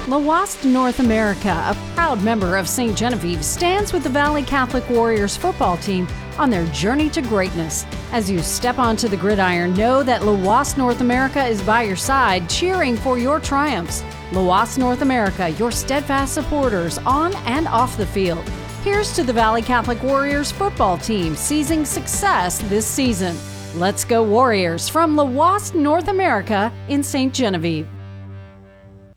Lhoist 0.06 0.64
North 0.64 1.00
America, 1.00 1.48
a 1.48 1.74
proud 1.96 2.22
member 2.22 2.56
of 2.56 2.68
St. 2.68 2.96
Genevieve, 2.96 3.44
stands 3.44 3.92
with 3.92 4.04
the 4.04 4.08
Valley 4.08 4.44
Catholic 4.44 4.88
Warriors 4.88 5.36
football 5.36 5.76
team 5.78 6.06
on 6.38 6.48
their 6.48 6.64
journey 6.66 7.10
to 7.10 7.20
greatness. 7.20 7.84
As 8.12 8.30
you 8.30 8.38
step 8.38 8.78
onto 8.78 9.08
the 9.08 9.16
gridiron, 9.16 9.74
know 9.74 10.04
that 10.04 10.22
Lhoist 10.22 10.78
North 10.78 11.00
America 11.00 11.44
is 11.44 11.60
by 11.62 11.82
your 11.82 11.96
side, 11.96 12.48
cheering 12.48 12.96
for 12.96 13.18
your 13.18 13.40
triumphs. 13.40 14.04
Lhoist 14.30 14.78
North 14.78 15.02
America, 15.02 15.48
your 15.50 15.72
steadfast 15.72 16.34
supporters 16.34 16.98
on 16.98 17.34
and 17.44 17.66
off 17.66 17.96
the 17.96 18.06
field. 18.06 18.48
Here's 18.84 19.12
to 19.16 19.24
the 19.24 19.32
Valley 19.32 19.62
Catholic 19.62 20.00
Warriors 20.04 20.52
football 20.52 20.98
team 20.98 21.34
seizing 21.34 21.84
success 21.84 22.60
this 22.68 22.86
season. 22.86 23.36
Let's 23.74 24.04
go 24.04 24.22
Warriors 24.22 24.88
from 24.88 25.16
Lhoist 25.16 25.74
North 25.74 26.06
America 26.06 26.72
in 26.88 27.02
St. 27.02 27.34
Genevieve. 27.34 27.88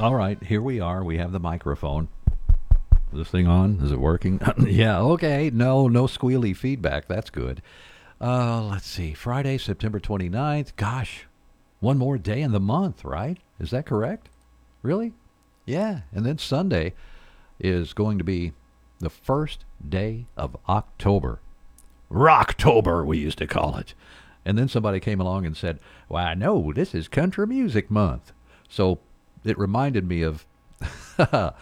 All 0.00 0.14
right, 0.14 0.40
here 0.44 0.62
we 0.62 0.78
are. 0.78 1.02
We 1.02 1.18
have 1.18 1.32
the 1.32 1.40
microphone. 1.40 2.06
Is 3.12 3.18
this 3.18 3.30
thing 3.30 3.48
on? 3.48 3.80
Is 3.82 3.90
it 3.90 3.98
working? 3.98 4.40
yeah, 4.64 5.00
okay. 5.00 5.50
No, 5.52 5.88
no 5.88 6.04
squealy 6.04 6.56
feedback. 6.56 7.08
That's 7.08 7.30
good. 7.30 7.60
Uh, 8.20 8.62
let's 8.62 8.86
see. 8.86 9.12
Friday, 9.12 9.58
September 9.58 9.98
29th. 9.98 10.76
Gosh, 10.76 11.26
one 11.80 11.98
more 11.98 12.16
day 12.16 12.42
in 12.42 12.52
the 12.52 12.60
month, 12.60 13.04
right? 13.04 13.38
Is 13.58 13.72
that 13.72 13.86
correct? 13.86 14.28
Really? 14.82 15.14
Yeah. 15.66 16.02
And 16.12 16.24
then 16.24 16.38
Sunday 16.38 16.94
is 17.58 17.92
going 17.92 18.18
to 18.18 18.24
be 18.24 18.52
the 19.00 19.10
first 19.10 19.64
day 19.86 20.26
of 20.36 20.56
October. 20.68 21.40
Rocktober, 22.08 23.04
we 23.04 23.18
used 23.18 23.38
to 23.38 23.48
call 23.48 23.76
it. 23.76 23.94
And 24.44 24.56
then 24.56 24.68
somebody 24.68 25.00
came 25.00 25.20
along 25.20 25.44
and 25.44 25.56
said, 25.56 25.80
I 26.08 26.34
know 26.34 26.72
this 26.72 26.94
is 26.94 27.08
country 27.08 27.48
music 27.48 27.90
month. 27.90 28.32
So 28.68 29.00
it 29.44 29.58
reminded 29.58 30.06
me 30.06 30.22
of 30.22 30.46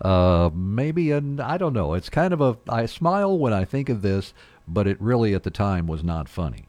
uh, 0.00 0.50
maybe 0.54 1.10
an 1.12 1.40
I 1.40 1.58
don't 1.58 1.72
know. 1.72 1.94
It's 1.94 2.08
kind 2.08 2.32
of 2.32 2.40
a 2.40 2.56
I 2.68 2.86
smile 2.86 3.38
when 3.38 3.52
I 3.52 3.64
think 3.64 3.88
of 3.88 4.02
this, 4.02 4.34
but 4.66 4.86
it 4.86 5.00
really 5.00 5.34
at 5.34 5.42
the 5.42 5.50
time 5.50 5.86
was 5.86 6.02
not 6.02 6.28
funny. 6.28 6.66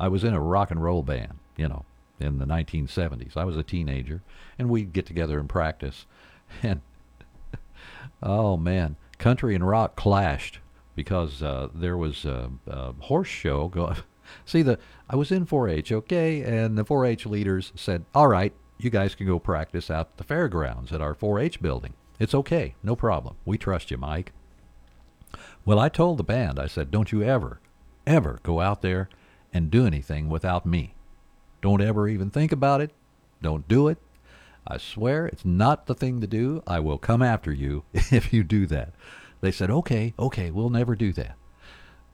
I 0.00 0.08
was 0.08 0.24
in 0.24 0.34
a 0.34 0.40
rock 0.40 0.70
and 0.70 0.82
roll 0.82 1.02
band, 1.02 1.38
you 1.56 1.68
know, 1.68 1.84
in 2.20 2.38
the 2.38 2.46
1970s. 2.46 3.36
I 3.36 3.44
was 3.44 3.56
a 3.56 3.62
teenager, 3.62 4.22
and 4.58 4.70
we'd 4.70 4.92
get 4.92 5.06
together 5.06 5.38
and 5.40 5.48
practice, 5.48 6.06
and 6.62 6.80
oh 8.22 8.56
man, 8.56 8.96
country 9.18 9.54
and 9.54 9.66
rock 9.66 9.96
clashed 9.96 10.58
because 10.94 11.42
uh, 11.42 11.68
there 11.74 11.96
was 11.96 12.24
a, 12.24 12.50
a 12.66 12.92
horse 12.92 13.28
show 13.28 13.68
going. 13.68 13.96
See 14.44 14.60
the 14.60 14.78
I 15.08 15.16
was 15.16 15.32
in 15.32 15.46
4-H, 15.46 15.90
okay, 15.90 16.42
and 16.42 16.76
the 16.76 16.84
4-H 16.84 17.24
leaders 17.24 17.72
said, 17.74 18.04
"All 18.14 18.28
right, 18.28 18.52
you 18.78 18.90
guys 18.90 19.14
can 19.14 19.26
go 19.26 19.38
practice 19.38 19.90
out 19.90 20.08
at 20.12 20.16
the 20.16 20.24
fairgrounds 20.24 20.92
at 20.92 21.00
our 21.00 21.14
4-H 21.14 21.60
building. 21.60 21.94
It's 22.18 22.34
okay, 22.34 22.74
no 22.82 22.96
problem. 22.96 23.36
We 23.44 23.58
trust 23.58 23.90
you, 23.90 23.96
Mike." 23.96 24.32
Well, 25.64 25.78
I 25.78 25.88
told 25.88 26.18
the 26.18 26.24
band, 26.24 26.58
I 26.58 26.66
said, 26.66 26.90
"Don't 26.90 27.12
you 27.12 27.22
ever, 27.22 27.60
ever 28.06 28.40
go 28.42 28.60
out 28.60 28.82
there 28.82 29.08
and 29.52 29.70
do 29.70 29.86
anything 29.86 30.28
without 30.28 30.66
me. 30.66 30.94
Don't 31.60 31.80
ever 31.80 32.08
even 32.08 32.30
think 32.30 32.52
about 32.52 32.80
it. 32.80 32.92
Don't 33.42 33.68
do 33.68 33.88
it. 33.88 33.98
I 34.66 34.78
swear 34.78 35.26
it's 35.26 35.44
not 35.44 35.86
the 35.86 35.94
thing 35.94 36.20
to 36.20 36.26
do. 36.26 36.62
I 36.66 36.80
will 36.80 36.98
come 36.98 37.22
after 37.22 37.52
you 37.52 37.84
if 37.92 38.32
you 38.32 38.42
do 38.44 38.66
that." 38.66 38.92
They 39.40 39.52
said, 39.52 39.70
"Okay, 39.70 40.14
okay, 40.18 40.50
we'll 40.50 40.70
never 40.70 40.96
do 40.96 41.12
that." 41.12 41.36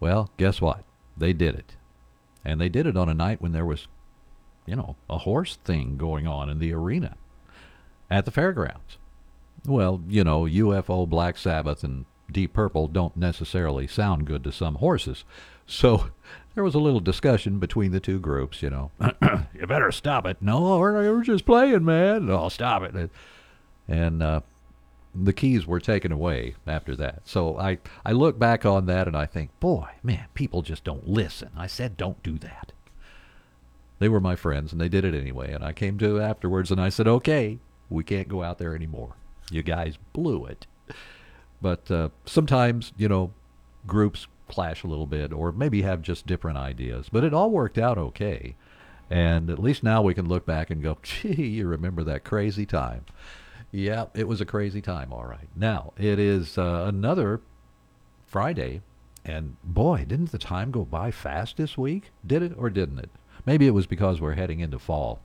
Well, 0.00 0.30
guess 0.36 0.60
what? 0.60 0.84
They 1.16 1.32
did 1.32 1.54
it. 1.54 1.76
And 2.44 2.60
they 2.60 2.68
did 2.68 2.86
it 2.86 2.96
on 2.96 3.08
a 3.08 3.14
night 3.14 3.40
when 3.40 3.52
there 3.52 3.64
was, 3.64 3.88
you 4.66 4.76
know, 4.76 4.96
a 5.08 5.18
horse 5.18 5.56
thing 5.56 5.96
going 5.96 6.26
on 6.26 6.48
in 6.48 6.58
the 6.58 6.72
arena 6.72 7.16
at 8.10 8.24
the 8.24 8.30
fairgrounds. 8.30 8.98
Well, 9.66 10.02
you 10.08 10.24
know, 10.24 10.42
UFO, 10.42 11.08
Black 11.08 11.38
Sabbath, 11.38 11.84
and 11.84 12.04
Deep 12.30 12.52
Purple 12.52 12.88
don't 12.88 13.16
necessarily 13.16 13.86
sound 13.86 14.26
good 14.26 14.44
to 14.44 14.52
some 14.52 14.76
horses. 14.76 15.24
So 15.66 16.10
there 16.54 16.64
was 16.64 16.74
a 16.74 16.80
little 16.80 17.00
discussion 17.00 17.58
between 17.58 17.92
the 17.92 18.00
two 18.00 18.18
groups, 18.18 18.62
you 18.62 18.70
know. 18.70 18.90
you 19.54 19.66
better 19.66 19.92
stop 19.92 20.26
it. 20.26 20.38
No, 20.40 20.78
we're, 20.78 21.12
we're 21.12 21.22
just 21.22 21.46
playing, 21.46 21.84
man. 21.84 22.26
No, 22.26 22.48
stop 22.48 22.82
it. 22.82 23.10
And 23.88 24.22
uh, 24.22 24.40
the 25.14 25.32
keys 25.32 25.66
were 25.66 25.80
taken 25.80 26.12
away 26.12 26.54
after 26.66 26.96
that. 26.96 27.22
So 27.24 27.58
I, 27.58 27.78
I 28.04 28.12
look 28.12 28.38
back 28.38 28.66
on 28.66 28.86
that 28.86 29.06
and 29.06 29.16
I 29.16 29.26
think, 29.26 29.58
boy, 29.60 29.88
man, 30.02 30.26
people 30.34 30.62
just 30.62 30.84
don't 30.84 31.08
listen. 31.08 31.50
I 31.56 31.66
said, 31.66 31.96
don't 31.96 32.22
do 32.22 32.38
that. 32.38 32.72
They 34.04 34.10
were 34.10 34.20
my 34.20 34.36
friends 34.36 34.70
and 34.70 34.78
they 34.78 34.90
did 34.90 35.06
it 35.06 35.14
anyway. 35.14 35.50
And 35.54 35.64
I 35.64 35.72
came 35.72 35.96
to 35.96 36.20
afterwards 36.20 36.70
and 36.70 36.78
I 36.78 36.90
said, 36.90 37.08
okay, 37.08 37.58
we 37.88 38.04
can't 38.04 38.28
go 38.28 38.42
out 38.42 38.58
there 38.58 38.74
anymore. 38.74 39.16
You 39.50 39.62
guys 39.62 39.96
blew 40.12 40.44
it. 40.44 40.66
But 41.62 41.90
uh, 41.90 42.10
sometimes, 42.26 42.92
you 42.98 43.08
know, 43.08 43.32
groups 43.86 44.26
clash 44.46 44.84
a 44.84 44.88
little 44.88 45.06
bit 45.06 45.32
or 45.32 45.52
maybe 45.52 45.80
have 45.80 46.02
just 46.02 46.26
different 46.26 46.58
ideas. 46.58 47.08
But 47.10 47.24
it 47.24 47.32
all 47.32 47.50
worked 47.50 47.78
out 47.78 47.96
okay. 47.96 48.56
And 49.08 49.48
at 49.48 49.58
least 49.58 49.82
now 49.82 50.02
we 50.02 50.12
can 50.12 50.28
look 50.28 50.44
back 50.44 50.68
and 50.68 50.82
go, 50.82 50.98
gee, 51.02 51.46
you 51.46 51.66
remember 51.66 52.04
that 52.04 52.24
crazy 52.24 52.66
time. 52.66 53.06
Yeah, 53.72 54.08
it 54.14 54.28
was 54.28 54.42
a 54.42 54.44
crazy 54.44 54.82
time, 54.82 55.14
all 55.14 55.24
right. 55.24 55.48
Now, 55.56 55.94
it 55.96 56.18
is 56.18 56.58
uh, 56.58 56.84
another 56.86 57.40
Friday, 58.26 58.82
and 59.24 59.56
boy, 59.64 60.04
didn't 60.06 60.30
the 60.30 60.36
time 60.36 60.72
go 60.72 60.84
by 60.84 61.10
fast 61.10 61.56
this 61.56 61.78
week? 61.78 62.10
Did 62.26 62.42
it 62.42 62.52
or 62.58 62.68
didn't 62.68 62.98
it? 62.98 63.08
Maybe 63.46 63.66
it 63.66 63.74
was 63.74 63.86
because 63.86 64.20
we're 64.20 64.34
heading 64.34 64.60
into 64.60 64.78
fall, 64.78 65.20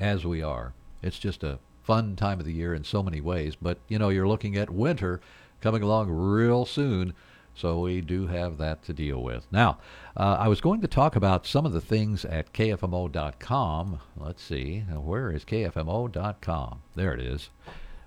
as 0.00 0.24
we 0.24 0.42
are. 0.42 0.72
It's 1.02 1.18
just 1.18 1.42
a 1.42 1.58
fun 1.82 2.16
time 2.16 2.40
of 2.40 2.46
the 2.46 2.52
year 2.52 2.74
in 2.74 2.82
so 2.82 3.02
many 3.02 3.20
ways, 3.20 3.56
but 3.60 3.78
you 3.88 3.98
know, 3.98 4.08
you're 4.08 4.28
looking 4.28 4.56
at 4.56 4.70
winter 4.70 5.20
coming 5.60 5.82
along 5.82 6.10
real 6.10 6.64
soon. 6.64 7.14
So 7.54 7.80
we 7.80 8.00
do 8.00 8.26
have 8.26 8.58
that 8.58 8.82
to 8.84 8.92
deal 8.92 9.22
with. 9.22 9.46
Now, 9.52 9.78
uh, 10.16 10.38
I 10.40 10.48
was 10.48 10.60
going 10.60 10.80
to 10.80 10.88
talk 10.88 11.14
about 11.14 11.46
some 11.46 11.64
of 11.64 11.72
the 11.72 11.80
things 11.80 12.24
at 12.24 12.52
KFMO.com. 12.52 14.00
Let's 14.16 14.42
see, 14.42 14.80
where 14.80 15.30
is 15.30 15.44
KFMO.com? 15.44 16.82
There 16.96 17.14
it 17.14 17.20
is. 17.20 17.50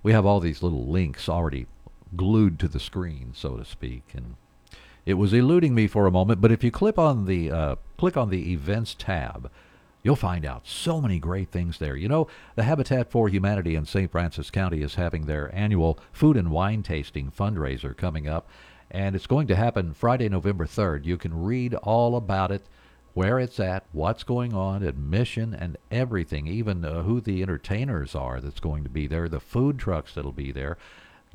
We 0.03 0.11
have 0.11 0.25
all 0.25 0.41
these 0.41 0.61
little 0.61 0.85
links 0.87 1.29
already 1.29 1.67
glued 2.15 2.59
to 2.59 2.67
the 2.67 2.79
screen, 2.79 3.31
so 3.33 3.55
to 3.57 3.63
speak, 3.63 4.03
and 4.13 4.35
it 5.07 5.15
was 5.15 5.33
eluding 5.33 5.73
me 5.73 5.87
for 5.87 6.05
a 6.05 6.11
moment. 6.11 6.41
But 6.41 6.51
if 6.51 6.63
you 6.63 6.69
click 6.69 6.99
on 6.99 7.25
the 7.25 7.49
uh, 7.49 7.75
click 7.97 8.15
on 8.15 8.29
the 8.29 8.51
events 8.51 8.93
tab, 8.93 9.49
you'll 10.03 10.15
find 10.15 10.45
out 10.45 10.67
so 10.67 11.01
many 11.01 11.17
great 11.17 11.49
things 11.49 11.79
there. 11.79 11.95
You 11.95 12.07
know, 12.07 12.27
the 12.55 12.63
Habitat 12.63 13.09
for 13.09 13.27
Humanity 13.27 13.75
in 13.75 13.85
St. 13.85 14.11
Francis 14.11 14.51
County 14.51 14.83
is 14.83 14.95
having 14.95 15.25
their 15.25 15.53
annual 15.55 15.97
food 16.11 16.37
and 16.37 16.51
wine 16.51 16.83
tasting 16.83 17.31
fundraiser 17.31 17.97
coming 17.97 18.27
up 18.27 18.47
and 18.89 19.15
it's 19.15 19.27
going 19.27 19.47
to 19.47 19.55
happen 19.55 19.93
Friday, 19.93 20.29
November 20.29 20.65
3rd. 20.65 21.05
You 21.05 21.17
can 21.17 21.43
read 21.43 21.73
all 21.75 22.15
about 22.15 22.51
it, 22.51 22.63
where 23.13 23.39
it's 23.39 23.59
at, 23.59 23.85
what's 23.91 24.23
going 24.23 24.53
on, 24.53 24.83
admission, 24.83 25.53
and 25.53 25.77
everything, 25.91 26.47
even 26.47 26.85
uh, 26.85 27.03
who 27.03 27.19
the 27.19 27.41
entertainers 27.41 28.15
are 28.15 28.39
that's 28.39 28.59
going 28.59 28.83
to 28.83 28.89
be 28.89 29.07
there, 29.07 29.27
the 29.27 29.39
food 29.39 29.77
trucks 29.79 30.13
that'll 30.13 30.31
be 30.31 30.51
there. 30.51 30.77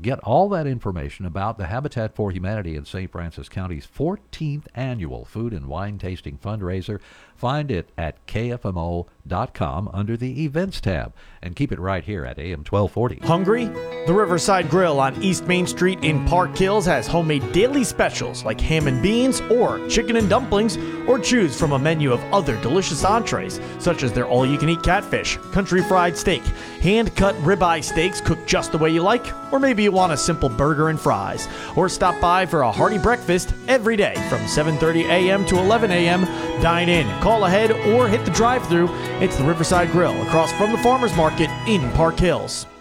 Get 0.01 0.19
all 0.21 0.49
that 0.49 0.67
information 0.67 1.27
about 1.27 1.59
the 1.59 1.67
Habitat 1.67 2.15
for 2.15 2.31
Humanity 2.31 2.77
in 2.77 2.85
St. 2.85 3.11
Francis 3.11 3.49
County's 3.49 3.87
14th 3.87 4.65
annual 4.75 5.25
food 5.25 5.53
and 5.53 5.67
wine 5.67 5.99
tasting 5.99 6.39
fundraiser. 6.39 6.99
Find 7.43 7.73
it 7.73 7.91
at 7.99 8.25
kfmo.com 8.29 9.91
under 9.93 10.17
the 10.17 10.45
events 10.45 10.81
tab 10.81 11.13
and 11.43 11.57
keep 11.57 11.73
it 11.73 11.81
right 11.81 12.05
here 12.05 12.25
at 12.25 12.39
AM 12.39 12.61
1240. 12.61 13.17
Hungry? 13.27 13.65
The 14.07 14.15
Riverside 14.15 14.71
Grill 14.71 15.01
on 15.01 15.21
East 15.21 15.49
Main 15.49 15.67
Street 15.67 16.05
in 16.05 16.25
Park 16.25 16.57
Hills 16.57 16.87
has 16.87 17.09
homemade 17.09 17.51
daily 17.51 17.83
specials 17.83 18.45
like 18.45 18.61
ham 18.61 18.87
and 18.87 19.03
beans 19.03 19.41
or 19.43 19.85
chicken 19.89 20.15
and 20.15 20.29
dumplings, 20.29 20.77
or 21.09 21.19
choose 21.19 21.59
from 21.59 21.73
a 21.73 21.79
menu 21.81 22.13
of 22.13 22.23
other 22.33 22.61
delicious 22.63 23.05
entrees, 23.05 23.61
such 23.81 24.05
as 24.05 24.13
their 24.13 24.29
all 24.29 24.47
you 24.47 24.57
can 24.57 24.69
eat 24.69 24.85
catfish, 24.85 25.37
country 25.51 25.83
fried 25.83 26.17
steak, 26.17 26.43
hand 26.81 27.15
cut 27.17 27.35
ribeye 27.37 27.83
steaks 27.83 28.21
cooked 28.21 28.47
just 28.47 28.71
the 28.71 28.79
way 28.79 28.91
you 28.91 29.03
like, 29.03 29.27
or 29.53 29.59
maybe 29.59 29.83
you 29.83 29.91
want 29.91 30.13
a 30.13 30.17
simple 30.17 30.49
burger 30.49 30.91
and 30.91 31.01
fries. 31.01 31.49
Or 31.75 31.89
stop 31.89 32.21
by 32.21 32.47
for 32.47 32.63
a 32.63 32.71
hearty 32.71 32.99
breakfast 32.99 33.53
every 33.67 33.97
day 33.97 34.15
from 34.29 34.41
7:30 34.43 35.07
a.m. 35.07 35.45
to 35.47 35.59
11 35.59 35.91
a.m. 35.91 36.25
Dine 36.63 36.89
in, 36.89 37.09
call 37.21 37.32
ahead, 37.45 37.73
or 37.95 38.09
hit 38.09 38.25
the 38.25 38.31
drive-through. 38.31 38.89
It's 39.21 39.37
the 39.37 39.45
Riverside 39.45 39.91
Grill 39.91 40.21
across 40.23 40.53
from 40.53 40.73
the 40.73 40.79
Farmers 40.79 41.15
Market 41.17 41.51
in 41.69 41.91
Park 41.93 42.19
Hills. 42.19 42.67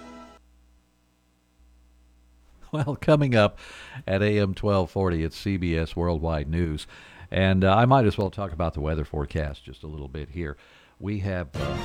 Well, 2.74 2.96
coming 2.96 3.36
up 3.36 3.60
at 4.08 4.22
AM 4.24 4.54
1240, 4.54 5.24
it's 5.26 5.38
CBS 5.44 5.94
Worldwide 5.94 6.48
News. 6.48 6.88
And 7.30 7.66
uh, 7.66 7.76
I 7.76 7.84
might 7.86 8.06
as 8.06 8.18
well 8.18 8.30
talk 8.30 8.54
about 8.54 8.76
the 8.76 8.80
weather 8.80 9.04
forecast 9.04 9.66
just 9.66 9.84
a 9.84 9.88
little 9.88 10.08
bit 10.08 10.30
here. 10.30 10.56
We 10.98 11.20
have. 11.20 11.50
Uh, 11.54 11.78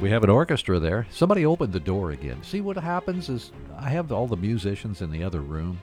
we 0.00 0.10
have 0.10 0.22
an 0.22 0.30
orchestra 0.30 0.78
there. 0.78 1.06
Somebody 1.10 1.46
opened 1.46 1.72
the 1.72 1.80
door 1.80 2.10
again. 2.10 2.42
See 2.42 2.60
what 2.60 2.76
happens 2.76 3.30
is 3.30 3.50
I 3.78 3.88
have 3.88 4.12
all 4.12 4.26
the 4.26 4.36
musicians 4.36 5.00
in 5.00 5.10
the 5.10 5.24
other 5.24 5.40
room, 5.40 5.80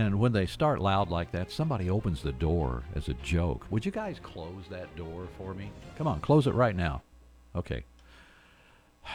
and 0.00 0.18
when 0.18 0.32
they 0.32 0.46
start 0.46 0.80
loud 0.80 1.10
like 1.10 1.30
that, 1.32 1.52
somebody 1.52 1.90
opens 1.90 2.22
the 2.22 2.32
door 2.32 2.84
as 2.94 3.08
a 3.08 3.14
joke. 3.14 3.66
Would 3.70 3.84
you 3.84 3.92
guys 3.92 4.18
close 4.22 4.64
that 4.70 4.96
door 4.96 5.28
for 5.36 5.52
me? 5.52 5.70
Come 5.98 6.06
on, 6.06 6.20
close 6.20 6.46
it 6.46 6.54
right 6.54 6.74
now. 6.74 7.02
Okay. 7.54 7.84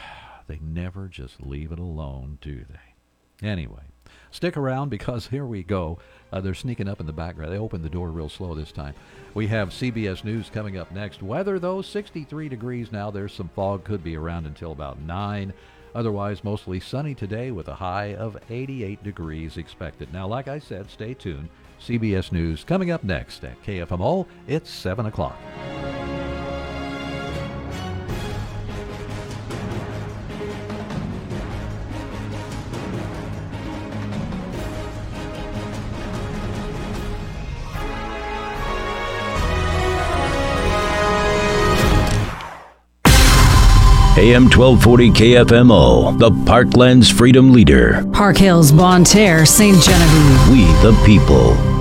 They 0.48 0.60
never 0.62 1.08
just 1.08 1.44
leave 1.44 1.72
it 1.72 1.80
alone, 1.80 2.38
do 2.40 2.64
they? 2.70 3.48
Anyway, 3.48 3.82
stick 4.30 4.56
around 4.56 4.90
because 4.90 5.26
here 5.30 5.44
we 5.44 5.64
go. 5.64 5.98
Uh, 6.30 6.40
they're 6.40 6.54
sneaking 6.54 6.86
up 6.86 7.00
in 7.00 7.06
the 7.06 7.12
background. 7.12 7.52
They 7.52 7.58
opened 7.58 7.82
the 7.82 7.90
door 7.90 8.12
real 8.12 8.28
slow 8.28 8.54
this 8.54 8.70
time. 8.70 8.94
We 9.34 9.48
have 9.48 9.70
CBS 9.70 10.22
News 10.22 10.48
coming 10.48 10.76
up 10.76 10.92
next. 10.92 11.20
Weather, 11.20 11.58
though, 11.58 11.82
63 11.82 12.48
degrees 12.48 12.92
now. 12.92 13.10
There's 13.10 13.32
some 13.32 13.50
fog, 13.56 13.82
could 13.82 14.04
be 14.04 14.16
around 14.16 14.46
until 14.46 14.70
about 14.70 15.00
9. 15.00 15.52
Otherwise, 15.96 16.44
mostly 16.44 16.78
sunny 16.78 17.14
today 17.14 17.50
with 17.50 17.68
a 17.68 17.74
high 17.74 18.14
of 18.16 18.36
88 18.50 19.02
degrees 19.02 19.56
expected. 19.56 20.12
Now, 20.12 20.26
like 20.26 20.46
I 20.46 20.58
said, 20.58 20.90
stay 20.90 21.14
tuned. 21.14 21.48
CBS 21.80 22.32
News 22.32 22.64
coming 22.64 22.90
up 22.90 23.02
next 23.02 23.42
at 23.44 23.62
KFMO. 23.62 24.26
It's 24.46 24.68
7 24.68 25.06
o'clock. 25.06 25.38
AM 44.36 44.50
1240 44.50 45.10
KFMO, 45.12 46.18
the 46.18 46.30
Parklands 46.30 47.10
Freedom 47.10 47.54
Leader. 47.54 48.06
Park 48.12 48.36
Hills, 48.36 48.70
Bonne 48.70 49.02
Terre, 49.02 49.46
St. 49.46 49.82
Genevieve. 49.82 50.50
We 50.50 50.66
the 50.82 50.92
people. 51.06 51.75